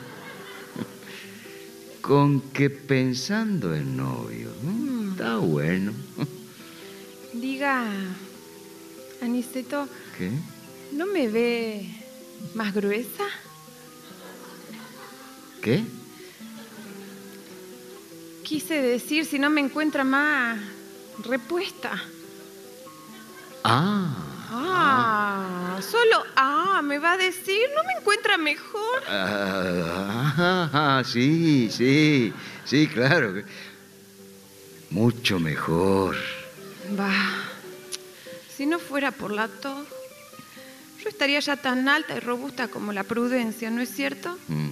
Con 2.00 2.40
que 2.40 2.68
pensando 2.68 3.74
en 3.74 3.96
novio. 3.96 4.50
¿no? 4.62 5.12
Está 5.12 5.36
bueno. 5.36 5.92
Aniceto, 9.22 9.88
¿Qué? 10.18 10.30
¿no 10.92 11.06
me 11.06 11.28
ve 11.28 11.88
más 12.54 12.74
gruesa? 12.74 13.24
¿Qué? 15.60 15.84
Quise 18.42 18.82
decir 18.82 19.24
si 19.24 19.38
no 19.38 19.48
me 19.48 19.60
encuentra 19.60 20.02
más 20.02 20.58
repuesta. 21.24 22.02
Ah. 23.62 24.16
Ah, 24.50 25.78
solo 25.80 26.24
ah, 26.36 26.82
me 26.82 26.98
va 26.98 27.12
a 27.12 27.16
decir, 27.16 27.60
¿no 27.76 27.84
me 27.84 27.92
encuentra 28.00 28.36
mejor? 28.36 29.02
Ah, 29.08 30.68
ah, 30.72 31.02
sí, 31.06 31.70
sí, 31.70 32.32
sí, 32.64 32.88
claro. 32.88 33.34
Mucho 34.90 35.38
mejor. 35.38 36.16
Va, 36.98 37.51
si 38.62 38.66
no 38.66 38.78
fuera 38.78 39.10
por 39.10 39.32
la 39.32 39.48
tos, 39.48 39.88
yo 41.02 41.08
estaría 41.08 41.40
ya 41.40 41.56
tan 41.56 41.88
alta 41.88 42.14
y 42.16 42.20
robusta 42.20 42.68
como 42.68 42.92
la 42.92 43.02
prudencia, 43.02 43.70
¿no 43.72 43.80
es 43.82 43.92
cierto? 43.92 44.38
Mm, 44.46 44.70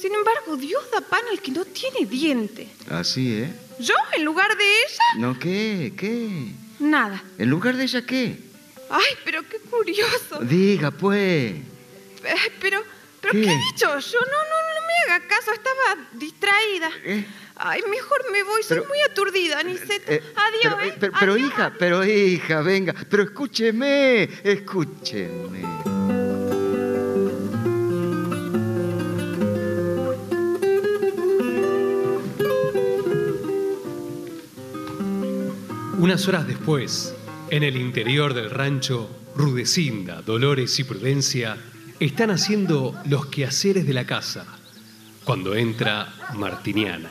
Sin 0.00 0.14
embargo, 0.14 0.56
Dios 0.56 0.80
da 0.92 1.00
pan 1.00 1.22
al 1.28 1.40
que 1.42 1.50
no 1.50 1.64
tiene 1.64 2.06
diente. 2.06 2.68
Así, 2.88 3.32
¿eh? 3.32 3.52
¿Yo 3.80 3.94
en 4.16 4.24
lugar 4.24 4.56
de 4.56 4.62
ella? 4.64 5.04
¿No 5.18 5.36
qué? 5.40 5.92
¿Qué? 5.98 6.52
Nada. 6.78 7.20
¿En 7.36 7.50
lugar 7.50 7.76
de 7.76 7.82
ella 7.82 8.06
qué? 8.06 8.38
Ay, 8.88 9.12
pero 9.24 9.42
qué 9.42 9.58
curioso. 9.58 10.38
Diga, 10.42 10.92
pues. 10.92 11.54
Ay, 12.24 12.48
pero, 12.60 12.80
pero 13.20 13.32
¿Qué? 13.32 13.40
¿qué? 13.42 13.52
he 13.52 13.56
dicho 13.72 13.88
yo? 13.98 14.20
No, 14.20 14.26
no, 14.50 14.56
no 14.80 14.86
me 14.86 15.12
haga 15.14 15.26
caso, 15.26 15.50
estaba 15.50 16.08
distraída. 16.12 16.90
¿Eh? 17.02 17.26
Ay, 17.62 17.82
mejor 17.90 18.18
me 18.32 18.42
voy, 18.42 18.62
soy 18.62 18.78
Pero- 18.78 18.88
muy 18.88 18.98
aturdida, 19.00 19.58
Aniceto. 19.60 20.10
Eh, 20.10 20.22
Adiós, 20.34 20.62
pero, 20.62 20.80
¿eh? 20.80 20.88
eh, 20.88 20.96
pero, 20.98 21.12
pero, 21.20 21.32
Adiós. 21.34 21.48
hija, 21.48 21.72
pero 21.78 22.04
hija, 22.06 22.60
venga, 22.62 22.94
pero 23.10 23.22
escúcheme, 23.22 24.22
escúcheme. 24.42 25.60
Unas 35.98 36.26
horas 36.28 36.46
después, 36.46 37.14
en 37.50 37.62
el 37.62 37.76
interior 37.76 38.34
del 38.34 38.50
rancho, 38.50 39.08
Rudecinda, 39.36 40.22
Dolores 40.22 40.78
y 40.78 40.84
Prudencia 40.84 41.56
están 42.00 42.30
haciendo 42.30 42.94
los 43.06 43.26
quehaceres 43.26 43.86
de 43.86 43.92
la 43.94 44.06
casa 44.06 44.46
cuando 45.24 45.54
entra 45.54 46.12
Martiniana. 46.34 47.10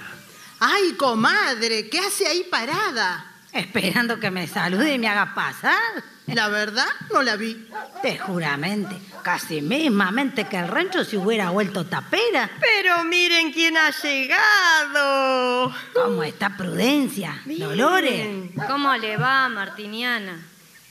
Ay, 0.59 0.93
comadre, 0.93 1.89
¿qué 1.89 1.99
hace 1.99 2.27
ahí 2.27 2.45
parada? 2.49 3.25
Esperando 3.53 4.19
que 4.19 4.29
me 4.29 4.47
salude 4.47 4.93
y 4.93 4.99
me 4.99 5.07
haga 5.07 5.33
pasar. 5.33 6.03
La 6.27 6.49
verdad, 6.49 6.87
no 7.11 7.23
la 7.23 7.35
vi. 7.35 7.67
Te 8.03 8.19
juramente, 8.19 8.95
casi 9.23 9.61
mismamente 9.61 10.45
que 10.45 10.57
el 10.57 10.67
rancho 10.67 11.03
se 11.03 11.17
hubiera 11.17 11.49
vuelto 11.49 11.85
tapera. 11.85 12.51
Pero 12.59 13.03
miren 13.05 13.51
quién 13.51 13.75
ha 13.77 13.89
llegado. 13.89 15.73
¿Cómo 15.93 16.23
está 16.23 16.55
Prudencia? 16.55 17.41
Dolores. 17.45 18.51
¿Cómo 18.67 18.95
le 18.97 19.17
va, 19.17 19.49
Martiniana? 19.49 20.39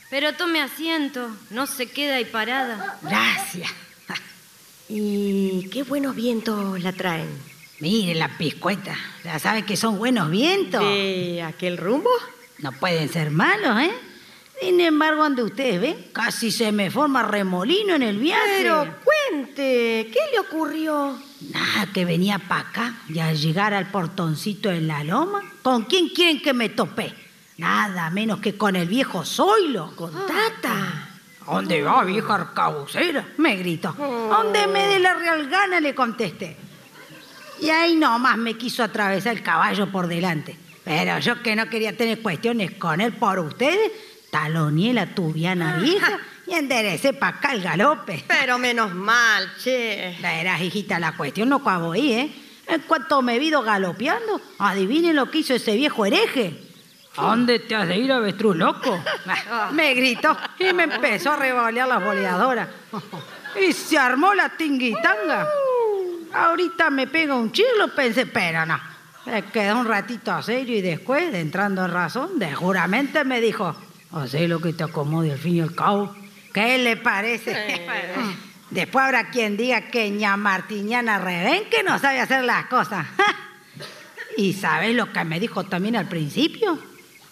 Pero 0.09 0.33
tome 0.33 0.61
asiento, 0.61 1.29
no 1.51 1.67
se 1.67 1.89
queda 1.89 2.15
ahí 2.15 2.25
parada. 2.25 2.97
Gracias. 3.03 3.71
Y 4.89 5.69
qué 5.71 5.83
buenos 5.83 6.15
vientos 6.15 6.81
la 6.81 6.91
traen. 6.91 7.58
Mire 7.79 8.15
la 8.15 8.37
piscueta. 8.37 8.95
Ya 9.23 9.39
sabe 9.39 9.63
que 9.63 9.77
son 9.77 9.97
buenos 9.97 10.29
vientos. 10.29 10.81
¿De 10.81 11.41
aquel 11.43 11.77
rumbo? 11.77 12.09
No 12.59 12.71
pueden 12.73 13.07
ser 13.09 13.31
malos, 13.31 13.79
¿eh? 13.81 13.91
Sin 14.61 14.81
embargo, 14.81 15.23
donde 15.23 15.43
ustedes 15.43 15.79
ven, 15.79 16.07
casi 16.11 16.51
se 16.51 16.73
me 16.73 16.91
forma 16.91 17.23
remolino 17.23 17.95
en 17.95 18.03
el 18.03 18.17
viaje. 18.17 18.57
Pero 18.57 18.95
cuente, 19.05 20.09
¿qué 20.11 20.19
le 20.33 20.39
ocurrió? 20.39 21.17
Nada, 21.53 21.87
que 21.93 22.03
venía 22.03 22.39
para 22.39 22.61
acá 22.61 22.95
y 23.07 23.19
al 23.19 23.37
llegar 23.37 23.73
al 23.73 23.89
portoncito 23.89 24.69
en 24.69 24.89
la 24.89 25.05
loma, 25.05 25.41
¿con 25.61 25.83
quién 25.83 26.09
quieren 26.09 26.41
que 26.41 26.53
me 26.53 26.67
topé? 26.67 27.13
Nada 27.57 28.09
menos 28.09 28.39
que 28.41 28.57
con 28.57 28.75
el 28.75 28.89
viejo 28.89 29.23
Zoilo. 29.23 29.93
Con 29.95 30.11
Tata. 30.11 31.09
¿Dónde 31.45 31.81
va, 31.81 32.03
vieja 32.03 32.35
arcabucera? 32.35 33.25
Me 33.37 33.55
gritó. 33.55 33.93
¿Dónde 33.93 34.67
me 34.67 34.87
dé 34.87 34.99
la 34.99 35.13
real 35.13 35.47
gana? 35.47 35.79
Le 35.79 35.95
contesté. 35.95 36.57
Y 37.61 37.69
ahí 37.69 37.95
nomás 37.95 38.37
me 38.37 38.55
quiso 38.55 38.83
atravesar 38.83 39.35
el 39.35 39.43
caballo 39.43 39.91
por 39.91 40.07
delante. 40.07 40.55
Pero 40.83 41.19
yo 41.19 41.41
que 41.43 41.55
no 41.55 41.69
quería 41.69 41.95
tener 41.95 42.21
cuestiones 42.21 42.71
con 42.71 43.01
él 43.01 43.13
por 43.13 43.39
ustedes, 43.39 43.91
taloneé 44.31 44.93
la 44.93 45.13
tubiana 45.13 45.77
vieja 45.77 46.19
y 46.47 46.53
enderecé 46.53 47.13
para 47.13 47.37
acá 47.37 47.51
el 47.53 47.61
galope. 47.61 48.23
Pero 48.27 48.57
menos 48.57 48.93
mal, 48.95 49.51
che. 49.61 50.17
Verás, 50.21 50.61
hijita, 50.61 50.99
la 50.99 51.15
cuestión 51.15 51.49
no 51.49 51.57
acabó 51.57 51.91
ahí, 51.91 52.13
¿eh? 52.13 52.31
En 52.67 52.81
cuanto 52.81 53.21
me 53.21 53.35
he 53.35 53.43
ido 53.43 53.61
galopeando, 53.61 54.39
adivinen 54.59 55.15
lo 55.15 55.29
que 55.29 55.39
hizo 55.39 55.53
ese 55.53 55.75
viejo 55.75 56.05
hereje. 56.05 56.69
¿A 57.17 57.23
dónde 57.23 57.59
te 57.59 57.75
has 57.75 57.87
de 57.87 57.97
ir, 57.97 58.11
avestruz 58.11 58.55
loco? 58.55 59.03
me 59.73 59.93
gritó 59.93 60.37
y 60.59 60.71
me 60.73 60.83
empezó 60.83 61.31
a 61.31 61.35
revolear 61.35 61.87
las 61.87 62.03
boleadoras. 62.03 62.69
Y 63.67 63.73
se 63.73 63.97
armó 63.97 64.35
la 64.35 64.49
tinguitanga. 64.49 65.47
Ahorita 66.33 66.89
me 66.89 67.07
pega 67.07 67.35
un 67.35 67.51
chirlo, 67.51 67.93
pensé, 67.95 68.25
pero 68.25 68.65
no. 68.65 68.79
Se 69.25 69.43
quedó 69.43 69.79
un 69.79 69.85
ratito 69.85 70.41
serio 70.41 70.77
y 70.77 70.81
después, 70.81 71.31
de 71.31 71.39
entrando 71.39 71.85
en 71.85 71.91
razón, 71.91 72.39
de 72.39 72.53
juramente 72.53 73.23
me 73.23 73.41
dijo, 73.41 73.75
hacé 74.11 74.47
lo 74.47 74.59
que 74.59 74.73
te 74.73 74.83
acomode 74.83 75.31
al 75.31 75.37
fin 75.37 75.55
y 75.57 75.61
al 75.61 75.75
cabo. 75.75 76.15
¿Qué 76.53 76.77
le 76.77 76.97
parece? 76.97 77.87
Después 78.69 79.05
habrá 79.05 79.31
quien 79.31 79.57
diga 79.57 79.89
que 79.89 80.11
ña 80.11 80.37
Martiñana 80.37 81.17
Revén 81.17 81.63
que 81.71 81.81
no 81.81 81.97
sabe 81.97 82.19
hacer 82.19 82.43
las 82.43 82.65
cosas. 82.67 83.07
¿Y 84.37 84.53
sabes 84.53 84.95
lo 84.95 85.11
que 85.11 85.23
me 85.23 85.39
dijo 85.39 85.63
también 85.63 85.95
al 85.95 86.07
principio? 86.07 86.79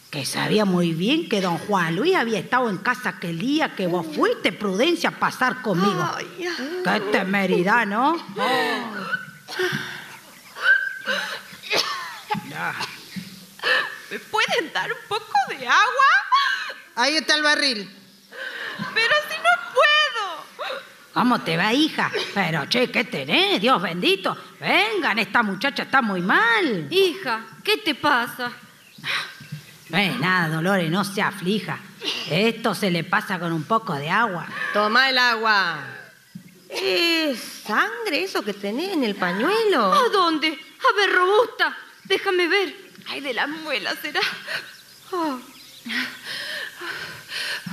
Que 0.10 0.26
sabía 0.26 0.64
muy 0.64 0.94
bien 0.94 1.28
que 1.28 1.42
don 1.42 1.58
Juan 1.58 1.96
Luis 1.96 2.16
había 2.16 2.40
estado 2.40 2.70
en 2.70 2.78
casa 2.78 3.10
aquel 3.10 3.40
día 3.40 3.76
que 3.76 3.88
vos 3.88 4.06
fuiste, 4.16 4.54
Prudencia, 4.54 5.10
a 5.10 5.20
pasar 5.20 5.62
conmigo. 5.62 6.10
Ay, 6.16 6.48
Qué 6.84 7.00
temeridad, 7.12 7.86
¿no? 7.86 8.16
¿Me 14.10 14.20
pueden 14.20 14.74
dar 14.74 14.92
un 14.92 15.00
poco 15.10 15.34
de 15.50 15.68
agua? 15.68 16.06
Ahí 16.96 17.18
está 17.18 17.36
el 17.36 17.44
barril. 17.44 17.90
Pero 18.94 19.16
si 19.30 19.38
no 19.38 19.50
puedo. 19.74 20.70
¿Cómo 21.14 21.42
te 21.42 21.58
va, 21.58 21.74
hija? 21.74 22.10
Pero, 22.34 22.66
che, 22.68 22.90
¿qué 22.90 23.04
tenés? 23.04 23.60
Dios 23.60 23.82
bendito. 23.82 24.38
Vengan, 24.60 25.20
esta 25.20 25.44
muchacha 25.44 25.84
está 25.84 26.02
muy 26.02 26.22
mal. 26.22 26.88
Hija, 26.90 27.46
¿qué 27.64 27.78
te 27.78 27.94
pasa? 27.96 28.52
No 29.90 29.98
es 29.98 30.20
nada, 30.20 30.54
Dolores, 30.56 30.90
no 30.92 31.04
se 31.04 31.22
aflija. 31.22 31.80
Esto 32.30 32.76
se 32.76 32.92
le 32.92 33.04
pasa 33.04 33.40
con 33.40 33.52
un 33.54 33.64
poco 33.64 33.94
de 33.94 34.10
agua. 34.10 34.46
Toma 34.74 35.10
el 35.10 35.18
agua. 35.18 35.80
¿Es 36.70 37.40
sangre 37.66 38.24
eso 38.24 38.44
que 38.44 38.54
tenés 38.54 38.92
en 38.94 39.04
el 39.06 39.16
pañuelo? 39.16 39.94
¿A 39.94 40.10
dónde? 40.10 40.48
A 40.50 40.96
ver, 40.96 41.14
robusta, 41.16 41.76
déjame 42.04 42.48
ver. 42.48 42.76
Ay, 43.08 43.22
de 43.22 43.34
la 43.34 43.48
muela 43.48 43.94
será. 44.02 44.20
Oh. 45.12 45.40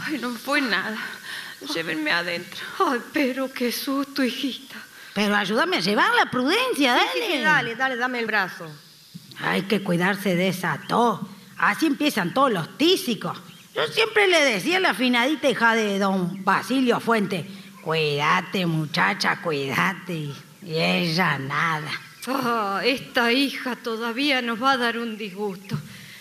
Ay, 0.06 0.18
no 0.18 0.30
fue 0.34 0.60
nada. 0.60 0.96
Llévenme 1.74 2.12
adentro. 2.12 2.60
Ay, 2.86 3.00
pero 3.12 3.52
qué 3.52 3.72
susto, 3.72 4.22
hijita. 4.22 4.76
Pero 5.14 5.34
ayúdame 5.34 5.78
a 5.78 5.80
llevarla, 5.80 6.30
Prudencia, 6.30 6.96
Sí, 6.98 7.08
sí, 7.14 7.20
dale. 7.20 7.32
sí, 7.36 7.40
dale, 7.42 7.76
dale, 7.76 7.96
dame 7.96 8.18
el 8.20 8.26
brazo. 8.26 8.70
Hay 9.40 9.62
que 9.62 9.82
cuidarse 9.82 10.36
de 10.36 10.48
esa 10.48 10.80
tos. 10.88 11.20
Así 11.58 11.86
empiezan 11.86 12.34
todos 12.34 12.52
los 12.52 12.76
tísicos. 12.76 13.38
Yo 13.74 13.86
siempre 13.88 14.28
le 14.28 14.40
decía 14.44 14.76
a 14.76 14.80
la 14.80 14.90
afinadita 14.90 15.50
hija 15.50 15.74
de 15.74 15.98
don 15.98 16.44
Basilio 16.44 17.00
Fuente, 17.00 17.44
cuídate 17.82 18.66
muchacha, 18.66 19.40
cuídate. 19.42 20.30
Y 20.62 20.78
ella 20.78 21.38
nada. 21.38 21.90
Ah, 22.28 22.80
esta 22.84 23.32
hija 23.32 23.76
todavía 23.76 24.40
nos 24.40 24.62
va 24.62 24.72
a 24.72 24.76
dar 24.76 24.98
un 24.98 25.18
disgusto. 25.18 25.76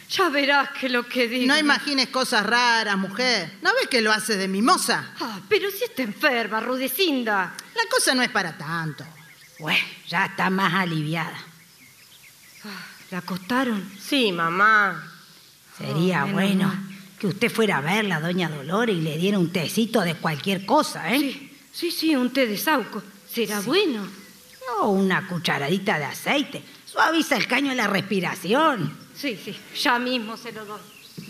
Ya 0.09 0.29
verás 0.29 0.69
que 0.71 0.89
lo 0.89 1.07
que 1.07 1.27
digo. 1.27 1.47
No 1.47 1.57
imagines 1.57 2.09
cosas 2.09 2.45
raras, 2.45 2.97
mujer. 2.97 3.53
¿No 3.61 3.71
ves 3.73 3.87
que 3.87 4.01
lo 4.01 4.11
hace 4.11 4.35
de 4.35 4.47
mimosa? 4.47 5.11
Ah, 5.19 5.39
pero 5.47 5.71
si 5.71 5.85
está 5.85 6.03
enferma, 6.03 6.59
Rudecinda. 6.59 7.55
La 7.75 7.83
cosa 7.89 8.13
no 8.13 8.21
es 8.21 8.29
para 8.29 8.57
tanto. 8.57 9.05
Bueno, 9.59 9.85
ya 10.07 10.25
está 10.25 10.49
más 10.49 10.73
aliviada. 10.73 11.37
¿La 13.11 13.19
acostaron? 13.19 13.91
Sí, 13.99 14.31
mamá. 14.31 15.12
Sería 15.85 16.23
bueno 16.25 16.73
que 17.19 17.27
usted 17.27 17.51
fuera 17.51 17.77
a 17.77 17.81
verla, 17.81 18.21
doña 18.21 18.47
Dolores, 18.49 18.95
y 18.95 19.01
le 19.01 19.17
diera 19.17 19.37
un 19.37 19.51
tecito 19.51 19.99
de 20.01 20.15
cualquier 20.15 20.65
cosa, 20.65 21.13
¿eh? 21.13 21.19
Sí, 21.19 21.51
sí, 21.73 21.91
sí, 21.91 22.15
un 22.15 22.31
té 22.31 22.47
de 22.47 22.57
sauco. 22.57 23.03
Será 23.29 23.59
bueno. 23.61 24.07
O 24.79 24.89
una 24.89 25.27
cucharadita 25.27 25.99
de 25.99 26.05
aceite. 26.05 26.63
Suaviza 26.85 27.35
el 27.35 27.47
caño 27.47 27.71
de 27.71 27.75
la 27.75 27.87
respiración. 27.87 28.97
Sí, 29.15 29.37
sí, 29.43 29.55
ya 29.81 29.99
mismo 29.99 30.37
se 30.37 30.51
lo 30.51 30.65
doy. 30.65 30.79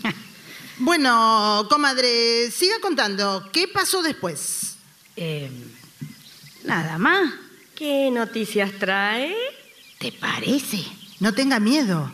Bueno, 0.76 1.68
comadre, 1.70 2.50
siga 2.50 2.74
contando. 2.80 3.48
¿Qué 3.52 3.68
pasó 3.68 4.02
después? 4.02 4.74
Eh, 5.14 5.48
nada 6.64 6.98
más. 6.98 7.32
¿Qué 7.76 8.10
noticias 8.10 8.72
trae? 8.80 9.36
¿Te 9.98 10.10
parece? 10.10 10.84
No 11.20 11.32
tenga 11.32 11.60
miedo. 11.60 12.10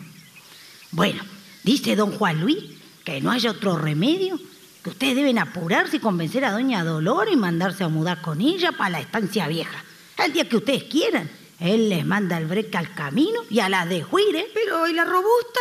Bueno, 0.90 1.22
dice 1.62 1.96
don 1.96 2.12
Juan 2.12 2.40
Luis 2.40 2.58
que 3.04 3.20
no 3.20 3.30
haya 3.30 3.50
otro 3.50 3.76
remedio, 3.76 4.38
que 4.82 4.90
ustedes 4.90 5.16
deben 5.16 5.38
apurarse 5.38 5.96
y 5.96 6.00
convencer 6.00 6.44
a 6.44 6.52
doña 6.52 6.84
Dolores 6.84 7.34
y 7.34 7.36
mandarse 7.36 7.84
a 7.84 7.88
mudar 7.88 8.20
con 8.20 8.40
ella 8.40 8.72
para 8.72 8.90
la 8.90 9.00
estancia 9.00 9.48
vieja. 9.48 9.84
El 10.16 10.32
día 10.32 10.48
que 10.48 10.56
ustedes 10.56 10.84
quieran. 10.84 11.30
Él 11.58 11.90
les 11.90 12.06
manda 12.06 12.38
el 12.38 12.46
breque 12.46 12.78
al 12.78 12.94
camino 12.94 13.42
y 13.50 13.60
a 13.60 13.68
la 13.68 13.84
de 13.84 14.02
Juire. 14.02 14.48
Pero, 14.54 14.88
¿y 14.88 14.94
la 14.94 15.04
robusta? 15.04 15.60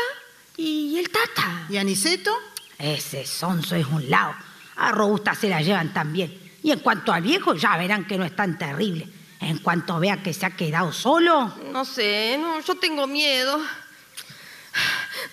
¿Y 0.55 0.97
el 0.97 1.09
tata? 1.09 1.65
¿Y 1.69 1.77
Aniceto? 1.77 2.31
Ese 2.77 3.25
sonso 3.25 3.75
es 3.75 3.85
un 3.85 4.09
lado. 4.09 4.33
A 4.77 4.93
Robusta 4.93 5.35
se 5.35 5.49
la 5.49 5.61
llevan 5.61 5.93
también. 5.93 6.37
Y 6.63 6.71
en 6.71 6.79
cuanto 6.79 7.11
al 7.11 7.21
viejo, 7.21 7.53
ya 7.53 7.77
verán 7.77 8.05
que 8.05 8.17
no 8.17 8.23
es 8.23 8.33
tan 8.33 8.57
terrible. 8.57 9.07
En 9.41 9.57
cuanto 9.59 9.99
vea 9.99 10.23
que 10.23 10.33
se 10.33 10.45
ha 10.45 10.51
quedado 10.51 10.91
solo, 10.93 11.53
No 11.71 11.83
sé, 11.85 12.37
no, 12.39 12.61
yo 12.61 12.75
tengo 12.75 13.07
miedo. 13.07 13.59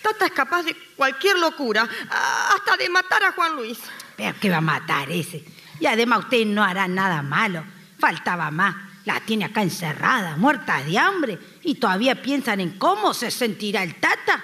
Tata 0.03 0.26
es 0.26 0.32
capaz 0.32 0.62
de 0.62 0.76
cualquier 0.97 1.39
locura, 1.39 1.89
hasta 2.11 2.76
de 2.76 2.89
matar 2.89 3.24
a 3.24 3.32
Juan 3.32 3.57
Luis. 3.57 3.78
vea 4.16 4.32
que 4.34 4.51
va 4.51 4.59
a 4.59 4.61
matar 4.61 5.11
ese. 5.11 5.45
Y 5.80 5.87
además 5.87 6.20
ustedes 6.20 6.47
no 6.47 6.62
harán 6.62 6.95
nada 6.95 7.22
malo. 7.22 7.64
Faltaba 7.99 8.51
más. 8.51 8.74
La 9.05 9.20
tiene 9.20 9.45
acá 9.45 9.62
encerrada, 9.62 10.37
muerta 10.37 10.82
de 10.82 10.99
hambre. 10.99 11.39
Y 11.62 11.76
todavía 11.76 12.20
piensan 12.20 12.61
en 12.61 12.78
cómo 12.78 13.14
se 13.14 13.30
sentirá 13.30 13.82
el 13.82 13.95
tata. 13.97 14.43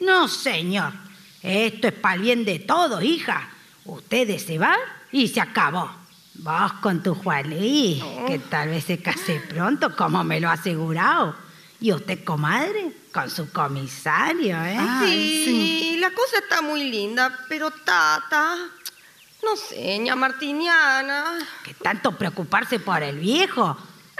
No, 0.00 0.28
señor. 0.28 0.92
Esto 1.42 1.88
es 1.88 1.94
para 1.94 2.16
el 2.16 2.22
bien 2.22 2.44
de 2.44 2.58
todos, 2.60 3.02
hija. 3.02 3.48
Ustedes 3.84 4.42
se 4.42 4.58
van 4.58 4.78
y 5.12 5.28
se 5.28 5.40
acabó. 5.40 5.90
Vos 6.34 6.72
con 6.74 7.02
tu 7.02 7.14
Juan 7.14 7.48
Luis, 7.48 8.02
que 8.26 8.38
tal 8.38 8.68
vez 8.68 8.84
se 8.84 8.98
case 8.98 9.40
pronto, 9.48 9.96
como 9.96 10.22
me 10.22 10.40
lo 10.40 10.48
ha 10.48 10.52
asegurado. 10.52 11.34
Y 11.80 11.92
usted, 11.92 12.24
comadre, 12.24 12.92
con 13.16 13.30
su 13.30 13.50
comisario, 13.50 14.62
¿eh? 14.62 14.76
Ay, 14.78 15.42
sí, 15.46 15.96
la 15.98 16.10
cosa 16.10 16.36
está 16.36 16.60
muy 16.60 16.90
linda, 16.90 17.46
pero 17.48 17.70
Tata 17.70 18.58
No 19.42 19.56
sé, 19.56 19.98
ña 20.00 20.14
Martiniana. 20.14 21.38
¿Qué 21.64 21.72
tanto 21.72 22.12
preocuparse 22.12 22.78
por 22.78 23.02
el 23.02 23.18
viejo? 23.18 23.74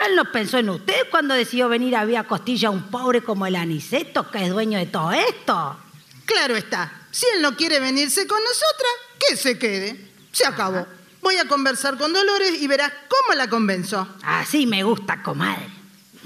Él 0.06 0.16
no 0.16 0.32
pensó 0.32 0.56
en 0.56 0.70
usted 0.70 1.10
cuando 1.10 1.34
decidió 1.34 1.68
venir 1.68 1.94
a 1.94 2.06
Vía 2.06 2.24
Costilla 2.24 2.68
a 2.68 2.70
un 2.70 2.84
pobre 2.90 3.22
como 3.22 3.44
el 3.44 3.56
Aniceto, 3.56 4.30
que 4.30 4.46
es 4.46 4.50
dueño 4.50 4.78
de 4.78 4.86
todo 4.86 5.12
esto. 5.12 5.76
Claro 6.24 6.56
está. 6.56 6.90
Si 7.10 7.26
él 7.34 7.42
no 7.42 7.54
quiere 7.54 7.80
venirse 7.80 8.26
con 8.26 8.42
nosotras, 8.42 8.92
que 9.28 9.36
se 9.36 9.58
quede. 9.58 10.10
Se 10.32 10.46
acabó. 10.46 10.86
Voy 11.20 11.36
a 11.36 11.46
conversar 11.46 11.98
con 11.98 12.14
Dolores 12.14 12.62
y 12.62 12.66
verás 12.66 12.92
cómo 13.10 13.36
la 13.36 13.46
convenzo. 13.50 14.08
Así 14.22 14.66
me 14.66 14.84
gusta, 14.84 15.22
comadre. 15.22 15.75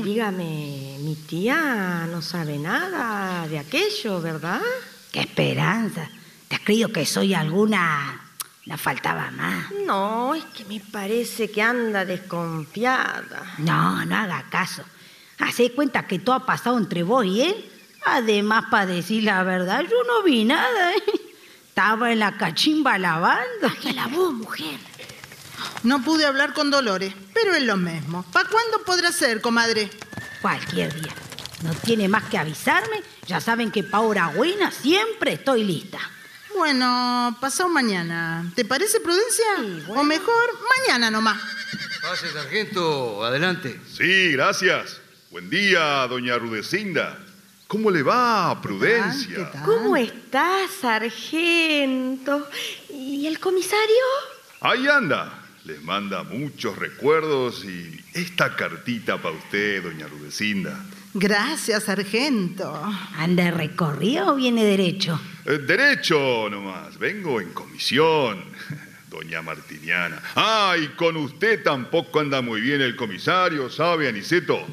Dígame, 0.02 0.96
mi 1.00 1.14
tía 1.14 2.06
no 2.10 2.22
sabe 2.22 2.58
nada 2.58 3.46
de 3.46 3.58
aquello, 3.58 4.20
¿verdad? 4.22 4.60
Qué 5.12 5.20
esperanza. 5.20 6.08
¿Te 6.48 6.56
has 6.56 6.62
creído 6.62 6.88
que 6.88 7.04
soy 7.04 7.34
alguna... 7.34 8.26
No 8.66 8.78
faltaba 8.78 9.30
más. 9.30 9.66
No, 9.86 10.34
es 10.34 10.44
que 10.44 10.64
me 10.64 10.80
parece 10.80 11.50
que 11.50 11.60
anda 11.60 12.04
desconfiada. 12.04 13.54
No, 13.58 14.04
no 14.06 14.16
haga 14.16 14.44
caso. 14.48 14.84
Hacé 15.38 15.72
cuenta 15.72 16.06
que 16.06 16.18
todo 16.18 16.36
ha 16.36 16.46
pasado 16.46 16.78
entre 16.78 17.02
vos 17.02 17.24
y 17.24 17.42
él. 17.42 17.70
Además, 18.06 18.66
para 18.70 18.86
decir 18.86 19.24
la 19.24 19.42
verdad, 19.42 19.82
yo 19.82 19.96
no 20.06 20.22
vi 20.22 20.44
nada. 20.44 20.92
¿eh? 20.92 21.02
Estaba 21.68 22.12
en 22.12 22.20
la 22.20 22.36
cachimba 22.36 22.98
lavando. 22.98 23.68
¡Que 23.82 23.92
la 23.92 24.06
voz, 24.06 24.32
mujer! 24.32 24.78
No 25.82 26.02
pude 26.02 26.24
hablar 26.26 26.52
con 26.54 26.70
Dolores, 26.70 27.14
pero 27.34 27.54
es 27.54 27.62
lo 27.62 27.76
mismo. 27.76 28.24
¿Para 28.32 28.48
cuándo 28.48 28.82
podrá 28.84 29.12
ser, 29.12 29.40
comadre? 29.40 29.90
Cualquier 30.42 30.94
día. 30.94 31.14
No 31.62 31.74
tiene 31.74 32.08
más 32.08 32.24
que 32.24 32.38
avisarme. 32.38 33.02
Ya 33.26 33.40
saben 33.40 33.70
que 33.70 33.82
pa' 33.84 34.00
hora 34.00 34.28
buena 34.28 34.70
siempre 34.70 35.34
estoy 35.34 35.64
lista. 35.64 35.98
Bueno, 36.56 37.36
pasado 37.40 37.68
mañana. 37.68 38.50
¿Te 38.54 38.64
parece, 38.64 39.00
Prudencia? 39.00 39.44
Sí, 39.58 39.82
bueno. 39.86 40.00
O 40.00 40.04
mejor, 40.04 40.58
mañana 40.78 41.10
nomás. 41.10 41.40
Pase, 42.02 42.30
sargento, 42.32 43.24
adelante. 43.24 43.80
Sí, 43.96 44.32
gracias. 44.32 45.00
Buen 45.30 45.48
día, 45.50 46.06
doña 46.08 46.36
Rudecinda. 46.38 47.18
¿Cómo 47.68 47.90
le 47.90 48.02
va, 48.02 48.56
¿Qué 48.60 48.66
Prudencia? 48.68 49.52
tal? 49.52 49.62
¿Cómo 49.62 49.96
está, 49.96 50.66
sargento? 50.80 52.48
¿Y 52.88 53.26
el 53.26 53.38
comisario? 53.38 54.04
Ahí 54.60 54.88
anda. 54.88 55.39
Les 55.70 55.84
manda 55.84 56.24
muchos 56.24 56.76
recuerdos 56.76 57.64
y 57.64 58.04
esta 58.12 58.56
cartita 58.56 59.18
para 59.18 59.36
usted, 59.36 59.84
doña 59.84 60.08
Rudecinda. 60.08 60.84
Gracias, 61.14 61.84
sargento. 61.84 62.74
¿Anda 63.16 63.44
de 63.44 63.50
recorrido 63.52 64.32
o 64.32 64.34
viene 64.34 64.64
derecho? 64.64 65.20
Eh, 65.46 65.58
derecho 65.58 66.50
nomás, 66.50 66.98
vengo 66.98 67.40
en 67.40 67.50
comisión, 67.52 68.42
doña 69.08 69.42
Martiniana. 69.42 70.20
Ah, 70.34 70.74
y 70.76 70.88
con 70.96 71.16
usted 71.16 71.62
tampoco 71.62 72.18
anda 72.18 72.42
muy 72.42 72.60
bien 72.60 72.80
el 72.80 72.96
comisario, 72.96 73.70
¿sabe, 73.70 74.08
Aniceto? 74.08 74.66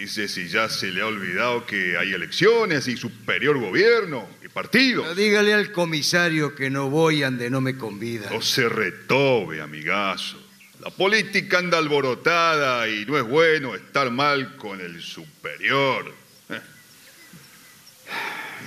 Dice 0.00 0.28
si 0.28 0.48
ya 0.48 0.66
se 0.70 0.90
le 0.90 1.02
ha 1.02 1.06
olvidado 1.06 1.66
que 1.66 1.98
hay 1.98 2.14
elecciones 2.14 2.88
y 2.88 2.96
superior 2.96 3.58
gobierno 3.58 4.30
y 4.42 4.48
partido. 4.48 5.14
Dígale 5.14 5.52
al 5.52 5.72
comisario 5.72 6.54
que 6.54 6.70
no 6.70 6.88
voy 6.88 7.22
ande 7.22 7.50
no 7.50 7.60
me 7.60 7.76
convida. 7.76 8.30
No 8.30 8.40
se 8.40 8.66
retobe, 8.66 9.60
amigazo. 9.60 10.38
La 10.80 10.88
política 10.88 11.58
anda 11.58 11.76
alborotada 11.76 12.88
y 12.88 13.04
no 13.04 13.18
es 13.18 13.24
bueno 13.24 13.74
estar 13.74 14.10
mal 14.10 14.56
con 14.56 14.80
el 14.80 15.02
superior. 15.02 16.14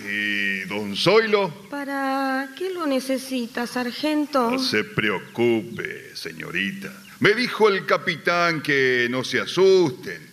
¿Y 0.07 0.59
don 0.65 0.95
Zoilo? 0.95 1.51
¿Para 1.67 2.49
qué 2.55 2.69
lo 2.69 2.85
necesita, 2.85 3.65
sargento? 3.65 4.51
No 4.51 4.59
se 4.59 4.83
preocupe, 4.83 6.15
señorita. 6.15 6.93
Me 7.21 7.33
dijo 7.33 7.69
el 7.69 7.87
capitán 7.87 8.61
que 8.61 9.07
no 9.09 9.23
se 9.23 9.39
asusten, 9.39 10.32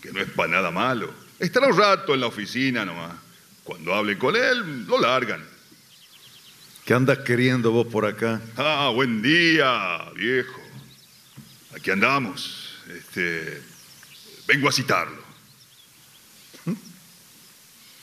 que 0.00 0.12
no 0.12 0.20
es 0.20 0.30
para 0.30 0.50
nada 0.50 0.70
malo. 0.70 1.12
Estará 1.38 1.68
un 1.68 1.76
rato 1.76 2.14
en 2.14 2.20
la 2.20 2.26
oficina 2.26 2.84
nomás. 2.84 3.12
Cuando 3.64 3.94
hable 3.94 4.18
con 4.18 4.36
él, 4.36 4.86
lo 4.86 4.98
largan. 5.00 5.44
¿Qué 6.84 6.94
andas 6.94 7.18
queriendo 7.18 7.70
vos 7.70 7.86
por 7.86 8.04
acá? 8.04 8.40
Ah, 8.56 8.90
buen 8.92 9.22
día, 9.22 10.10
viejo. 10.14 10.60
Aquí 11.74 11.90
andamos. 11.90 12.74
Este, 12.88 13.62
vengo 14.46 14.68
a 14.68 14.72
citarlo. 14.72 15.22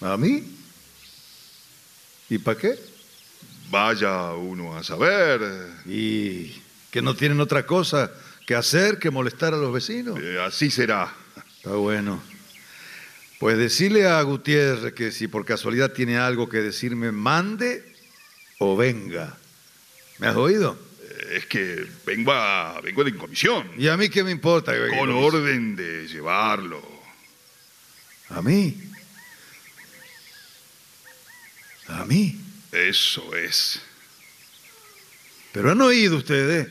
¿A 0.02 0.16
mí? 0.16 0.44
¿Y 2.30 2.38
para 2.38 2.58
qué? 2.58 2.80
Vaya 3.70 4.32
uno 4.34 4.78
a 4.78 4.84
saber. 4.84 5.42
¿Y 5.86 6.62
que 6.92 7.02
no 7.02 7.16
tienen 7.16 7.40
otra 7.40 7.66
cosa 7.66 8.12
que 8.46 8.56
hacer 8.56 9.00
que 9.00 9.12
molestar 9.12 9.54
a 9.54 9.58
los 9.58 9.74
vecinos? 9.74 10.20
Eh, 10.22 10.40
así 10.40 10.70
será. 10.70 11.14
Está 11.68 11.80
bueno. 11.80 12.24
Pues 13.40 13.58
decirle 13.58 14.08
a 14.08 14.22
Gutiérrez 14.22 14.94
que 14.94 15.12
si 15.12 15.28
por 15.28 15.44
casualidad 15.44 15.92
tiene 15.92 16.18
algo 16.18 16.48
que 16.48 16.60
decirme, 16.60 17.12
mande 17.12 17.84
o 18.58 18.78
venga. 18.78 19.38
¿Me 20.20 20.28
has 20.28 20.38
oído? 20.38 20.80
Es 21.30 21.46
que 21.46 21.86
vengo, 22.06 22.32
a, 22.32 22.80
vengo 22.80 23.04
de 23.04 23.14
comisión. 23.18 23.70
¿Y 23.78 23.90
a 23.90 23.98
mí 23.98 24.08
qué 24.08 24.24
me 24.24 24.32
importa? 24.32 24.72
que 24.72 24.80
venga? 24.80 24.98
Con 24.98 25.10
orden 25.10 25.76
de 25.76 26.08
llevarlo. 26.08 26.82
¿A 28.30 28.42
mí? 28.42 28.82
¿A 31.90 32.06
mí? 32.06 32.40
Eso 32.72 33.36
es. 33.36 33.82
Pero 35.52 35.72
han 35.72 35.82
oído 35.82 36.16
ustedes. 36.16 36.70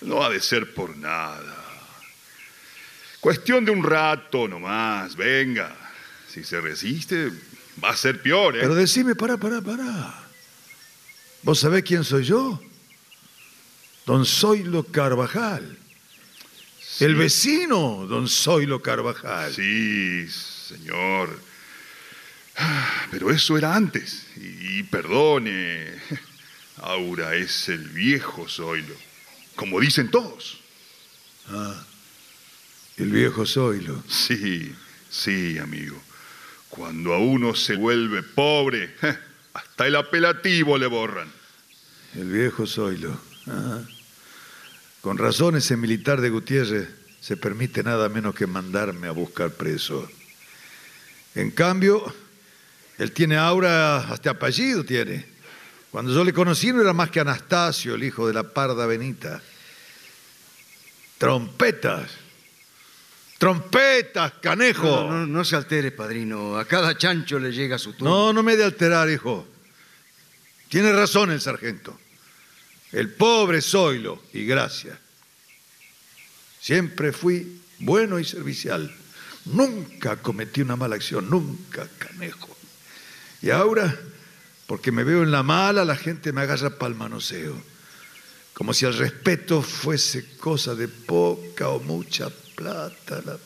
No 0.00 0.24
ha 0.24 0.28
de 0.28 0.40
ser 0.40 0.74
por 0.74 0.96
nada. 0.96 1.61
Cuestión 3.22 3.64
de 3.64 3.70
un 3.70 3.84
rato 3.84 4.48
nomás. 4.48 5.14
Venga. 5.14 5.76
Si 6.28 6.42
se 6.42 6.60
resiste, 6.60 7.30
va 7.82 7.90
a 7.90 7.96
ser 7.96 8.20
peor, 8.20 8.56
¿eh? 8.56 8.60
Pero 8.62 8.74
decime, 8.74 9.14
para, 9.14 9.36
para, 9.36 9.60
para. 9.60 10.12
¿Vos 11.44 11.60
sabés 11.60 11.84
quién 11.84 12.02
soy 12.02 12.24
yo? 12.24 12.60
Don 14.06 14.26
Zoilo 14.26 14.82
Carvajal. 14.82 15.78
El 16.98 17.14
vecino, 17.14 18.06
don 18.08 18.28
Zoilo 18.28 18.82
Carvajal. 18.82 19.54
Sí, 19.54 20.28
señor. 20.28 21.38
Ah, 22.56 23.06
Pero 23.12 23.30
eso 23.30 23.56
era 23.56 23.76
antes. 23.76 24.26
Y 24.36 24.82
perdone, 24.82 25.94
Aura 26.78 27.36
es 27.36 27.68
el 27.68 27.86
viejo 27.86 28.48
Zoilo, 28.48 28.96
como 29.54 29.78
dicen 29.78 30.10
todos. 30.10 30.58
El 32.96 33.10
viejo 33.10 33.46
Zoilo. 33.46 34.02
Sí, 34.08 34.74
sí, 35.10 35.58
amigo. 35.58 36.00
Cuando 36.68 37.14
a 37.14 37.18
uno 37.18 37.54
se 37.54 37.76
vuelve 37.76 38.22
pobre, 38.22 38.94
hasta 39.54 39.86
el 39.86 39.96
apelativo 39.96 40.78
le 40.78 40.86
borran. 40.86 41.30
El 42.14 42.30
viejo 42.30 42.66
Zoilo. 42.66 43.18
Ajá. 43.46 43.82
Con 45.02 45.18
razón 45.18 45.56
ese 45.56 45.76
militar 45.76 46.20
de 46.20 46.30
Gutiérrez 46.30 46.88
se 47.20 47.36
permite 47.36 47.82
nada 47.82 48.08
menos 48.08 48.36
que 48.36 48.46
mandarme 48.46 49.08
a 49.08 49.10
buscar 49.10 49.50
preso. 49.50 50.08
En 51.34 51.50
cambio, 51.50 52.14
él 52.98 53.10
tiene 53.10 53.36
aura, 53.36 53.98
hasta 53.98 54.30
apellido 54.30 54.84
tiene. 54.84 55.26
Cuando 55.90 56.14
yo 56.14 56.22
le 56.22 56.32
conocí 56.32 56.72
no 56.72 56.80
era 56.80 56.92
más 56.92 57.10
que 57.10 57.18
Anastasio, 57.18 57.96
el 57.96 58.04
hijo 58.04 58.28
de 58.28 58.34
la 58.34 58.44
parda 58.44 58.86
Benita. 58.86 59.42
Trompetas. 61.18 62.21
Trompetas, 63.42 64.34
canejo. 64.40 64.86
No, 64.86 65.10
no, 65.10 65.26
no 65.26 65.44
se 65.44 65.56
altere, 65.56 65.90
padrino. 65.90 66.56
A 66.56 66.64
cada 66.64 66.96
chancho 66.96 67.40
le 67.40 67.50
llega 67.50 67.76
su 67.76 67.92
turno. 67.92 68.08
No, 68.08 68.32
no 68.32 68.40
me 68.44 68.56
de 68.56 68.62
alterar, 68.62 69.10
hijo. 69.10 69.44
Tiene 70.68 70.92
razón 70.92 71.32
el 71.32 71.40
sargento. 71.40 71.98
El 72.92 73.10
pobre 73.10 73.60
Zoilo, 73.60 74.22
y 74.32 74.44
gracias. 74.44 74.96
Siempre 76.60 77.10
fui 77.10 77.60
bueno 77.80 78.20
y 78.20 78.24
servicial. 78.24 78.94
Nunca 79.46 80.18
cometí 80.18 80.60
una 80.60 80.76
mala 80.76 80.94
acción, 80.94 81.28
nunca, 81.28 81.88
canejo. 81.98 82.56
Y 83.40 83.50
ahora, 83.50 83.98
porque 84.68 84.92
me 84.92 85.02
veo 85.02 85.24
en 85.24 85.32
la 85.32 85.42
mala, 85.42 85.84
la 85.84 85.96
gente 85.96 86.32
me 86.32 86.42
agarra 86.42 86.78
pa'l 86.78 86.94
manoseo. 86.94 87.60
Como 88.54 88.72
si 88.72 88.84
el 88.84 88.96
respeto 88.96 89.62
fuese 89.62 90.36
cosa 90.36 90.76
de 90.76 90.86
poca 90.86 91.70
o 91.70 91.80
mucha 91.80 92.30
plata. 92.62 93.22
la- 93.24 93.38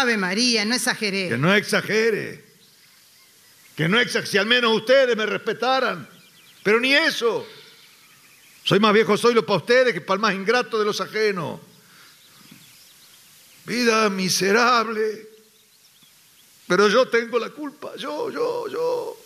Ave 0.00 0.16
María, 0.16 0.64
no 0.64 0.74
exageré. 0.74 1.28
Que 1.28 1.38
no 1.38 1.54
exagere. 1.54 2.44
Que 3.76 3.88
no 3.88 4.00
exagere. 4.00 4.26
Si 4.30 4.38
al 4.38 4.46
menos 4.46 4.74
ustedes 4.74 5.16
me 5.16 5.26
respetaran. 5.26 6.08
Pero 6.62 6.80
ni 6.80 6.94
eso. 6.94 7.46
Soy 8.64 8.78
más 8.78 8.92
viejo 8.94 9.16
soy 9.16 9.34
lo 9.34 9.44
para 9.44 9.58
ustedes 9.58 9.92
que 9.92 10.00
para 10.00 10.14
el 10.16 10.20
más 10.20 10.34
ingrato 10.34 10.78
de 10.78 10.84
los 10.84 11.00
ajenos. 11.00 11.60
Vida 13.64 14.08
miserable. 14.08 15.28
Pero 16.66 16.88
yo 16.88 17.08
tengo 17.08 17.38
la 17.38 17.50
culpa. 17.50 17.94
Yo, 17.96 18.30
yo, 18.30 18.68
yo. 18.68 19.16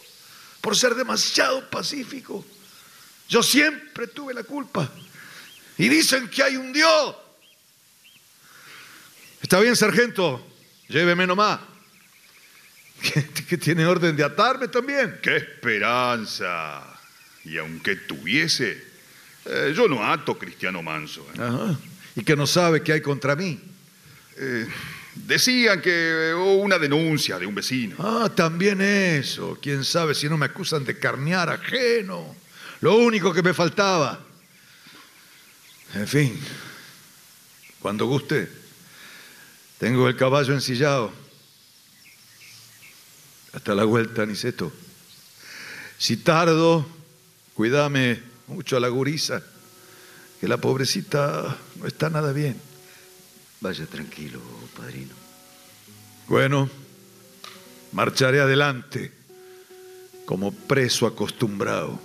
Por 0.60 0.76
ser 0.76 0.94
demasiado 0.94 1.68
pacífico. 1.70 2.44
Yo 3.28 3.42
siempre 3.42 4.08
tuve 4.08 4.34
la 4.34 4.42
culpa. 4.42 4.90
Y 5.78 5.88
dicen 5.88 6.28
que 6.28 6.42
hay 6.42 6.56
un 6.56 6.72
Dios. 6.72 7.14
Está 9.46 9.60
bien, 9.60 9.76
sargento. 9.76 10.44
Lléveme 10.88 11.24
nomás. 11.24 11.60
¿Que, 13.48 13.56
tiene 13.56 13.86
orden 13.86 14.16
de 14.16 14.24
atarme 14.24 14.66
también? 14.66 15.20
¡Qué 15.22 15.36
esperanza! 15.36 16.82
Y 17.44 17.56
aunque 17.56 17.94
tuviese, 17.94 18.84
eh, 19.44 19.72
yo 19.72 19.86
no 19.86 20.02
ato 20.02 20.36
Cristiano 20.36 20.82
Manso. 20.82 21.24
¿eh? 21.32 21.40
Ajá. 21.40 21.78
Y 22.16 22.24
que 22.24 22.34
no 22.34 22.44
sabe 22.44 22.82
qué 22.82 22.94
hay 22.94 23.00
contra 23.00 23.36
mí. 23.36 23.60
Eh, 24.36 24.66
decían 25.14 25.80
que 25.80 26.32
hubo 26.34 26.56
una 26.56 26.76
denuncia 26.76 27.38
de 27.38 27.46
un 27.46 27.54
vecino. 27.54 27.94
Ah, 28.00 28.28
también 28.28 28.80
eso. 28.80 29.56
Quién 29.62 29.84
sabe 29.84 30.16
si 30.16 30.28
no 30.28 30.36
me 30.36 30.46
acusan 30.46 30.84
de 30.84 30.98
carnear 30.98 31.50
ajeno. 31.50 32.34
Lo 32.80 32.96
único 32.96 33.32
que 33.32 33.44
me 33.44 33.54
faltaba. 33.54 34.18
En 35.94 36.08
fin, 36.08 36.36
cuando 37.78 38.06
guste, 38.06 38.65
tengo 39.78 40.08
el 40.08 40.16
caballo 40.16 40.54
ensillado. 40.54 41.12
Hasta 43.52 43.74
la 43.74 43.84
vuelta, 43.84 44.26
Niceto. 44.26 44.72
Si 45.98 46.18
tardo, 46.18 46.86
cuídame 47.54 48.22
mucho 48.48 48.76
a 48.76 48.80
la 48.80 48.88
gurisa, 48.88 49.42
que 50.40 50.48
la 50.48 50.58
pobrecita 50.58 51.56
no 51.76 51.86
está 51.86 52.10
nada 52.10 52.32
bien. 52.32 52.60
Vaya 53.60 53.86
tranquilo, 53.86 54.40
padrino. 54.76 55.14
Bueno, 56.28 56.68
marcharé 57.92 58.40
adelante 58.40 59.12
como 60.26 60.52
preso 60.52 61.06
acostumbrado. 61.06 61.98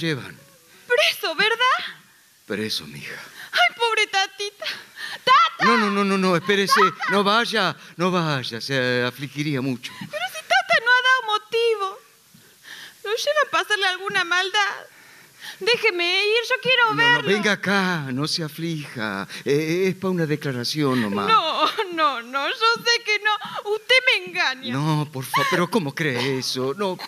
Llevan. 0.00 0.36
Preso, 0.86 1.34
¿verdad? 1.34 1.78
Preso, 2.46 2.86
mija. 2.86 3.14
¡Ay, 3.52 3.76
pobre 3.76 4.06
Tatita! 4.06 4.64
¡Tata! 5.24 5.64
No, 5.64 5.76
no, 5.76 5.90
no, 5.90 6.04
no, 6.04 6.18
no, 6.18 6.36
espérese. 6.36 6.80
No 7.10 7.22
vaya, 7.22 7.76
no 7.96 8.10
vaya. 8.10 8.60
Se 8.60 9.02
afligiría 9.04 9.60
mucho. 9.60 9.92
Pero 9.98 10.24
si 10.28 10.40
Tata 10.42 10.76
no 10.84 10.90
ha 10.90 11.02
dado 11.08 11.40
motivo. 11.40 11.98
¿Lo 13.04 13.10
lleva 13.10 13.40
a 13.46 13.50
pasarle 13.50 13.86
alguna 13.86 14.24
maldad? 14.24 14.76
Déjeme 15.58 16.24
ir, 16.24 16.36
yo 16.48 16.54
quiero 16.62 16.84
No, 16.88 16.94
no, 16.94 16.96
verlo. 17.14 17.28
venga 17.30 17.52
acá, 17.52 18.06
no 18.12 18.26
se 18.28 18.42
aflija. 18.44 19.26
Eh, 19.44 19.86
es 19.88 19.94
para 19.96 20.10
una 20.10 20.26
declaración 20.26 21.00
nomás. 21.02 21.28
No, 21.28 21.66
no, 21.92 22.22
no, 22.22 22.48
yo 22.48 22.54
sé 22.84 23.02
que 23.04 23.18
no. 23.20 23.70
Usted 23.72 23.94
me 24.06 24.26
engaña. 24.26 24.72
No, 24.72 25.08
por 25.12 25.24
favor, 25.24 25.46
pero 25.50 25.70
¿cómo 25.70 25.94
cree 25.94 26.38
eso? 26.38 26.74
No. 26.76 26.98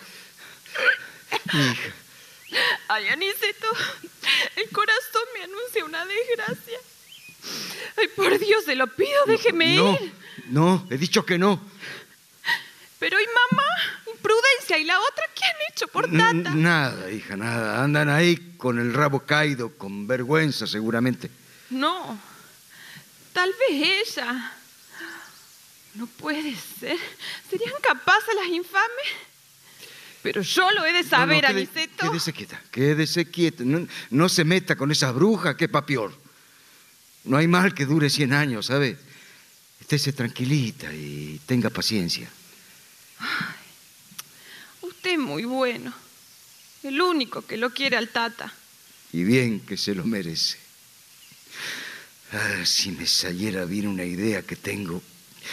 Mija, 1.53 1.93
Ay, 2.87 3.07
Aniceto, 3.07 3.67
el 4.55 4.69
corazón 4.69 5.23
me 5.37 5.43
anuncia 5.43 5.85
una 5.85 6.05
desgracia. 6.05 6.79
Ay, 7.97 8.07
por 8.15 8.37
Dios, 8.39 8.63
se 8.65 8.75
lo 8.75 8.87
pido, 8.87 9.25
déjeme 9.25 9.75
no, 9.75 9.93
ir. 9.93 10.13
no, 10.47 10.87
he 10.89 10.97
dicho 10.97 11.25
que 11.25 11.37
no. 11.37 11.61
Pero, 12.99 13.19
¿y 13.19 13.25
mamá? 13.25 13.67
Imprudencia. 14.07 14.77
¿Y 14.77 14.85
la 14.85 14.97
otra 14.97 15.25
qué 15.35 15.43
han 15.43 15.55
hecho 15.69 15.87
por 15.89 16.05
Tata? 16.09 16.55
Nada, 16.55 17.11
hija, 17.11 17.35
nada. 17.35 17.83
Andan 17.83 18.07
ahí 18.07 18.55
con 18.57 18.79
el 18.79 18.93
rabo 18.93 19.19
caído, 19.25 19.77
con 19.77 20.07
vergüenza 20.07 20.65
seguramente. 20.67 21.29
No, 21.69 22.17
tal 23.33 23.51
vez 23.51 24.07
ella. 24.07 24.53
No 25.95 26.07
puede 26.07 26.55
ser. 26.55 26.97
¿Serían 27.49 27.73
capaces 27.81 28.33
las 28.35 28.47
infames? 28.47 29.07
Pero 30.23 30.41
yo 30.41 30.71
lo 30.71 30.85
he 30.85 30.93
de 30.93 31.03
saber, 31.03 31.43
No, 31.43 31.49
no, 31.49 31.53
quede- 31.55 31.67
Aniceto. 31.69 32.09
Quédese 32.09 32.33
quieta, 32.33 32.61
quédese 32.71 33.25
quieta. 33.29 33.63
No, 33.65 33.85
no 34.09 34.29
se 34.29 34.43
meta 34.45 34.75
con 34.75 34.89
esas 34.91 35.13
brujas, 35.13 35.55
que 35.55 35.67
pa' 35.67 35.85
peor. 35.85 36.17
No 37.25 37.37
hay 37.37 37.47
mal 37.47 37.73
que 37.75 37.85
dure 37.85 38.09
100 38.09 38.33
años, 38.33 38.67
¿sabe? 38.67 38.97
Estése 39.81 40.13
tranquilita 40.13 40.93
y 40.93 41.39
tenga 41.45 41.69
paciencia. 41.69 42.29
Usted 44.81 45.11
es 45.13 45.19
muy 45.19 45.43
bueno. 45.45 45.93
El 46.83 47.01
único 47.01 47.41
que 47.45 47.57
lo 47.57 47.69
quiere 47.71 47.97
al 47.97 48.09
Tata. 48.09 48.53
Y 49.11 49.23
bien 49.23 49.59
que 49.61 49.77
se 49.77 49.93
lo 49.95 50.03
merece. 50.05 50.57
Ah, 52.31 52.65
si 52.65 52.91
me 52.91 53.05
saliera 53.05 53.63
bien 53.65 53.87
una 53.87 54.03
idea 54.03 54.41
que 54.41 54.55
tengo, 54.55 55.01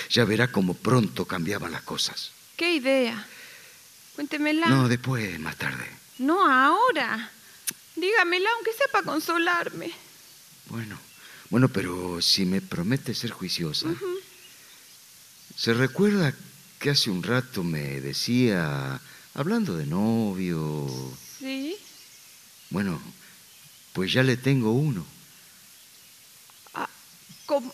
ya 0.08 0.24
verá 0.24 0.50
cómo 0.50 0.74
pronto 0.74 1.24
cambiaban 1.26 1.72
las 1.72 1.82
cosas. 1.82 2.32
¿Qué 2.56 2.74
idea? 2.74 3.26
Cuéntemela. 4.20 4.66
No, 4.66 4.86
después, 4.86 5.40
más 5.40 5.56
tarde. 5.56 5.88
No 6.18 6.46
ahora. 6.46 7.30
Dígamela, 7.96 8.50
aunque 8.54 8.74
sea 8.74 8.86
para 8.92 9.06
consolarme. 9.06 9.90
Bueno, 10.66 11.00
bueno, 11.48 11.70
pero 11.70 12.20
si 12.20 12.44
me 12.44 12.60
promete 12.60 13.14
ser 13.14 13.30
juiciosa. 13.30 13.86
¿Se 15.56 15.72
recuerda 15.72 16.34
que 16.78 16.90
hace 16.90 17.08
un 17.08 17.22
rato 17.22 17.64
me 17.64 18.02
decía, 18.02 19.00
hablando 19.32 19.74
de 19.74 19.86
novio, 19.86 20.86
¿Sí? 21.38 21.78
bueno, 22.68 23.00
pues 23.94 24.12
ya 24.12 24.22
le 24.22 24.36
tengo 24.36 24.72
uno. 24.72 25.06
¿Como, 27.46 27.72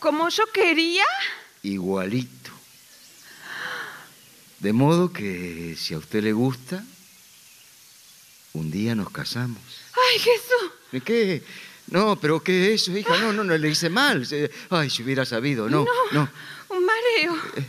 como 0.00 0.28
yo 0.30 0.46
quería? 0.52 1.04
igualito. 1.62 2.59
De 4.60 4.72
modo 4.72 5.12
que 5.12 5.76
si 5.78 5.94
a 5.94 5.98
usted 5.98 6.22
le 6.22 6.32
gusta, 6.32 6.84
un 8.52 8.70
día 8.70 8.94
nos 8.94 9.10
casamos. 9.10 9.60
¡Ay, 10.12 10.18
Jesús! 10.18 10.70
¿De 10.92 11.00
qué? 11.00 11.42
No, 11.88 12.16
pero 12.20 12.42
¿qué 12.42 12.72
es 12.74 12.82
eso, 12.82 12.96
hija? 12.96 13.16
No, 13.18 13.32
no, 13.32 13.42
no 13.42 13.56
le 13.56 13.68
hice 13.70 13.88
mal. 13.88 14.26
Ay, 14.70 14.90
si 14.90 15.02
hubiera 15.02 15.24
sabido, 15.24 15.68
no, 15.68 15.84
no. 16.12 16.30
Un 16.68 16.84
mareo. 16.84 17.36
Eh. 17.56 17.68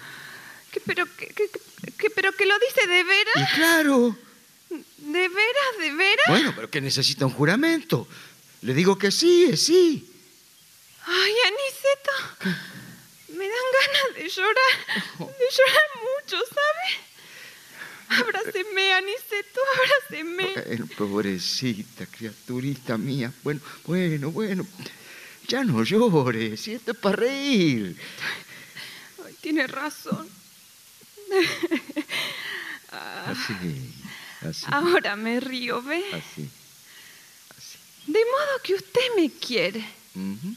¿Qué, 0.71 0.79
pero, 0.85 1.05
que, 1.17 1.27
que- 1.27 1.49
que- 1.97 2.09
pero 2.11 2.31
que 2.33 2.45
lo 2.45 2.53
dice 2.59 2.87
de 2.87 2.99
Y 2.99 3.03
veras? 3.03 3.53
claro, 3.55 4.15
¿De 4.69 5.27
veras, 5.27 5.77
de 5.79 5.91
veras? 5.93 6.25
bueno, 6.29 6.53
pero 6.55 6.69
que 6.69 6.81
necesita 6.81 7.25
un 7.25 7.33
juramento. 7.33 8.07
Le 8.61 8.73
digo 8.73 8.97
que 8.97 9.11
sí, 9.11 9.45
es 9.45 9.65
sí. 9.65 10.07
Ay, 11.05 11.33
Aniceto. 11.47 12.57
Me 13.37 13.45
dan 13.47 13.67
ganas 13.79 14.15
de 14.15 14.29
llorar. 14.29 14.73
De 15.19 15.45
llorar 15.57 15.89
mucho, 16.01 16.37
¿sabe? 16.47 16.87
Abráceme, 18.21 18.93
Aniceto, 18.93 19.61
abráceme. 19.73 20.53
Bueno, 20.53 20.87
pobrecita 20.97 22.05
criaturita 22.05 22.97
mía. 22.97 23.31
Bueno, 23.43 23.61
bueno, 23.85 24.31
bueno. 24.31 24.67
Ya 25.47 25.63
no 25.63 25.83
llores, 25.83 26.59
si 26.61 26.73
esto 26.73 26.91
es 26.91 26.97
para 26.97 27.15
reír. 27.17 27.95
Ay, 29.25 29.33
tiene 29.41 29.65
razón. 29.67 30.29
Así, 32.91 33.93
así, 34.41 34.65
Ahora 34.69 35.15
me 35.15 35.39
río, 35.39 35.81
¿ve? 35.81 36.03
así. 36.13 36.49
De 38.05 38.19
modo 38.19 38.61
que 38.63 38.73
usted 38.73 39.01
me 39.15 39.29
quiere. 39.31 39.79
Ujú. 40.13 40.55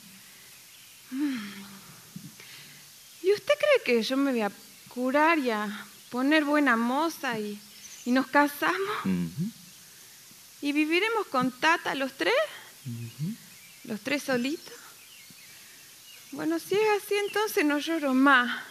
¿Y 3.25 3.33
usted 3.33 3.55
cree 3.59 3.97
que 3.97 4.03
yo 4.03 4.18
me 4.18 4.33
voy 4.33 4.43
a 4.43 4.53
curar 4.91 5.39
y 5.39 5.51
a 5.51 5.87
poner 6.11 6.45
buena 6.45 6.77
moza 6.77 7.39
y, 7.39 7.59
y 8.05 8.11
nos 8.11 8.27
casamos? 8.27 8.99
¿Y 10.61 10.72
viviremos 10.72 11.27
con 11.29 11.51
Tata 11.51 11.95
los 11.95 12.12
tres? 12.18 12.35
¿Los 13.85 14.01
tres 14.03 14.25
solitos? 14.25 14.75
Bueno, 16.33 16.59
si 16.59 16.75
es 16.75 17.03
así, 17.03 17.14
entonces 17.14 17.64
no 17.64 17.79
lloro 17.79 18.12
más. 18.12 18.62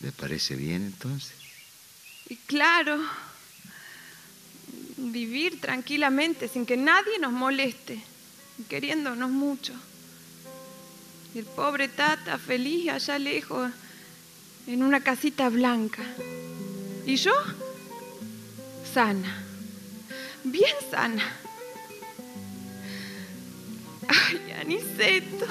¿Le 0.00 0.10
parece 0.10 0.56
bien 0.56 0.86
entonces? 0.86 1.36
Y 2.28 2.34
claro, 2.34 2.98
vivir 4.96 5.60
tranquilamente 5.60 6.48
sin 6.48 6.66
que 6.66 6.76
nadie 6.76 7.20
nos 7.20 7.30
moleste, 7.30 8.02
queriéndonos 8.68 9.30
mucho. 9.30 9.72
El 11.32 11.44
pobre 11.44 11.86
tata 11.86 12.38
feliz 12.38 12.90
allá 12.90 13.18
lejos, 13.18 13.70
en 14.66 14.82
una 14.82 15.00
casita 15.00 15.48
blanca. 15.48 16.02
¿Y 17.06 17.14
yo? 17.16 17.32
Sana, 18.92 19.42
bien 20.42 20.74
sana. 20.90 21.22
Ay, 24.08 24.52
Aniceto. 24.60 25.46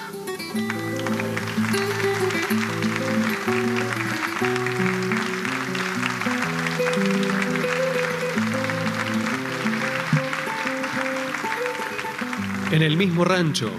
En 12.71 12.81
el 12.83 12.97
mismo 12.97 13.23
rancho, 13.23 13.71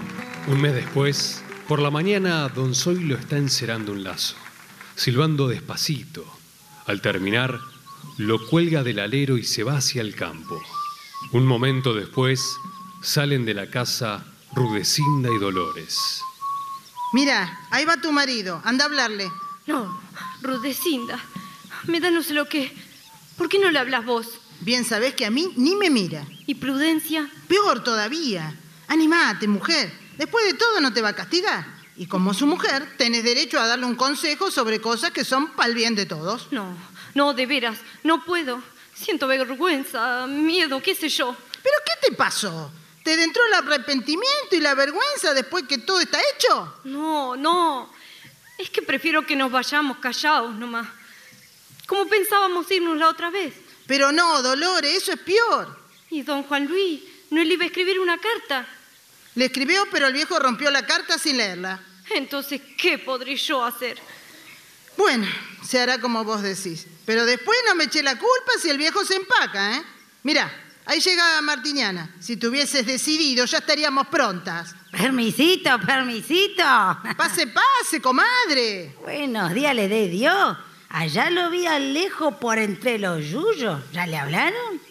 un 0.47 0.59
mes 0.59 0.73
después, 0.73 1.43
por 1.71 1.79
la 1.79 1.89
mañana, 1.89 2.49
don 2.49 2.75
Zoilo 2.75 3.15
está 3.15 3.37
encerando 3.37 3.93
un 3.93 4.03
lazo, 4.03 4.35
silbando 4.93 5.47
despacito. 5.47 6.25
Al 6.85 6.99
terminar, 6.99 7.61
lo 8.17 8.45
cuelga 8.49 8.83
del 8.83 8.99
alero 8.99 9.37
y 9.37 9.45
se 9.45 9.63
va 9.63 9.77
hacia 9.77 10.01
el 10.01 10.13
campo. 10.13 10.61
Un 11.31 11.47
momento 11.47 11.93
después, 11.93 12.57
salen 13.01 13.45
de 13.45 13.53
la 13.53 13.69
casa 13.69 14.25
Rudecinda 14.53 15.29
y 15.33 15.37
Dolores. 15.37 16.21
Mira, 17.13 17.61
ahí 17.71 17.85
va 17.85 18.01
tu 18.01 18.11
marido. 18.11 18.61
Anda 18.65 18.83
a 18.83 18.87
hablarle. 18.87 19.31
No, 19.65 19.97
Rudecinda, 20.41 21.23
me 21.87 22.01
da 22.01 22.11
no 22.11 22.21
sé 22.21 22.33
lo 22.33 22.49
que. 22.49 22.75
¿Por 23.37 23.47
qué 23.47 23.59
no 23.59 23.71
le 23.71 23.79
hablas 23.79 24.03
vos? 24.03 24.41
Bien 24.59 24.83
sabés 24.83 25.15
que 25.15 25.25
a 25.25 25.31
mí 25.31 25.53
ni 25.55 25.77
me 25.77 25.89
mira. 25.89 26.27
¿Y 26.47 26.55
Prudencia? 26.55 27.31
Peor 27.47 27.81
todavía. 27.81 28.59
Animate, 28.89 29.47
mujer. 29.47 30.00
Después 30.21 30.45
de 30.45 30.53
todo 30.53 30.79
no 30.79 30.93
te 30.93 31.01
va 31.01 31.09
a 31.09 31.15
castigar. 31.15 31.65
Y 31.97 32.05
como 32.05 32.35
su 32.35 32.45
mujer, 32.45 32.95
tenés 32.95 33.23
derecho 33.23 33.59
a 33.59 33.65
darle 33.65 33.87
un 33.87 33.95
consejo 33.95 34.51
sobre 34.51 34.79
cosas 34.79 35.09
que 35.09 35.25
son 35.25 35.53
para 35.53 35.67
el 35.67 35.73
bien 35.73 35.95
de 35.95 36.05
todos. 36.05 36.47
No, 36.51 36.77
no, 37.15 37.33
de 37.33 37.47
veras, 37.47 37.79
no 38.03 38.23
puedo. 38.23 38.61
Siento 38.93 39.25
vergüenza, 39.25 40.27
miedo, 40.27 40.79
qué 40.79 40.93
sé 40.93 41.09
yo. 41.09 41.35
¿Pero 41.63 41.75
qué 41.83 42.07
te 42.07 42.15
pasó? 42.15 42.71
¿Te 43.03 43.19
entró 43.23 43.41
el 43.47 43.65
arrepentimiento 43.65 44.55
y 44.55 44.59
la 44.59 44.75
vergüenza 44.75 45.33
después 45.33 45.63
que 45.63 45.79
todo 45.79 45.99
está 45.99 46.19
hecho? 46.35 46.75
No, 46.83 47.35
no. 47.35 47.91
Es 48.59 48.69
que 48.69 48.83
prefiero 48.83 49.25
que 49.25 49.35
nos 49.35 49.51
vayamos 49.51 49.97
callados 49.97 50.53
nomás. 50.53 50.87
Como 51.87 52.05
pensábamos 52.07 52.69
irnos 52.69 52.95
la 52.95 53.09
otra 53.09 53.31
vez. 53.31 53.55
Pero 53.87 54.11
no, 54.11 54.43
Dolores, 54.43 54.97
eso 54.97 55.13
es 55.13 55.19
peor. 55.19 55.79
¿Y 56.11 56.21
don 56.21 56.43
Juan 56.43 56.67
Luis 56.67 57.01
no 57.31 57.43
le 57.43 57.55
iba 57.55 57.63
a 57.63 57.67
escribir 57.67 57.99
una 57.99 58.19
carta? 58.19 58.67
Le 59.35 59.45
escribió, 59.45 59.85
pero 59.91 60.07
el 60.07 60.13
viejo 60.13 60.39
rompió 60.39 60.69
la 60.71 60.85
carta 60.85 61.17
sin 61.17 61.37
leerla. 61.37 61.79
Entonces, 62.09 62.61
¿qué 62.77 62.97
podré 62.97 63.35
yo 63.35 63.63
hacer? 63.63 63.97
Bueno, 64.97 65.27
se 65.65 65.79
hará 65.79 65.99
como 65.99 66.23
vos 66.23 66.41
decís. 66.41 66.85
Pero 67.05 67.25
después 67.25 67.57
no 67.67 67.75
me 67.75 67.85
eché 67.85 68.03
la 68.03 68.17
culpa 68.17 68.51
si 68.61 68.69
el 68.69 68.77
viejo 68.77 69.05
se 69.05 69.15
empaca, 69.15 69.77
¿eh? 69.77 69.83
Mira, 70.23 70.51
ahí 70.85 70.99
llega 70.99 71.41
Martiniana. 71.41 72.13
Si 72.19 72.37
te 72.37 72.47
hubieses 72.47 72.85
decidido, 72.85 73.45
ya 73.45 73.59
estaríamos 73.59 74.07
prontas. 74.07 74.75
Permisito, 74.91 75.79
permisito. 75.79 76.63
Pase, 77.15 77.47
pase, 77.47 78.01
comadre. 78.01 78.95
Buenos 79.01 79.53
días 79.53 79.73
le 79.73 79.87
dé 79.87 80.09
Dios. 80.09 80.57
Allá 80.89 81.29
lo 81.29 81.49
vi 81.49 81.65
al 81.65 81.93
lejos 81.93 82.35
por 82.35 82.59
entre 82.59 82.99
los 82.99 83.25
yuyos. 83.25 83.81
¿Ya 83.93 84.05
le 84.05 84.17
hablaron? 84.17 84.81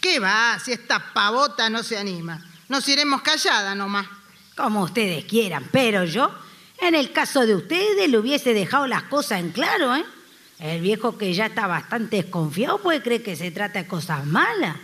¿Qué 0.00 0.20
va? 0.20 0.58
Si 0.64 0.70
esta 0.70 1.12
pavota 1.12 1.68
no 1.68 1.82
se 1.82 1.98
anima. 1.98 2.40
Nos 2.68 2.86
iremos 2.88 3.22
callada 3.22 3.74
nomás. 3.74 4.06
Como 4.56 4.82
ustedes 4.82 5.24
quieran, 5.24 5.68
pero 5.72 6.04
yo, 6.04 6.30
en 6.80 6.94
el 6.94 7.12
caso 7.12 7.46
de 7.46 7.54
ustedes, 7.54 8.10
le 8.10 8.18
hubiese 8.18 8.52
dejado 8.52 8.86
las 8.86 9.04
cosas 9.04 9.40
en 9.40 9.52
claro, 9.52 9.94
¿eh? 9.94 10.04
El 10.58 10.80
viejo 10.80 11.16
que 11.16 11.32
ya 11.32 11.46
está 11.46 11.68
bastante 11.68 12.16
desconfiado 12.16 12.78
puede 12.78 13.00
creer 13.00 13.22
que 13.22 13.36
se 13.36 13.52
trata 13.52 13.80
de 13.80 13.88
cosas 13.88 14.26
malas. 14.26 14.76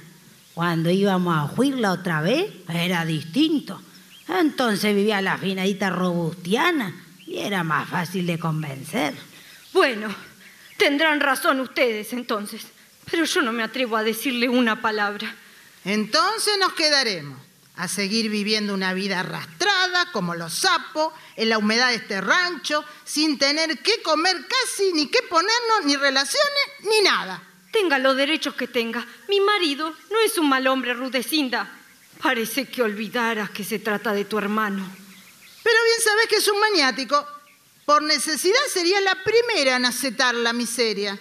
Cuando 0.55 0.89
íbamos 0.89 1.37
a 1.37 1.49
juirla 1.49 1.91
otra 1.91 2.21
vez, 2.21 2.53
era 2.69 3.05
distinto. 3.05 3.83
Entonces 4.29 4.95
vivía 4.95 5.21
la 5.21 5.37
finadita 5.37 5.91
robustiana 5.91 6.95
y 7.27 7.39
era 7.39 7.65
más 7.65 7.89
fácil 7.89 8.27
de 8.27 8.39
convencer. 8.39 9.15
Bueno, 9.73 10.15
tendrán 10.77 11.19
razón 11.19 11.59
ustedes 11.59 12.13
entonces, 12.13 12.65
pero 13.11 13.25
yo 13.25 13.43
no 13.43 13.53
me 13.53 13.65
atrevo 13.65 13.97
a 13.97 14.05
decirle 14.05 14.49
una 14.49 14.81
palabra. 14.81 15.35
Entonces 15.85 16.55
nos 16.61 16.73
quedaremos 16.75 17.44
a 17.77 17.89
seguir 17.89 18.31
viviendo 18.31 18.73
una 18.73 18.95
vida 18.95 19.21
arrastrada 19.21 20.11
como 20.13 20.35
los 20.35 20.55
sapos 20.55 21.13
en 21.37 21.49
la 21.49 21.59
humedad 21.59 21.89
de 21.89 21.97
este 21.97 22.21
rancho, 22.21 22.85
sin 23.05 23.39
tener 23.39 23.79
que 23.81 24.01
comer 24.03 24.47
casi, 24.47 24.93
ni 24.93 25.09
que 25.09 25.23
ponernos, 25.23 25.85
ni 25.85 25.97
relaciones, 25.97 26.65
ni 26.83 27.01
nada. 27.03 27.43
Tenga 27.73 27.99
los 27.99 28.17
derechos 28.17 28.55
que 28.55 28.69
tenga. 28.69 29.05
Mi 29.29 29.41
marido 29.41 29.93
no 30.11 30.21
es 30.21 30.39
un 30.39 30.49
mal 30.49 30.67
hombre, 30.69 30.95
Rudecinda. 30.95 31.69
Parece 32.23 32.69
que 32.69 32.83
olvidaras 32.83 33.51
que 33.51 33.65
se 33.65 33.81
trata 33.81 34.13
de 34.13 34.25
tu 34.25 34.39
hermano. 34.39 34.89
Pero 35.63 35.77
bien 35.85 36.01
sabes 36.01 36.27
que 36.29 36.37
es 36.37 36.47
un 36.47 36.61
maniático. 36.61 37.27
Por 37.85 38.03
necesidad 38.03 38.61
sería 38.73 39.01
la 39.01 39.17
primera 39.25 39.77
en 39.77 39.87
aceptar 39.87 40.35
la 40.35 40.53
miseria. 40.53 41.19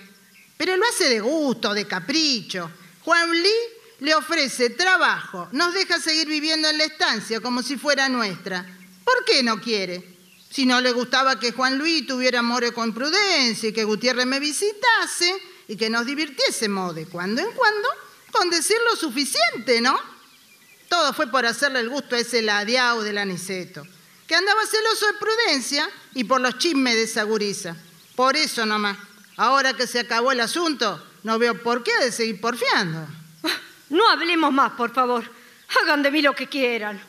Pero 0.55 0.77
lo 0.77 0.85
hace 0.85 1.09
de 1.09 1.19
gusto, 1.19 1.73
de 1.73 1.87
capricho. 1.87 2.69
Juan 3.03 3.31
Lee 3.31 3.72
le 4.03 4.13
ofrece 4.13 4.69
trabajo, 4.69 5.47
nos 5.53 5.73
deja 5.73 5.97
seguir 5.97 6.27
viviendo 6.27 6.67
en 6.67 6.77
la 6.77 6.83
estancia 6.83 7.39
como 7.39 7.63
si 7.63 7.77
fuera 7.77 8.09
nuestra. 8.09 8.65
¿Por 9.05 9.23
qué 9.23 9.41
no 9.43 9.61
quiere? 9.61 10.17
Si 10.49 10.65
no 10.65 10.81
le 10.81 10.91
gustaba 10.91 11.39
que 11.39 11.53
Juan 11.53 11.77
Luis 11.77 12.05
tuviera 12.05 12.39
amor 12.39 12.73
con 12.73 12.93
prudencia 12.93 13.69
y 13.69 13.71
que 13.71 13.85
Gutiérrez 13.85 14.25
me 14.25 14.41
visitase 14.41 15.33
y 15.69 15.77
que 15.77 15.89
nos 15.89 16.05
divirtiésemos 16.05 16.93
de 16.93 17.05
cuando 17.05 17.43
en 17.43 17.51
cuando, 17.53 17.87
con 18.33 18.49
decir 18.49 18.75
lo 18.91 18.97
suficiente, 18.97 19.79
¿no? 19.79 19.97
Todo 20.89 21.13
fue 21.13 21.31
por 21.31 21.45
hacerle 21.45 21.79
el 21.79 21.87
gusto 21.87 22.17
a 22.17 22.19
ese 22.19 22.41
ladeado 22.41 23.03
del 23.03 23.17
aniceto, 23.17 23.87
que 24.27 24.35
andaba 24.35 24.65
celoso 24.65 25.05
de 25.05 25.13
prudencia 25.13 25.89
y 26.13 26.25
por 26.25 26.41
los 26.41 26.57
chismes 26.57 26.95
de 26.95 27.03
esa 27.03 27.23
gurisa. 27.23 27.77
Por 28.17 28.35
eso 28.35 28.65
nomás, 28.65 28.97
ahora 29.37 29.77
que 29.77 29.87
se 29.87 29.99
acabó 29.99 30.33
el 30.33 30.41
asunto, 30.41 31.01
no 31.23 31.39
veo 31.39 31.63
por 31.63 31.83
qué 31.83 31.97
de 32.01 32.11
seguir 32.11 32.41
porfiando. 32.41 33.07
No 33.89 34.09
hablemos 34.09 34.51
más, 34.51 34.71
por 34.71 34.93
favor. 34.93 35.23
Hagan 35.81 36.03
de 36.03 36.11
mí 36.11 36.21
lo 36.21 36.33
que 36.33 36.47
quieran. 36.47 36.99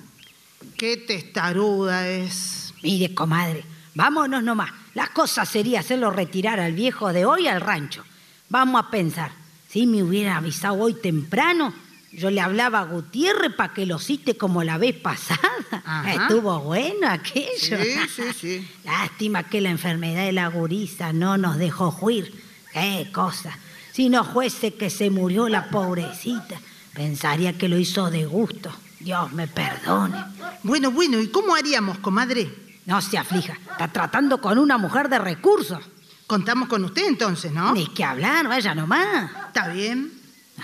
Qué 0.76 0.96
testaruda 0.96 2.08
es. 2.08 2.74
Mire, 2.82 3.14
comadre, 3.14 3.64
vámonos 3.94 4.42
nomás. 4.42 4.70
La 4.94 5.08
cosa 5.08 5.44
sería 5.44 5.80
hacerlo 5.80 6.10
retirar 6.10 6.60
al 6.60 6.72
viejo 6.72 7.12
de 7.12 7.24
hoy 7.24 7.46
al 7.48 7.60
rancho. 7.60 8.04
Vamos 8.48 8.82
a 8.82 8.90
pensar, 8.90 9.32
si 9.68 9.86
me 9.86 10.02
hubiera 10.02 10.36
avisado 10.36 10.74
hoy 10.74 10.94
temprano, 10.94 11.74
yo 12.12 12.30
le 12.30 12.40
hablaba 12.40 12.80
a 12.80 12.84
Gutiérrez 12.84 13.52
para 13.54 13.74
que 13.74 13.86
lo 13.86 13.98
cite 13.98 14.36
como 14.36 14.62
la 14.62 14.78
vez 14.78 14.94
pasada. 14.94 15.40
Ajá. 15.84 16.12
Estuvo 16.12 16.60
bueno 16.60 17.08
aquello. 17.08 17.48
Sí, 17.82 17.96
sí, 18.14 18.22
sí. 18.38 18.68
Lástima 18.84 19.42
que 19.42 19.60
la 19.60 19.70
enfermedad 19.70 20.24
de 20.24 20.32
la 20.32 20.48
gurisa 20.48 21.12
no 21.12 21.36
nos 21.38 21.58
dejó 21.58 21.90
juir. 21.90 22.32
Qué 22.72 23.10
cosa. 23.12 23.58
Si 23.94 24.08
no 24.08 24.24
fuese 24.24 24.74
que 24.74 24.90
se 24.90 25.08
murió 25.08 25.48
la 25.48 25.70
pobrecita, 25.70 26.56
pensaría 26.94 27.52
que 27.56 27.68
lo 27.68 27.78
hizo 27.78 28.10
de 28.10 28.26
gusto. 28.26 28.74
Dios 28.98 29.32
me 29.32 29.46
perdone. 29.46 30.16
Bueno, 30.64 30.90
bueno, 30.90 31.20
¿y 31.20 31.28
cómo 31.28 31.54
haríamos, 31.54 31.98
comadre? 31.98 32.52
No 32.86 33.00
se 33.00 33.16
aflija. 33.18 33.56
Está 33.70 33.86
tratando 33.86 34.40
con 34.40 34.58
una 34.58 34.78
mujer 34.78 35.08
de 35.08 35.20
recursos. 35.20 35.78
Contamos 36.26 36.68
con 36.68 36.84
usted 36.84 37.06
entonces, 37.06 37.52
¿no? 37.52 37.72
Ni 37.72 37.86
que 37.86 38.02
hablar, 38.02 38.48
vaya 38.48 38.74
nomás. 38.74 39.30
Está 39.46 39.68
bien. 39.68 40.10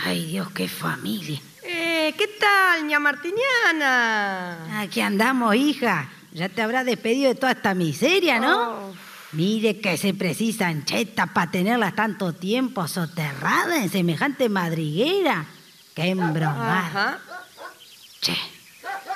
Ay, 0.05 0.27
Dios, 0.27 0.51
qué 0.51 0.67
familia. 0.67 1.41
Eh, 1.63 2.13
¿Qué 2.19 2.27
tal, 2.41 2.85
ña 2.89 2.99
Martiniana? 2.99 4.81
Aquí 4.81 5.01
andamos, 5.03 5.55
hija. 5.55 6.09
Ya 6.33 6.49
te 6.49 6.63
habrá 6.63 6.83
despedido 6.83 7.29
de 7.29 7.37
toda 7.37 7.53
esta 7.53 7.75
miseria, 7.75 8.41
¿no? 8.41 8.73
Oh. 8.73 9.10
Mire 9.33 9.81
que 9.81 9.97
se 9.97 10.13
precisan 10.13 10.85
chetas 10.85 11.31
para 11.31 11.51
tenerlas 11.51 11.95
tanto 11.95 12.33
tiempo 12.33 12.89
soterradas 12.89 13.83
en 13.83 13.91
semejante 13.91 14.49
madriguera. 14.49 15.47
Qué 15.95 16.09
embromada. 16.09 17.21
Che, 18.21 18.37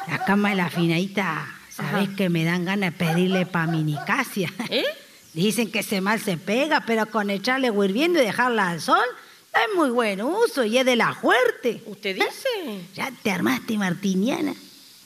la 0.08 0.24
cama 0.24 0.50
de 0.50 0.56
la 0.56 0.70
finadita, 0.70 1.46
¿sabes 1.68 2.10
que 2.10 2.28
me 2.28 2.44
dan 2.44 2.64
ganas 2.64 2.92
de 2.92 3.04
pedirle 3.06 3.44
pa' 3.44 3.66
mi 3.66 3.82
Nicasia? 3.82 4.52
¿Eh? 4.70 4.84
Dicen 5.34 5.72
que 5.72 5.80
ese 5.80 6.00
mal 6.00 6.20
se 6.20 6.36
pega, 6.36 6.82
pero 6.86 7.06
con 7.06 7.28
echarle 7.28 7.68
hirviendo 7.68 8.22
y 8.22 8.24
dejarla 8.24 8.68
al 8.68 8.80
sol, 8.80 9.04
es 9.52 9.76
muy 9.76 9.90
buen 9.90 10.22
uso 10.22 10.64
y 10.64 10.78
es 10.78 10.86
de 10.86 10.94
la 10.94 11.12
fuerte. 11.12 11.82
¿Usted 11.86 12.14
dice? 12.14 12.86
Ya 12.94 13.10
te 13.20 13.32
armaste, 13.32 13.76
Martiniana. 13.76 14.54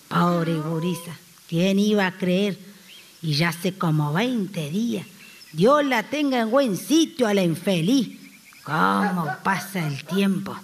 Pobre 0.09 0.55
gurisa, 0.55 1.16
¿quién 1.48 1.78
iba 1.78 2.06
a 2.06 2.12
creer? 2.12 2.68
Y 3.23 3.35
ya 3.35 3.49
hace 3.49 3.74
como 3.74 4.12
20 4.12 4.70
días. 4.70 5.07
Dios 5.53 5.85
la 5.85 6.03
tenga 6.05 6.40
en 6.40 6.51
buen 6.51 6.77
sitio 6.77 7.27
a 7.27 7.35
la 7.35 7.43
infeliz. 7.43 8.19
¿Cómo 8.62 9.27
pasa 9.43 9.86
el 9.86 10.05
tiempo? 10.05 10.57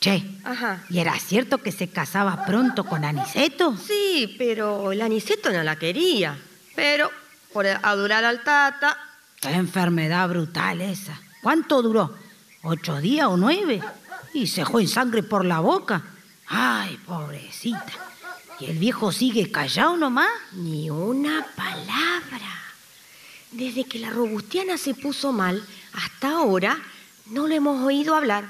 Che, 0.00 0.24
Ajá. 0.44 0.84
¿y 0.88 1.00
era 1.00 1.18
cierto 1.18 1.58
que 1.58 1.72
se 1.72 1.88
casaba 1.88 2.46
pronto 2.46 2.84
con 2.84 3.04
Aniceto? 3.04 3.76
Sí, 3.76 4.36
pero 4.38 4.92
el 4.92 5.02
Aniceto 5.02 5.50
no 5.50 5.62
la 5.64 5.76
quería. 5.76 6.38
Pero 6.76 7.10
por 7.52 7.66
adorar 7.66 8.24
al 8.24 8.44
Tata, 8.44 8.96
Qué 9.40 9.50
enfermedad 9.50 10.28
brutal 10.28 10.80
esa. 10.80 11.20
¿Cuánto 11.42 11.80
duró? 11.82 12.14
¿Ocho 12.62 13.00
días 13.00 13.28
o 13.28 13.36
nueve? 13.36 13.80
Y 14.34 14.46
se 14.46 14.64
fue 14.64 14.82
en 14.82 14.88
sangre 14.88 15.22
por 15.22 15.44
la 15.44 15.60
boca. 15.60 16.02
Ay, 16.48 16.98
pobrecita. 17.06 17.86
¿Y 18.60 18.66
el 18.66 18.78
viejo 18.78 19.12
sigue 19.12 19.50
callado 19.50 19.96
nomás? 19.96 20.30
ni 20.52 20.90
una 20.90 21.46
palabra. 21.54 22.58
Desde 23.52 23.84
que 23.84 23.98
la 23.98 24.10
robustiana 24.10 24.76
se 24.76 24.94
puso 24.94 25.32
mal, 25.32 25.64
hasta 25.92 26.32
ahora 26.32 26.78
no 27.26 27.46
lo 27.46 27.54
hemos 27.54 27.84
oído 27.84 28.14
hablar. 28.14 28.48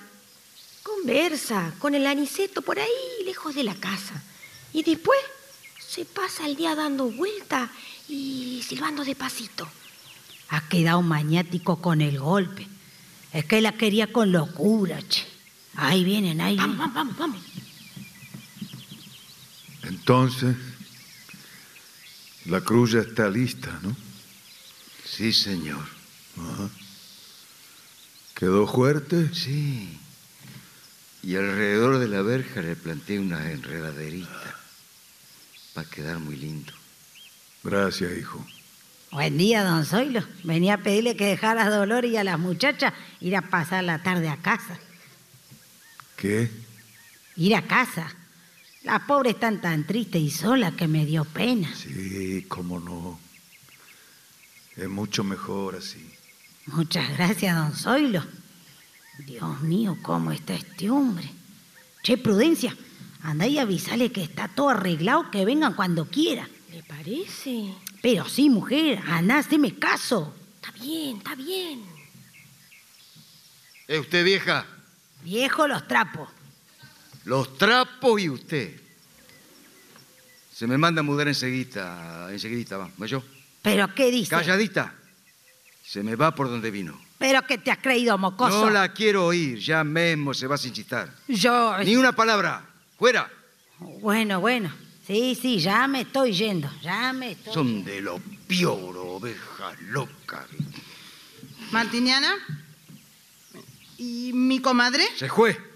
Conversa 0.83 1.73
con 1.79 1.95
el 1.95 2.07
Aniceto 2.07 2.63
por 2.63 2.79
ahí, 2.79 3.25
lejos 3.25 3.55
de 3.55 3.65
la 3.65 3.75
casa. 3.75 4.23
Y 4.73 4.83
después 4.83 5.19
se 5.79 6.05
pasa 6.05 6.47
el 6.47 6.57
día 6.57 6.75
dando 6.75 7.11
vuelta 7.11 7.71
y 8.09 8.63
silbando 8.67 9.05
despacito. 9.05 9.69
Ha 10.49 10.69
quedado 10.69 11.03
maniático 11.03 11.81
con 11.81 12.01
el 12.01 12.19
golpe. 12.19 12.67
Es 13.33 13.45
que 13.45 13.61
la 13.61 13.73
quería 13.73 14.11
con 14.13 14.33
locura, 14.33 15.01
che. 15.07 15.27
Ahí 15.75 16.03
vienen, 16.03 16.41
ahí 16.41 16.57
vienen. 16.57 16.79
vamos, 16.79 16.95
vamos, 16.95 17.19
vamos. 17.19 17.43
Entonces, 19.89 20.57
la 22.45 22.61
cruz 22.61 22.93
ya 22.93 23.01
está 23.01 23.29
lista, 23.29 23.79
¿no? 23.83 23.97
Sí, 25.05 25.33
señor. 25.33 25.85
Ajá. 26.37 26.69
¿Quedó 28.35 28.67
fuerte? 28.67 29.35
Sí. 29.35 29.99
Y 31.23 31.37
alrededor 31.37 31.99
de 31.99 32.09
la 32.09 32.23
verja 32.23 32.63
le 32.63 32.77
planté 32.77 33.19
una 33.19 33.51
enredaderita. 33.51 34.57
Va 35.77 35.83
a 35.83 35.91
quedar 35.91 36.19
muy 36.19 36.37
lindo. 36.37 36.73
Gracias, 37.65 38.17
hijo. 38.17 38.47
Buen 39.11 39.39
día, 39.39 39.65
don 39.65 39.85
Zoilo. 39.85 40.23
Venía 40.45 40.75
a 40.75 40.79
pedirle 40.79 41.17
que 41.17 41.25
dejara 41.25 41.65
a 41.65 41.71
Dolores 41.71 42.13
y 42.13 42.17
a 42.17 42.25
las 42.25 42.39
muchachas 42.39 42.93
ir 43.21 43.35
a 43.37 43.43
pasar 43.43 43.83
la 43.85 44.03
tarde 44.03 44.29
a 44.29 44.37
casa. 44.37 44.79
¿Qué? 46.17 46.51
Ir 47.37 47.57
a 47.57 47.63
casa. 47.63 48.15
Las 48.89 49.03
pobres 49.03 49.35
están 49.35 49.61
tan 49.61 49.85
tristes 49.85 50.23
y 50.23 50.31
solas 50.31 50.73
que 50.73 50.89
me 50.89 51.05
dio 51.05 51.27
pena. 51.27 51.71
Sí, 51.77 52.47
cómo 52.49 52.81
no. 52.81 53.21
Es 54.77 54.89
mucho 54.89 55.23
mejor 55.23 55.77
así. 55.77 56.11
Muchas 56.65 57.07
gracias, 57.11 57.55
don 57.55 57.75
Zoilo. 57.75 58.25
Dios 59.27 59.61
mío, 59.61 59.99
cómo 60.01 60.33
está 60.33 60.55
este 60.55 60.89
hombre. 60.89 61.29
Che, 62.03 62.17
Prudencia, 62.17 62.75
anda 63.23 63.47
y 63.47 63.59
avisale 63.59 64.11
que 64.11 64.23
está 64.23 64.49
todo 64.49 64.71
arreglado, 64.71 65.31
que 65.31 65.45
vengan 65.45 65.75
cuando 65.75 66.07
quiera. 66.07 66.49
¿Le 66.73 66.83
parece? 66.83 67.75
Pero 68.01 68.27
sí, 68.27 68.49
mujer, 68.49 69.03
haceme 69.07 69.75
caso. 69.79 70.35
Está 70.55 70.73
bien, 70.83 71.19
está 71.19 71.35
bien. 71.35 71.83
¿Es 73.87 74.01
usted 74.01 74.25
vieja? 74.25 74.65
Viejo 75.23 75.69
los 75.69 75.87
trapos. 75.87 76.31
Los 77.29 77.59
trapos 77.59 78.19
y 78.23 78.31
usted. 78.31 78.81
Se 80.51 80.67
me 80.67 80.79
manda 80.79 81.01
a 81.01 81.03
mudar 81.03 81.29
enseguida, 81.29 82.27
enseguida, 82.33 82.79
va. 82.79 82.91
¿Va 83.01 83.05
yo? 83.05 83.23
¿Pero 83.61 83.95
qué 83.95 84.11
dice? 84.11 84.31
Calladita. 84.31 84.95
Se 85.85 86.03
me 86.03 86.17
va 86.17 86.35
por 86.35 86.49
donde 86.49 86.71
vino. 86.71 86.99
¿Pero 87.19 87.43
qué 87.47 87.59
te 87.59 87.71
has 87.71 87.81
creído, 87.81 88.17
mocoso? 88.17 88.65
No 88.65 88.71
la 88.71 88.95
quiero 88.95 89.27
oír, 89.27 89.59
ya 89.59 89.85
mismo 89.85 90.33
se 90.33 90.47
va 90.47 90.57
sin 90.57 90.73
chistar. 90.73 91.15
Yo... 91.29 91.77
Ni 91.85 91.97
una 91.97 92.13
palabra. 92.13 92.65
Fuera. 92.99 93.31
Bueno, 93.79 94.41
bueno. 94.41 94.73
Sí, 95.07 95.39
sí, 95.39 95.59
ya 95.59 95.87
me 95.87 96.01
estoy 96.01 96.33
yendo. 96.33 96.71
Ya 96.81 97.13
me 97.13 97.33
estoy... 97.33 97.53
Son 97.53 97.85
de 97.85 98.01
lo 98.01 98.23
peor, 98.47 98.97
oveja 98.97 99.75
loca. 99.89 100.47
Martiniana. 101.73 102.35
¿Y 103.99 104.33
mi 104.33 104.61
comadre? 104.61 105.05
Se 105.15 105.29
fue. 105.29 105.68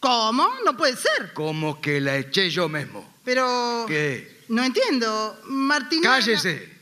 ¿Cómo? 0.00 0.48
No 0.64 0.76
puede 0.76 0.96
ser. 0.96 1.32
Como 1.34 1.80
que 1.80 2.00
la 2.00 2.16
eché 2.16 2.50
yo 2.50 2.68
mismo. 2.68 3.18
Pero... 3.24 3.84
¿Qué? 3.88 4.44
No 4.48 4.64
entiendo. 4.64 5.40
Martiniana... 5.44 6.18
Cállese. 6.18 6.72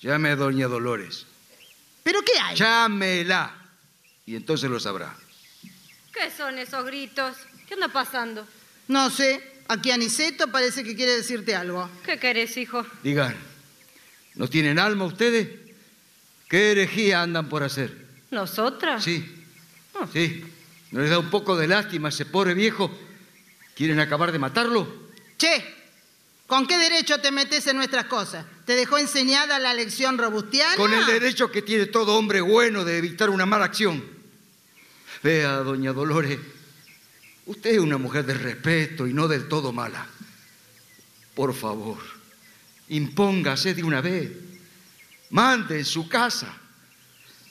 Llame 0.00 0.30
a 0.30 0.36
doña 0.36 0.68
Dolores. 0.68 1.26
¿Pero 2.02 2.22
qué 2.22 2.38
hay? 2.40 2.56
Llámela. 2.56 3.54
Y 4.24 4.36
entonces 4.36 4.70
lo 4.70 4.78
sabrá. 4.78 5.14
¿Qué 6.12 6.30
son 6.36 6.58
esos 6.58 6.84
gritos? 6.84 7.36
¿Qué 7.66 7.74
anda 7.74 7.88
pasando? 7.88 8.46
No 8.86 9.10
sé. 9.10 9.42
Aquí 9.68 9.90
Aniceto 9.90 10.50
parece 10.50 10.82
que 10.82 10.96
quiere 10.96 11.16
decirte 11.16 11.54
algo. 11.54 11.90
¿Qué 12.04 12.18
querés, 12.18 12.56
hijo? 12.56 12.86
Digan, 13.02 13.36
¿no 14.34 14.48
tienen 14.48 14.78
alma 14.78 15.04
ustedes? 15.04 15.48
¿Qué 16.48 16.72
herejía 16.72 17.20
andan 17.20 17.48
por 17.50 17.62
hacer? 17.62 18.06
¿Nosotras? 18.30 19.04
Sí, 19.04 19.44
sí. 20.12 20.44
¿No 20.90 21.00
les 21.00 21.10
da 21.10 21.18
un 21.18 21.30
poco 21.30 21.56
de 21.56 21.66
lástima 21.66 22.08
a 22.08 22.10
ese 22.10 22.24
pobre 22.26 22.54
viejo? 22.54 22.90
¿Quieren 23.74 24.00
acabar 24.00 24.32
de 24.32 24.38
matarlo? 24.38 25.08
Che, 25.36 25.62
¿con 26.46 26.66
qué 26.66 26.78
derecho 26.78 27.20
te 27.20 27.30
metes 27.30 27.66
en 27.66 27.76
nuestras 27.76 28.06
cosas? 28.06 28.44
¿Te 28.64 28.74
dejó 28.74 28.98
enseñada 28.98 29.58
la 29.58 29.74
lección 29.74 30.18
robustiana? 30.18 30.76
Con 30.76 30.92
el 30.92 31.06
derecho 31.06 31.50
que 31.50 31.62
tiene 31.62 31.86
todo 31.86 32.16
hombre 32.16 32.40
bueno 32.40 32.84
de 32.84 32.98
evitar 32.98 33.30
una 33.30 33.46
mala 33.46 33.66
acción. 33.66 34.02
Vea, 35.22 35.58
doña 35.58 35.92
Dolores, 35.92 36.38
usted 37.46 37.70
es 37.70 37.78
una 37.78 37.98
mujer 37.98 38.24
de 38.24 38.34
respeto 38.34 39.06
y 39.06 39.12
no 39.12 39.28
del 39.28 39.48
todo 39.48 39.72
mala. 39.72 40.06
Por 41.34 41.54
favor, 41.54 41.98
impóngase 42.88 43.74
de 43.74 43.84
una 43.84 44.00
vez. 44.00 44.30
Mande 45.30 45.78
en 45.78 45.84
su 45.84 46.08
casa. 46.08 46.56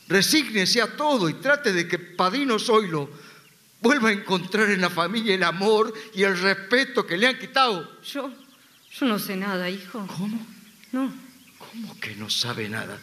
Resígnese 0.07 0.81
a 0.81 0.95
todo 0.95 1.29
y 1.29 1.35
trate 1.35 1.73
de 1.73 1.87
que 1.87 1.99
Padrino 1.99 2.57
Zoilo 2.59 3.09
vuelva 3.81 4.09
a 4.09 4.11
encontrar 4.11 4.69
en 4.69 4.81
la 4.81 4.89
familia 4.89 5.35
el 5.35 5.43
amor 5.43 5.93
y 6.13 6.23
el 6.23 6.39
respeto 6.39 7.05
que 7.05 7.17
le 7.17 7.27
han 7.27 7.37
quitado. 7.37 8.01
Yo, 8.01 8.31
yo 8.99 9.05
no 9.05 9.19
sé 9.19 9.35
nada, 9.35 9.69
hijo. 9.69 10.05
¿Cómo? 10.07 10.45
No. 10.91 11.13
¿Cómo 11.57 11.99
que 11.99 12.15
no 12.15 12.29
sabe 12.29 12.69
nada? 12.69 12.99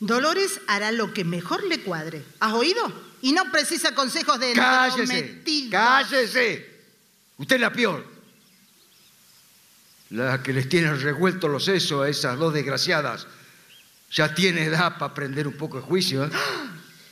Dolores 0.00 0.60
hará 0.66 0.92
lo 0.92 1.14
que 1.14 1.24
mejor 1.24 1.64
le 1.64 1.80
cuadre. 1.80 2.24
¿Has 2.40 2.52
oído? 2.52 2.92
Y 3.22 3.32
no 3.32 3.50
precisa 3.50 3.94
consejos 3.94 4.38
de 4.38 4.52
Cállese, 4.52 5.42
cállese. 5.70 6.74
Usted 7.38 7.56
es 7.56 7.60
la 7.60 7.72
peor. 7.72 8.06
La 10.10 10.42
que 10.42 10.52
les 10.52 10.68
tiene 10.68 10.92
revueltos 10.94 11.50
los 11.50 11.64
sesos 11.64 12.04
a 12.04 12.08
esas 12.08 12.38
dos 12.38 12.52
desgraciadas. 12.52 13.26
Ya 14.10 14.34
tiene 14.34 14.64
edad 14.64 14.98
para 14.98 15.12
aprender 15.12 15.48
un 15.48 15.56
poco 15.56 15.78
de 15.78 15.82
juicio. 15.84 16.24
¿eh? 16.24 16.30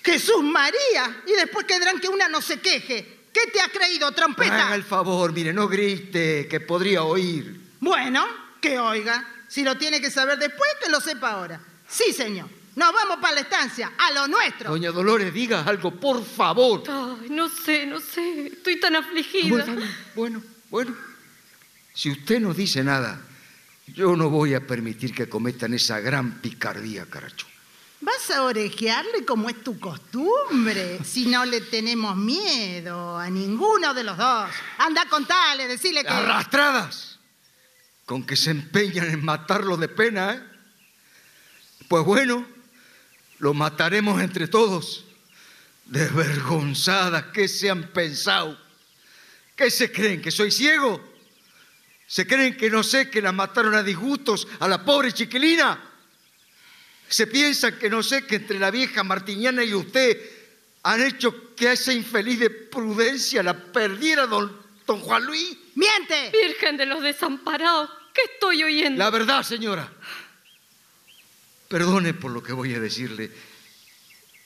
Jesús 0.05 0.43
María. 0.43 1.23
Y 1.27 1.33
después 1.33 1.67
quedarán 1.67 2.01
que 2.01 2.09
una 2.09 2.29
no 2.29 2.43
se 2.43 2.61
queje. 2.61 3.21
¿Qué 3.33 3.51
te 3.53 3.61
ha 3.61 3.69
creído, 3.69 4.13
trompeta? 4.13 4.67
Haga 4.67 4.75
el 4.75 4.85
favor, 4.85 5.33
mire, 5.33 5.53
no 5.53 5.67
grite, 5.69 6.47
que 6.49 6.61
podría 6.61 7.03
oír. 7.03 7.61
Bueno, 7.81 8.27
que 8.61 8.79
oiga. 8.79 9.27
Si 9.49 9.63
lo 9.65 9.77
tiene 9.77 10.01
que 10.01 10.11
saber 10.11 10.39
después, 10.39 10.71
que 10.83 10.91
lo 10.91 11.01
sepa 11.01 11.33
ahora. 11.33 11.61
Sí, 11.89 12.13
señor. 12.13 12.49
Nos 12.75 12.93
vamos 12.93 13.19
para 13.21 13.35
la 13.35 13.41
estancia, 13.43 13.93
a 13.99 14.13
lo 14.13 14.29
nuestro. 14.29 14.71
Doña 14.71 14.91
Dolores, 14.91 15.33
diga 15.33 15.63
algo, 15.63 15.91
por 15.91 16.25
favor. 16.25 16.83
Ay, 16.89 17.29
no 17.29 17.49
sé, 17.49 17.85
no 17.85 18.01
sé. 18.01 18.47
Estoy 18.47 18.81
tan 18.81 18.97
afligida. 18.97 19.49
Bueno, 19.49 19.83
bueno, 20.15 20.43
bueno. 20.71 20.97
Si 21.93 22.11
usted 22.11 22.41
no 22.41 22.55
dice 22.55 22.83
nada, 22.83 23.21
yo 23.89 24.17
no 24.17 24.31
voy 24.31 24.55
a 24.55 24.67
permitir 24.67 25.15
que 25.15 25.29
cometan 25.29 25.75
esa 25.75 26.01
gran 26.01 26.41
picardía, 26.41 27.05
caracho. 27.05 27.47
Vas 28.03 28.33
a 28.33 28.43
orejearle 28.43 29.25
como 29.25 29.49
es 29.49 29.63
tu 29.63 29.79
costumbre, 29.79 30.99
si 31.05 31.27
no 31.27 31.45
le 31.45 31.61
tenemos 31.61 32.17
miedo 32.17 33.17
a 33.17 33.31
ninguno 33.31 33.95
de 33.95 34.03
los 34.03 34.17
dos. 34.17 34.51
Anda, 34.79 35.05
contale, 35.09 35.69
decirle 35.69 36.03
que... 36.03 36.09
Arrastradas. 36.09 37.21
Con 38.05 38.27
que 38.27 38.35
se 38.35 38.51
empeñan 38.51 39.07
en 39.07 39.25
matarlo 39.25 39.77
de 39.77 39.87
pena, 39.87 40.35
¿eh? 40.35 40.43
Pues 41.87 42.05
bueno, 42.05 42.45
lo 43.39 43.55
mataremos 43.55 44.21
entre 44.21 44.49
todos. 44.49 45.05
Desvergonzadas, 45.85 47.27
¿qué 47.33 47.47
se 47.47 47.71
han 47.71 47.93
pensado? 47.93 48.59
¿Qué 49.55 49.71
se 49.71 49.93
creen? 49.93 50.21
¿Que 50.21 50.33
soy 50.33 50.51
ciego? 50.51 51.01
¿Se 52.09 52.27
creen 52.27 52.57
que 52.57 52.69
no 52.69 52.83
sé 52.83 53.11
que 53.11 53.23
la 53.23 53.31
mataron 53.31 53.77
a 53.77 53.85
disgustos 53.85 54.49
a 54.59 54.67
la 54.67 54.85
pobre 54.85 55.13
chiquilina? 55.13 55.92
¿Se 57.13 57.27
piensan 57.27 57.79
que 57.79 57.91
no 57.91 58.03
sé 58.03 58.25
que 58.25 58.37
entre 58.37 58.59
la 58.59 58.71
vieja 58.71 59.05
Martiniana 59.05 59.63
y 59.63 59.75
usted 59.75 60.19
han 60.83 61.03
hecho 61.03 61.55
que 61.55 61.69
a 61.69 61.73
esa 61.75 61.93
infeliz 61.93 62.41
de 62.41 62.49
prudencia 62.49 63.43
la 63.43 63.55
perdiera 63.71 64.27
don, 64.27 64.51
don 64.87 64.99
Juan 65.01 65.27
Luis? 65.27 65.59
¡Miente! 65.75 66.31
Virgen 66.33 66.79
de 66.79 66.87
los 66.87 67.03
desamparados, 67.03 67.91
¿qué 68.15 68.23
estoy 68.33 68.65
oyendo? 68.65 68.99
La 68.99 69.11
verdad, 69.11 69.43
señora. 69.43 69.93
Perdone 71.69 72.15
por 72.15 72.31
lo 72.31 72.43
que 72.43 72.55
voy 72.55 72.73
a 72.73 72.81
decirle. 72.81 73.31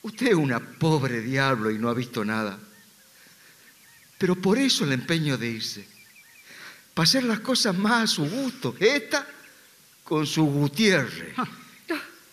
Usted 0.01 0.27
es 0.27 0.35
una 0.35 0.59
pobre 0.59 1.21
diablo 1.21 1.71
y 1.71 1.77
no 1.77 1.87
ha 1.87 1.93
visto 1.93 2.25
nada. 2.25 2.59
Pero 4.17 4.35
por 4.35 4.57
eso 4.57 4.83
el 4.83 4.91
empeño 4.91 5.37
de 5.37 5.47
irse. 5.47 5.87
Para 6.93 7.05
hacer 7.05 7.23
las 7.23 7.39
cosas 7.39 7.77
más 7.77 8.03
a 8.03 8.07
su 8.07 8.29
gusto. 8.29 8.75
Esta 8.77 9.25
con 10.03 10.27
su 10.27 10.43
Gutiérrez. 10.43 11.33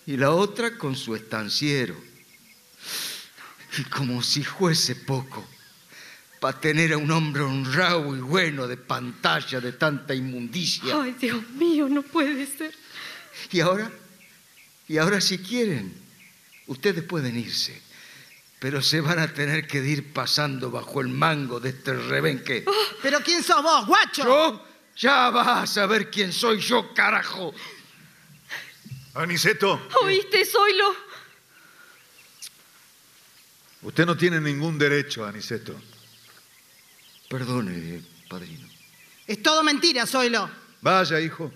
Y 0.06 0.16
la 0.16 0.32
otra 0.32 0.76
con 0.76 0.96
su 0.96 1.14
estanciero. 1.14 1.96
Y 3.78 3.84
como 3.84 4.22
si 4.22 4.44
fuese 4.44 4.96
poco. 4.96 5.46
Para 6.40 6.60
tener 6.60 6.92
a 6.92 6.98
un 6.98 7.10
hombre 7.10 7.42
honrado 7.42 8.14
y 8.14 8.20
bueno 8.20 8.66
de 8.66 8.76
pantalla 8.76 9.60
de 9.60 9.72
tanta 9.72 10.14
inmundicia. 10.14 11.00
Ay, 11.02 11.16
Dios 11.18 11.48
mío, 11.50 11.88
no 11.88 12.02
puede 12.02 12.46
ser. 12.46 12.74
Y 13.50 13.60
ahora, 13.60 13.90
y 14.86 14.98
ahora 14.98 15.20
si 15.20 15.38
quieren, 15.38 15.94
ustedes 16.66 17.02
pueden 17.02 17.38
irse, 17.38 17.80
pero 18.58 18.82
se 18.82 19.00
van 19.00 19.18
a 19.18 19.32
tener 19.32 19.66
que 19.66 19.78
ir 19.78 20.12
pasando 20.12 20.70
bajo 20.70 21.00
el 21.00 21.08
mango 21.08 21.60
de 21.60 21.70
este 21.70 21.94
rebenque. 21.94 22.64
¿Pero 23.02 23.20
quién 23.20 23.42
sos 23.42 23.62
vos, 23.62 23.86
guacho? 23.86 24.24
Yo, 24.24 24.66
Ya 24.96 25.30
vas 25.30 25.76
a 25.78 25.86
ver 25.86 26.10
quién 26.10 26.32
soy 26.32 26.60
yo, 26.60 26.92
carajo. 26.94 27.54
Aniceto, 29.14 29.80
¿Oíste, 30.02 30.44
Zoilo? 30.44 30.96
usted 33.82 34.06
no 34.06 34.16
tiene 34.16 34.40
ningún 34.40 34.76
derecho, 34.76 35.24
Aniceto. 35.24 35.80
Perdone, 37.28 38.02
padrino. 38.28 38.68
Es 39.26 39.40
todo 39.42 39.62
mentira, 39.62 40.04
Zoilo. 40.06 40.50
Vaya, 40.80 41.20
hijo. 41.20 41.52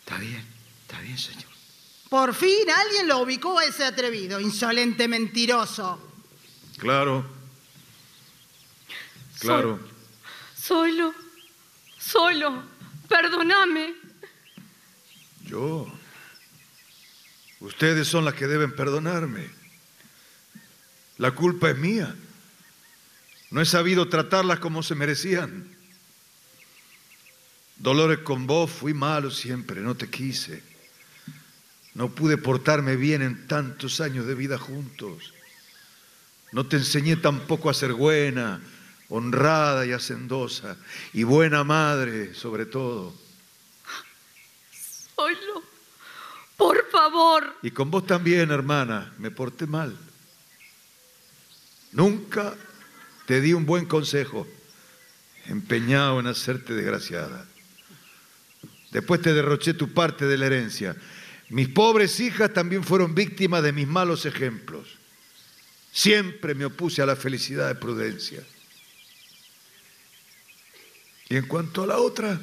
Está 0.00 0.18
bien, 0.18 0.44
está 0.82 1.00
bien, 1.00 1.16
señor. 1.16 1.44
Por 2.10 2.34
fin 2.34 2.68
alguien 2.68 3.08
lo 3.08 3.18
ubicó 3.18 3.58
a 3.58 3.64
ese 3.64 3.84
atrevido, 3.84 4.40
insolente 4.40 5.08
mentiroso. 5.08 6.12
Claro. 6.76 7.24
Claro. 9.38 9.80
Zoilo, 10.54 11.14
Zoilo, 11.98 12.62
perdóname. 13.08 13.99
Yo. 15.50 15.92
Ustedes 17.58 18.06
son 18.06 18.24
las 18.24 18.34
que 18.34 18.46
deben 18.46 18.72
perdonarme. 18.72 19.50
La 21.18 21.32
culpa 21.32 21.70
es 21.70 21.76
mía. 21.76 22.14
No 23.50 23.60
he 23.60 23.66
sabido 23.66 24.08
tratarlas 24.08 24.60
como 24.60 24.84
se 24.84 24.94
merecían. 24.94 25.68
Dolores, 27.76 28.18
con 28.18 28.46
vos 28.46 28.70
fui 28.70 28.94
malo 28.94 29.30
siempre, 29.32 29.80
no 29.80 29.96
te 29.96 30.08
quise. 30.08 30.62
No 31.94 32.10
pude 32.10 32.38
portarme 32.38 32.94
bien 32.94 33.20
en 33.20 33.48
tantos 33.48 34.00
años 34.00 34.26
de 34.26 34.36
vida 34.36 34.56
juntos. 34.56 35.34
No 36.52 36.66
te 36.66 36.76
enseñé 36.76 37.16
tampoco 37.16 37.68
a 37.68 37.74
ser 37.74 37.92
buena, 37.92 38.60
honrada 39.08 39.84
y 39.84 39.92
hacendosa, 39.92 40.76
y 41.12 41.24
buena 41.24 41.64
madre 41.64 42.34
sobre 42.34 42.66
todo. 42.66 43.29
Por 46.56 46.90
favor. 46.90 47.56
Y 47.62 47.70
con 47.70 47.90
vos 47.90 48.06
también, 48.06 48.50
hermana, 48.50 49.12
me 49.18 49.30
porté 49.30 49.66
mal. 49.66 49.96
Nunca 51.92 52.54
te 53.26 53.40
di 53.40 53.52
un 53.52 53.64
buen 53.64 53.86
consejo, 53.86 54.46
empeñado 55.46 56.20
en 56.20 56.26
hacerte 56.26 56.74
desgraciada. 56.74 57.46
Después 58.90 59.22
te 59.22 59.32
derroché 59.32 59.74
tu 59.74 59.92
parte 59.92 60.26
de 60.26 60.36
la 60.36 60.46
herencia. 60.46 60.96
Mis 61.48 61.68
pobres 61.68 62.20
hijas 62.20 62.52
también 62.52 62.84
fueron 62.84 63.14
víctimas 63.14 63.62
de 63.62 63.72
mis 63.72 63.86
malos 63.86 64.26
ejemplos. 64.26 64.98
Siempre 65.92 66.54
me 66.54 66.64
opuse 66.64 67.02
a 67.02 67.06
la 67.06 67.16
felicidad 67.16 67.68
de 67.68 67.74
Prudencia. 67.74 68.42
Y 71.28 71.36
en 71.36 71.46
cuanto 71.46 71.82
a 71.84 71.86
la 71.86 71.98
otra, 71.98 72.40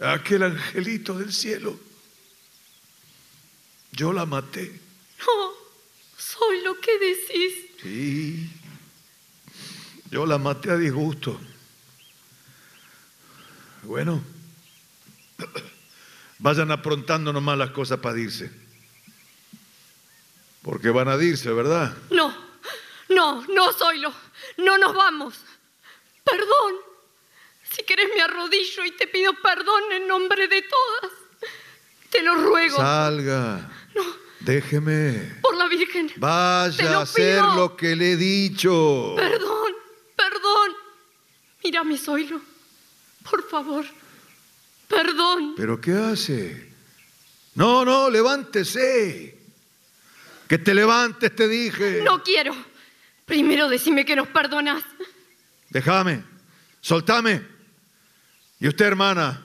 a 0.00 0.12
aquel 0.12 0.42
angelito 0.42 1.18
del 1.18 1.32
cielo, 1.32 1.78
yo 3.92 4.12
la 4.12 4.26
maté. 4.26 4.80
No, 5.20 5.52
Zoilo, 6.18 6.80
¿qué 6.80 6.98
decís? 6.98 7.54
Sí, 7.82 8.50
yo 10.10 10.26
la 10.26 10.38
maté 10.38 10.70
a 10.70 10.76
disgusto. 10.76 11.40
Bueno, 13.82 14.22
vayan 16.38 16.70
aprontando 16.70 17.32
nomás 17.32 17.58
las 17.58 17.70
cosas 17.70 17.98
para 17.98 18.18
irse. 18.18 18.50
Porque 20.62 20.90
van 20.90 21.08
a 21.08 21.16
irse, 21.16 21.50
¿verdad? 21.50 21.96
No, 22.10 22.34
no, 23.08 23.46
no, 23.46 23.72
Zoilo. 23.72 24.12
No 24.58 24.76
nos 24.76 24.94
vamos. 24.94 25.34
Perdón. 26.24 26.87
Si 27.70 27.82
querés 27.82 28.08
me 28.14 28.22
arrodillo 28.22 28.84
y 28.84 28.92
te 28.92 29.06
pido 29.06 29.32
perdón 29.42 29.82
en 29.92 30.08
nombre 30.08 30.48
de 30.48 30.62
todas. 30.62 31.12
Te 32.10 32.22
lo 32.22 32.34
ruego. 32.36 32.76
Salga. 32.76 33.70
Déjeme. 34.40 35.38
Por 35.42 35.56
la 35.56 35.66
Virgen. 35.68 36.12
Vaya 36.16 36.98
a 36.98 37.02
hacer 37.02 37.42
lo 37.42 37.76
que 37.76 37.94
le 37.94 38.12
he 38.12 38.16
dicho. 38.16 39.14
Perdón, 39.16 39.72
perdón. 40.16 40.72
Mírame, 41.62 41.98
Zoilo. 41.98 42.40
Por 43.28 43.48
favor. 43.48 43.84
Perdón. 44.88 45.54
¿Pero 45.56 45.80
qué 45.80 45.92
hace? 45.92 46.68
No, 47.54 47.84
no, 47.84 48.08
levántese. 48.08 49.38
Que 50.48 50.58
te 50.58 50.72
levantes, 50.72 51.34
te 51.36 51.46
dije. 51.46 52.00
No 52.02 52.22
quiero. 52.22 52.56
Primero 53.26 53.68
decime 53.68 54.06
que 54.06 54.16
nos 54.16 54.28
perdonas. 54.28 54.82
Déjame, 55.68 56.24
soltame. 56.80 57.57
Y 58.60 58.68
usted, 58.68 58.86
hermana, 58.86 59.42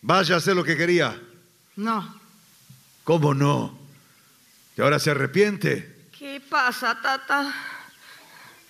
vaya 0.00 0.34
a 0.34 0.38
hacer 0.38 0.54
lo 0.54 0.64
que 0.64 0.76
quería. 0.76 1.20
No. 1.76 2.20
¿Cómo 3.04 3.34
no? 3.34 3.78
¿Y 4.76 4.80
ahora 4.80 4.98
se 4.98 5.10
arrepiente? 5.10 6.08
¿Qué 6.16 6.40
pasa, 6.48 7.00
tata? 7.00 7.52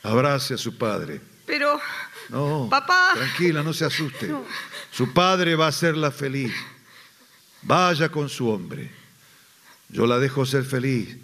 Abrace 0.02 0.55
a 0.55 0.59
su 0.59 0.77
padre. 0.78 1.20
Pero, 1.47 1.81
No, 2.31 2.69
Papá. 2.70 3.10
tranquila, 3.14 3.62
no 3.62 3.73
se 3.74 3.85
asuste. 3.85 4.32
Su 4.90 5.12
padre 5.12 5.55
va 5.55 5.66
a 5.66 5.69
hacerla 5.69 6.10
feliz. 6.10 6.52
Vaya 7.62 8.09
con 8.09 8.28
su 8.28 8.48
hombre. 8.48 8.90
Yo 9.89 10.06
la 10.06 10.19
dejo 10.19 10.47
ser 10.47 10.64
feliz. 10.64 11.16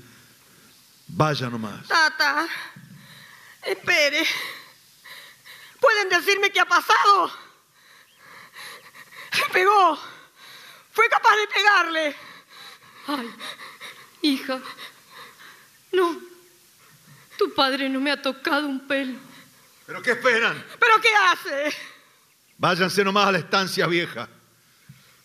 Vaya 1.09 1.49
nomás. 1.49 1.89
tata, 1.89 2.47
espere. 3.63 4.25
¿Pueden 5.81 6.09
decirme 6.11 6.51
qué 6.51 6.61
ha 6.61 6.67
pasado? 6.69 7.33
Le 9.37 9.53
pegó. 9.53 9.99
Fue 10.93 11.09
capaz 11.09 11.37
de 11.37 11.47
pegarle. 11.47 12.17
Ay, 13.07 13.31
hija. 14.23 14.61
No. 15.93 16.21
Tu 17.37 17.55
padre 17.55 17.89
no 17.89 18.01
me 18.01 18.11
ha 18.11 18.21
tocado 18.21 18.67
un 18.67 18.87
pelo. 18.87 19.19
¿Pero 19.87 20.03
qué 20.03 20.11
esperan? 20.13 20.65
¿Pero 20.79 21.01
qué 21.01 21.09
hace? 21.15 21.77
Váyanse 22.59 23.05
nomás 23.05 23.29
a 23.29 23.33
la 23.33 23.39
estancia 23.39 23.87
vieja, 23.87 24.29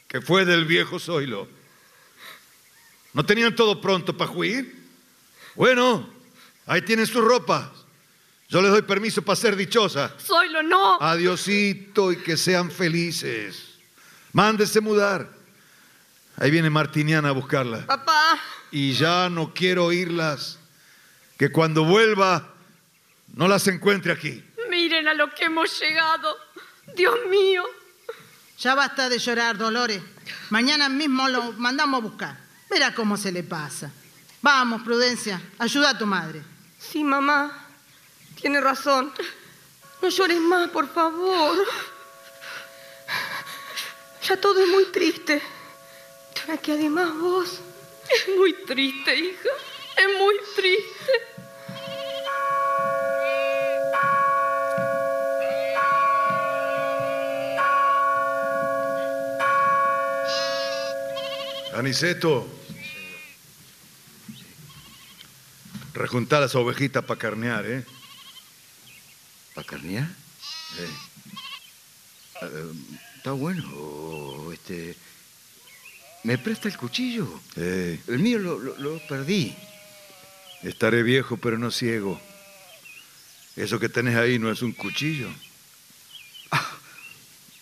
que 0.08 0.22
fue 0.22 0.46
del 0.46 0.66
viejo 0.66 1.00
Zoilo. 1.00 1.50
¿No 3.14 3.26
tenían 3.26 3.56
todo 3.56 3.82
pronto 3.82 4.16
para 4.16 4.32
huir? 4.32 4.84
Bueno, 5.56 6.08
ahí 6.68 6.82
tienen 6.84 7.08
sus 7.08 7.24
ropas. 7.24 7.70
Yo 8.48 8.62
les 8.62 8.72
doy 8.72 8.84
permiso 8.84 9.24
para 9.24 9.36
ser 9.36 9.56
dichosa. 9.56 10.16
Zoilo, 10.20 10.62
no. 10.62 11.02
Adiosito 11.02 12.12
y 12.12 12.18
que 12.18 12.38
sean 12.38 12.70
felices. 12.70 13.73
Mándese 14.34 14.81
mudar. 14.81 15.30
Ahí 16.38 16.51
viene 16.51 16.69
Martiniana 16.69 17.30
a 17.30 17.31
buscarla. 17.31 17.85
Papá, 17.85 18.39
Y 18.72 18.93
ya 18.93 19.30
no 19.30 19.53
quiero 19.53 19.85
oírlas. 19.85 20.57
Que 21.38 21.51
cuando 21.51 21.84
vuelva 21.85 22.49
no 23.34 23.47
las 23.47 23.68
encuentre 23.68 24.11
aquí. 24.11 24.43
Miren 24.69 25.07
a 25.07 25.14
lo 25.14 25.30
que 25.34 25.45
hemos 25.45 25.80
llegado. 25.80 26.35
Dios 26.95 27.15
mío. 27.30 27.64
Ya 28.60 28.76
basta 28.76 29.10
de 29.10 29.19
llorar, 29.19 29.57
Dolores. 29.57 30.01
Mañana 30.49 30.89
mismo 30.89 31.27
lo 31.30 31.53
mandamos 31.53 31.99
a 31.99 32.03
buscar. 32.03 32.38
Verá 32.69 32.93
cómo 32.93 33.18
se 33.18 33.31
le 33.31 33.43
pasa. 33.43 33.91
Vamos, 34.41 34.81
Prudencia, 34.81 35.41
ayuda 35.60 35.91
a 35.91 35.97
tu 35.97 36.05
madre. 36.05 36.41
sí, 36.80 37.03
mamá. 37.03 37.60
Tiene 38.41 38.60
razón. 38.60 39.11
No 40.01 40.10
llores 40.10 40.39
más, 40.39 40.69
por 40.69 40.91
favor. 40.93 41.55
Ya 44.28 44.38
todo 44.40 44.64
es 44.64 44.70
muy 44.70 44.86
triste. 44.86 45.41
Ahora 46.41 46.58
que 46.58 46.72
además 46.72 47.14
vos... 47.20 47.60
Es 48.10 48.36
muy 48.38 48.54
triste, 48.66 49.16
hija. 49.16 49.50
Es 49.98 50.20
muy 50.20 50.36
triste. 50.56 51.12
Aniceto. 61.76 62.48
Rejuntá 65.94 66.40
las 66.40 66.56
ovejitas 66.56 67.04
para 67.04 67.20
carnear, 67.20 67.66
¿eh? 67.66 67.86
¿Para 69.54 69.68
carnear? 69.68 70.08
Eh, 70.78 70.90
está 73.18 73.32
bueno. 73.32 73.93
Este, 74.64 74.95
¿Me 76.23 76.38
presta 76.38 76.69
el 76.69 76.77
cuchillo? 76.77 77.41
Eh, 77.57 77.99
El 78.07 78.19
mío 78.19 78.40
lo, 78.40 78.57
lo- 78.60 78.77
lo 78.77 79.07
perdí. 79.07 79.53
estaré 80.64 81.03
viejo, 81.03 81.35
pero 81.35 81.57
no 81.57 81.69
ciego. 81.69 82.19
Eso 83.57 83.77
que 83.80 83.90
tenés 83.90 84.15
ahí 84.15 84.40
no 84.40 84.49
es 84.49 84.61
un 84.61 84.72
cuchillo. 84.72 85.30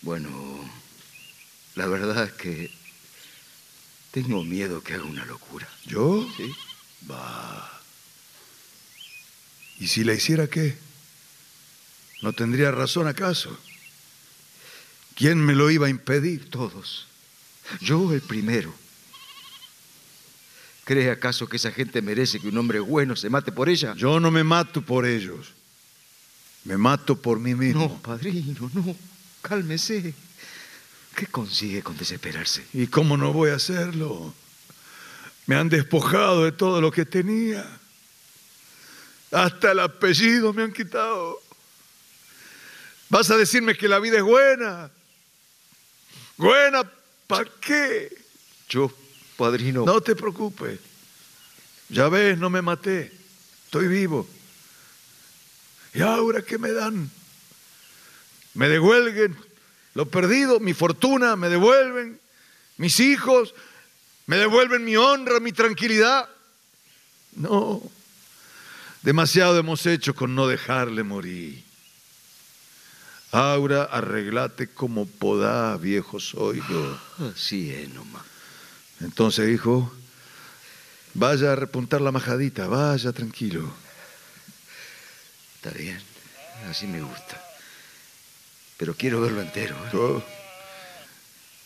Bueno, 0.02 0.30
la 1.74 1.86
verdad 1.86 2.24
es 2.24 2.32
que 2.32 2.70
tengo 4.12 4.42
miedo 4.44 4.82
que 4.82 4.94
haga 4.94 5.04
una 5.04 5.24
locura. 5.24 5.68
¿Yo? 5.84 6.28
¿Sí? 6.36 6.52
Va. 7.10 7.80
¿Y 9.80 9.88
si 9.88 10.04
la 10.04 10.14
hiciera 10.14 10.46
qué? 10.48 10.76
¿No 12.20 12.32
tendría 12.32 12.70
razón 12.70 13.06
acaso? 13.08 13.58
¿Quién 15.14 15.44
me 15.44 15.54
lo 15.54 15.70
iba 15.70 15.86
a 15.86 15.90
impedir? 15.90 16.50
Todos. 16.50 17.06
Yo 17.80 18.12
el 18.12 18.20
primero. 18.20 18.74
¿Cree 20.84 21.10
acaso 21.10 21.48
que 21.48 21.56
esa 21.56 21.70
gente 21.70 22.02
merece 22.02 22.40
que 22.40 22.48
un 22.48 22.58
hombre 22.58 22.80
bueno 22.80 23.14
se 23.14 23.30
mate 23.30 23.52
por 23.52 23.68
ella? 23.68 23.94
Yo 23.96 24.18
no 24.18 24.30
me 24.30 24.42
mato 24.42 24.82
por 24.82 25.06
ellos. 25.06 25.52
Me 26.64 26.76
mato 26.76 27.20
por 27.20 27.38
mí 27.38 27.54
mismo. 27.54 27.82
No, 27.82 28.02
padrino, 28.02 28.70
no. 28.74 28.96
Cálmese. 29.42 30.14
¿Qué 31.14 31.26
consigue 31.26 31.82
con 31.82 31.96
desesperarse? 31.96 32.64
¿Y 32.72 32.86
cómo 32.86 33.16
no 33.16 33.32
voy 33.32 33.50
a 33.50 33.56
hacerlo? 33.56 34.34
Me 35.46 35.56
han 35.56 35.68
despojado 35.68 36.44
de 36.44 36.52
todo 36.52 36.80
lo 36.80 36.90
que 36.90 37.04
tenía. 37.04 37.64
Hasta 39.30 39.72
el 39.72 39.80
apellido 39.80 40.52
me 40.52 40.62
han 40.62 40.72
quitado. 40.72 41.40
Vas 43.08 43.30
a 43.30 43.36
decirme 43.36 43.76
que 43.76 43.88
la 43.88 43.98
vida 43.98 44.18
es 44.18 44.22
buena. 44.22 44.90
¿Buena 46.36 46.90
para 47.26 47.48
qué? 47.60 48.16
Yo, 48.68 48.90
padrino. 49.36 49.84
No 49.84 50.00
te 50.00 50.16
preocupes. 50.16 50.78
Ya 51.88 52.08
ves, 52.08 52.38
no 52.38 52.50
me 52.50 52.62
maté. 52.62 53.12
Estoy 53.66 53.88
vivo. 53.88 54.26
¿Y 55.94 56.00
ahora 56.00 56.42
qué 56.42 56.58
me 56.58 56.72
dan? 56.72 57.10
Me 58.54 58.68
devuelven 58.68 59.36
lo 59.94 60.06
perdido, 60.06 60.58
mi 60.58 60.72
fortuna, 60.72 61.36
me 61.36 61.48
devuelven 61.48 62.18
mis 62.78 62.98
hijos, 63.00 63.54
me 64.26 64.36
devuelven 64.36 64.84
mi 64.84 64.96
honra, 64.96 65.38
mi 65.40 65.52
tranquilidad. 65.52 66.28
No, 67.32 67.82
demasiado 69.02 69.58
hemos 69.58 69.84
hecho 69.86 70.14
con 70.14 70.34
no 70.34 70.46
dejarle 70.46 71.02
morir. 71.02 71.62
Aura, 73.32 73.84
arreglate 73.84 74.68
como 74.68 75.06
podás, 75.06 75.80
viejo 75.80 76.20
soy 76.20 76.62
yo. 76.68 77.00
Así 77.32 77.72
es 77.72 77.88
nomás. 77.88 78.22
Entonces, 79.00 79.50
hijo, 79.50 79.90
vaya 81.14 81.52
a 81.52 81.56
repuntar 81.56 82.02
la 82.02 82.12
majadita, 82.12 82.66
vaya 82.66 83.10
tranquilo. 83.12 83.72
Está 85.56 85.70
bien, 85.70 85.98
así 86.68 86.86
me 86.86 87.00
gusta. 87.00 87.42
Pero 88.76 88.94
quiero 88.94 89.22
verlo 89.22 89.40
entero. 89.40 89.76
¿eh? 89.76 89.96
Oh, 89.96 90.22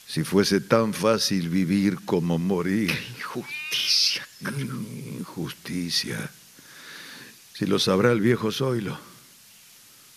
si 0.07 0.23
fuese 0.23 0.61
tan 0.61 0.95
fácil 0.95 1.49
vivir 1.49 2.05
como 2.05 2.39
morir. 2.39 2.93
¡Qué 2.93 3.07
injusticia! 3.19 4.29
Injusticia. 5.19 6.31
Si 7.55 7.67
lo 7.67 7.81
sabrá 7.81 8.13
el 8.13 8.21
viejo 8.21 8.53
Zoilo. 8.53 8.97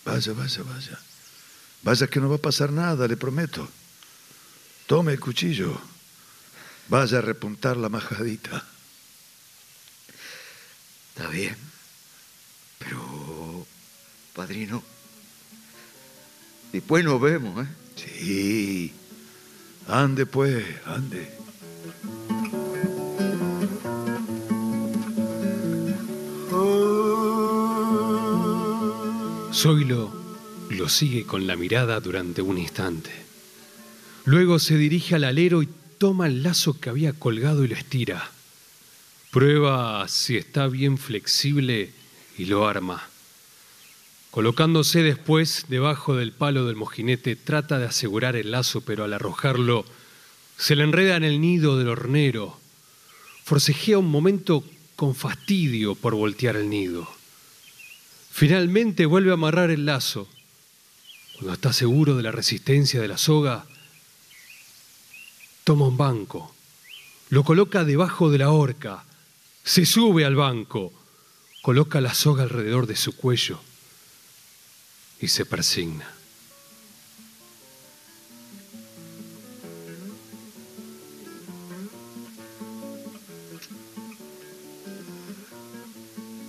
Vaya, 0.04 0.32
vaya, 0.32 0.62
vaya. 0.62 1.00
Vaya 1.82 2.06
que 2.06 2.20
no 2.20 2.28
va 2.28 2.36
a 2.36 2.38
pasar 2.38 2.72
nada, 2.72 3.08
le 3.08 3.16
prometo. 3.16 3.68
Tome 4.86 5.12
el 5.12 5.20
cuchillo. 5.20 5.80
Vaya 6.88 7.18
a 7.18 7.22
repuntar 7.22 7.76
la 7.76 7.88
majadita. 7.88 8.64
Está 11.14 11.28
bien. 11.28 11.56
Pero, 12.78 13.66
padrino, 14.34 14.82
después 16.72 17.04
nos 17.04 17.20
vemos, 17.20 17.64
¿eh? 17.64 17.68
Sí. 17.96 18.94
Ande 19.86 20.26
pues, 20.26 20.64
ande. 20.86 21.38
Zoilo 29.52 30.19
lo 30.70 30.88
sigue 30.88 31.24
con 31.24 31.46
la 31.46 31.56
mirada 31.56 32.00
durante 32.00 32.42
un 32.42 32.56
instante. 32.56 33.10
Luego 34.24 34.58
se 34.58 34.76
dirige 34.76 35.16
al 35.16 35.24
alero 35.24 35.62
y 35.62 35.68
toma 35.98 36.26
el 36.26 36.42
lazo 36.42 36.78
que 36.78 36.90
había 36.90 37.12
colgado 37.12 37.64
y 37.64 37.68
lo 37.68 37.74
estira. 37.74 38.30
Prueba 39.30 40.06
si 40.08 40.36
está 40.36 40.68
bien 40.68 40.96
flexible 40.96 41.90
y 42.38 42.44
lo 42.44 42.68
arma. 42.68 43.08
Colocándose 44.30 45.02
después 45.02 45.66
debajo 45.68 46.14
del 46.14 46.32
palo 46.32 46.66
del 46.66 46.76
mojinete, 46.76 47.34
trata 47.34 47.78
de 47.78 47.86
asegurar 47.86 48.36
el 48.36 48.52
lazo, 48.52 48.80
pero 48.82 49.02
al 49.02 49.12
arrojarlo 49.12 49.84
se 50.56 50.76
le 50.76 50.84
enreda 50.84 51.16
en 51.16 51.24
el 51.24 51.40
nido 51.40 51.76
del 51.78 51.88
hornero. 51.88 52.60
Forcejea 53.44 53.98
un 53.98 54.08
momento 54.08 54.64
con 54.94 55.16
fastidio 55.16 55.96
por 55.96 56.14
voltear 56.14 56.54
el 56.54 56.70
nido. 56.70 57.08
Finalmente 58.30 59.06
vuelve 59.06 59.32
a 59.32 59.34
amarrar 59.34 59.70
el 59.70 59.86
lazo. 59.86 60.28
Cuando 61.40 61.54
está 61.54 61.72
seguro 61.72 62.18
de 62.18 62.22
la 62.22 62.32
resistencia 62.32 63.00
de 63.00 63.08
la 63.08 63.16
soga, 63.16 63.64
toma 65.64 65.86
un 65.86 65.96
banco, 65.96 66.54
lo 67.30 67.44
coloca 67.44 67.82
debajo 67.82 68.30
de 68.30 68.36
la 68.36 68.50
horca, 68.50 69.04
se 69.64 69.86
sube 69.86 70.26
al 70.26 70.36
banco, 70.36 70.92
coloca 71.62 72.02
la 72.02 72.12
soga 72.12 72.42
alrededor 72.42 72.86
de 72.86 72.94
su 72.94 73.16
cuello 73.16 73.58
y 75.18 75.28
se 75.28 75.46
persigna. 75.46 76.12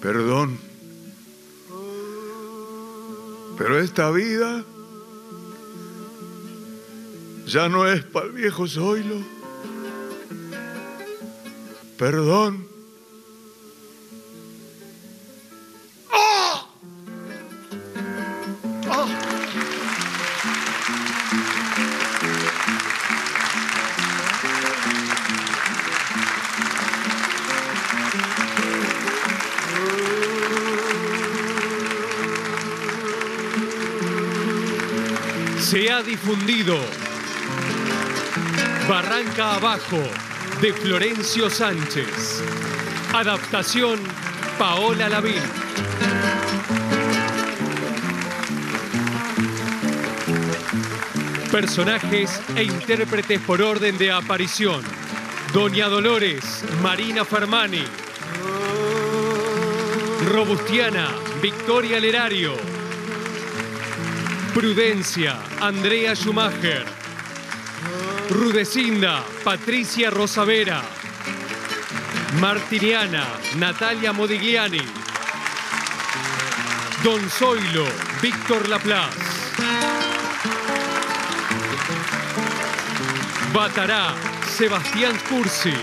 Perdón. 0.02 0.60
Pero 3.58 3.80
esta 3.80 4.12
vida 4.12 4.66
ya 7.48 7.68
no 7.70 7.88
es 7.88 8.04
para 8.04 8.28
el 8.28 8.32
viejo 8.34 8.68
Zoilo. 8.68 9.18
Perdón. 11.98 12.68
¡Ah! 16.12 16.68
¡Ah! 18.90 19.08
Se 35.60 35.92
ha 35.92 36.02
difundido 36.02 36.78
Barranca 38.92 39.56
Abajo 39.56 40.04
de 40.60 40.74
Florencio 40.74 41.50
Sánchez. 41.50 42.44
Adaptación 43.14 43.98
Paola 44.60 45.08
Lavín. 45.08 45.42
Personajes 51.50 52.42
e 52.58 52.64
intérpretes 52.64 53.40
por 53.40 53.62
orden 53.62 53.98
de 53.98 54.12
aparición. 54.12 54.82
Doña 55.54 55.88
Dolores, 55.88 56.66
Marina 56.82 57.24
Fermani. 57.24 57.86
Robustiana, 60.34 61.08
Victoria 61.42 61.98
Lerario. 61.98 62.58
Prudencia, 64.54 65.40
Andrea 65.62 66.14
Schumacher. 66.14 67.01
Rudecinda, 68.32 69.26
Patricia 69.44 70.10
Rosavera. 70.10 70.82
Martiniana, 72.40 73.28
Natalia 73.58 74.14
Modigliani. 74.14 74.82
Don 77.04 77.30
Zoilo, 77.30 77.86
Víctor 78.22 78.70
Laplace. 78.70 79.20
Batará, 83.52 84.16
Sebastián 84.48 85.20
Cursi. 85.28 85.76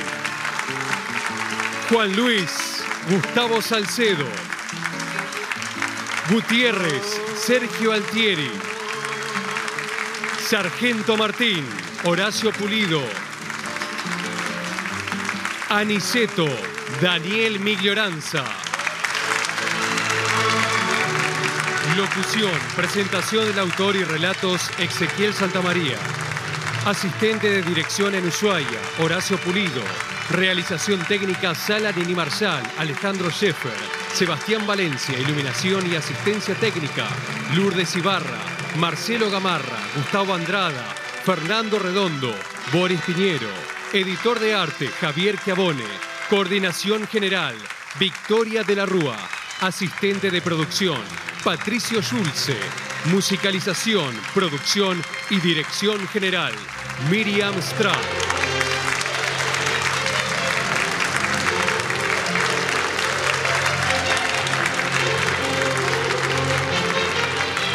Juan 1.90 2.16
Luis, 2.16 2.82
Gustavo 3.10 3.60
Salcedo. 3.60 4.26
Gutiérrez, 6.30 7.20
Sergio 7.36 7.92
Altieri. 7.92 8.50
Sargento 10.48 11.14
Martín, 11.18 11.87
Horacio 12.04 12.52
Pulido. 12.52 13.02
Aniceto, 15.68 16.46
Daniel 17.02 17.58
Miglioranza. 17.58 18.44
Locución, 21.96 22.52
presentación 22.76 23.46
del 23.46 23.58
autor 23.58 23.96
y 23.96 24.04
relatos 24.04 24.70
Ezequiel 24.78 25.34
Santamaría. 25.34 25.98
Asistente 26.86 27.50
de 27.50 27.62
dirección 27.62 28.14
en 28.14 28.28
Ushuaia, 28.28 28.80
Horacio 29.00 29.36
Pulido. 29.38 29.82
Realización 30.30 31.04
técnica 31.04 31.56
Sala 31.56 31.90
Nini 31.90 32.14
Marsal, 32.14 32.62
Alejandro 32.78 33.28
Scheffer, 33.28 33.72
Sebastián 34.14 34.64
Valencia, 34.68 35.18
iluminación 35.18 35.90
y 35.90 35.96
asistencia 35.96 36.54
técnica, 36.54 37.08
Lourdes 37.56 37.96
Ibarra, 37.96 38.38
Marcelo 38.76 39.30
Gamarra, 39.30 39.78
Gustavo 39.96 40.34
Andrada, 40.34 40.94
Fernando 41.28 41.78
Redondo, 41.78 42.34
Boris 42.72 43.02
Piñero, 43.02 43.50
editor 43.92 44.40
de 44.40 44.54
arte 44.54 44.88
Javier 44.88 45.38
Chiavone, 45.38 45.84
coordinación 46.30 47.06
general 47.06 47.54
Victoria 48.00 48.62
de 48.62 48.74
la 48.74 48.86
Rúa, 48.86 49.18
asistente 49.60 50.30
de 50.30 50.40
producción 50.40 51.02
Patricio 51.44 52.00
Schulze, 52.00 52.56
musicalización, 53.12 54.18
producción 54.32 55.02
y 55.28 55.38
dirección 55.40 56.08
general 56.08 56.54
Miriam 57.10 57.52
Straub. 57.60 58.47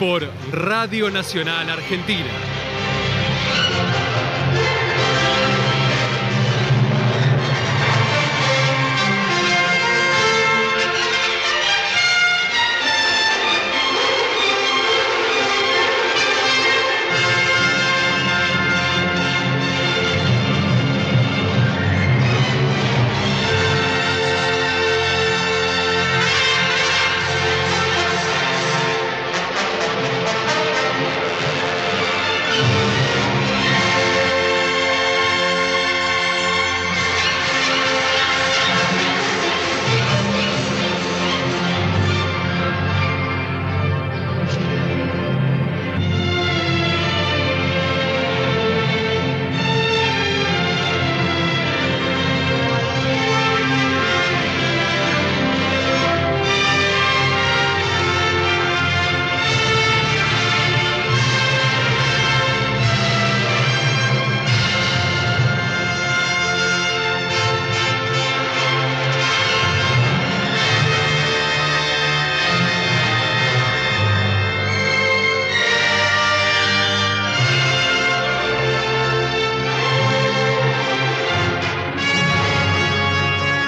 por 0.00 0.26
Radio 0.50 1.10
Nacional 1.10 1.68
Argentina. 1.68 2.69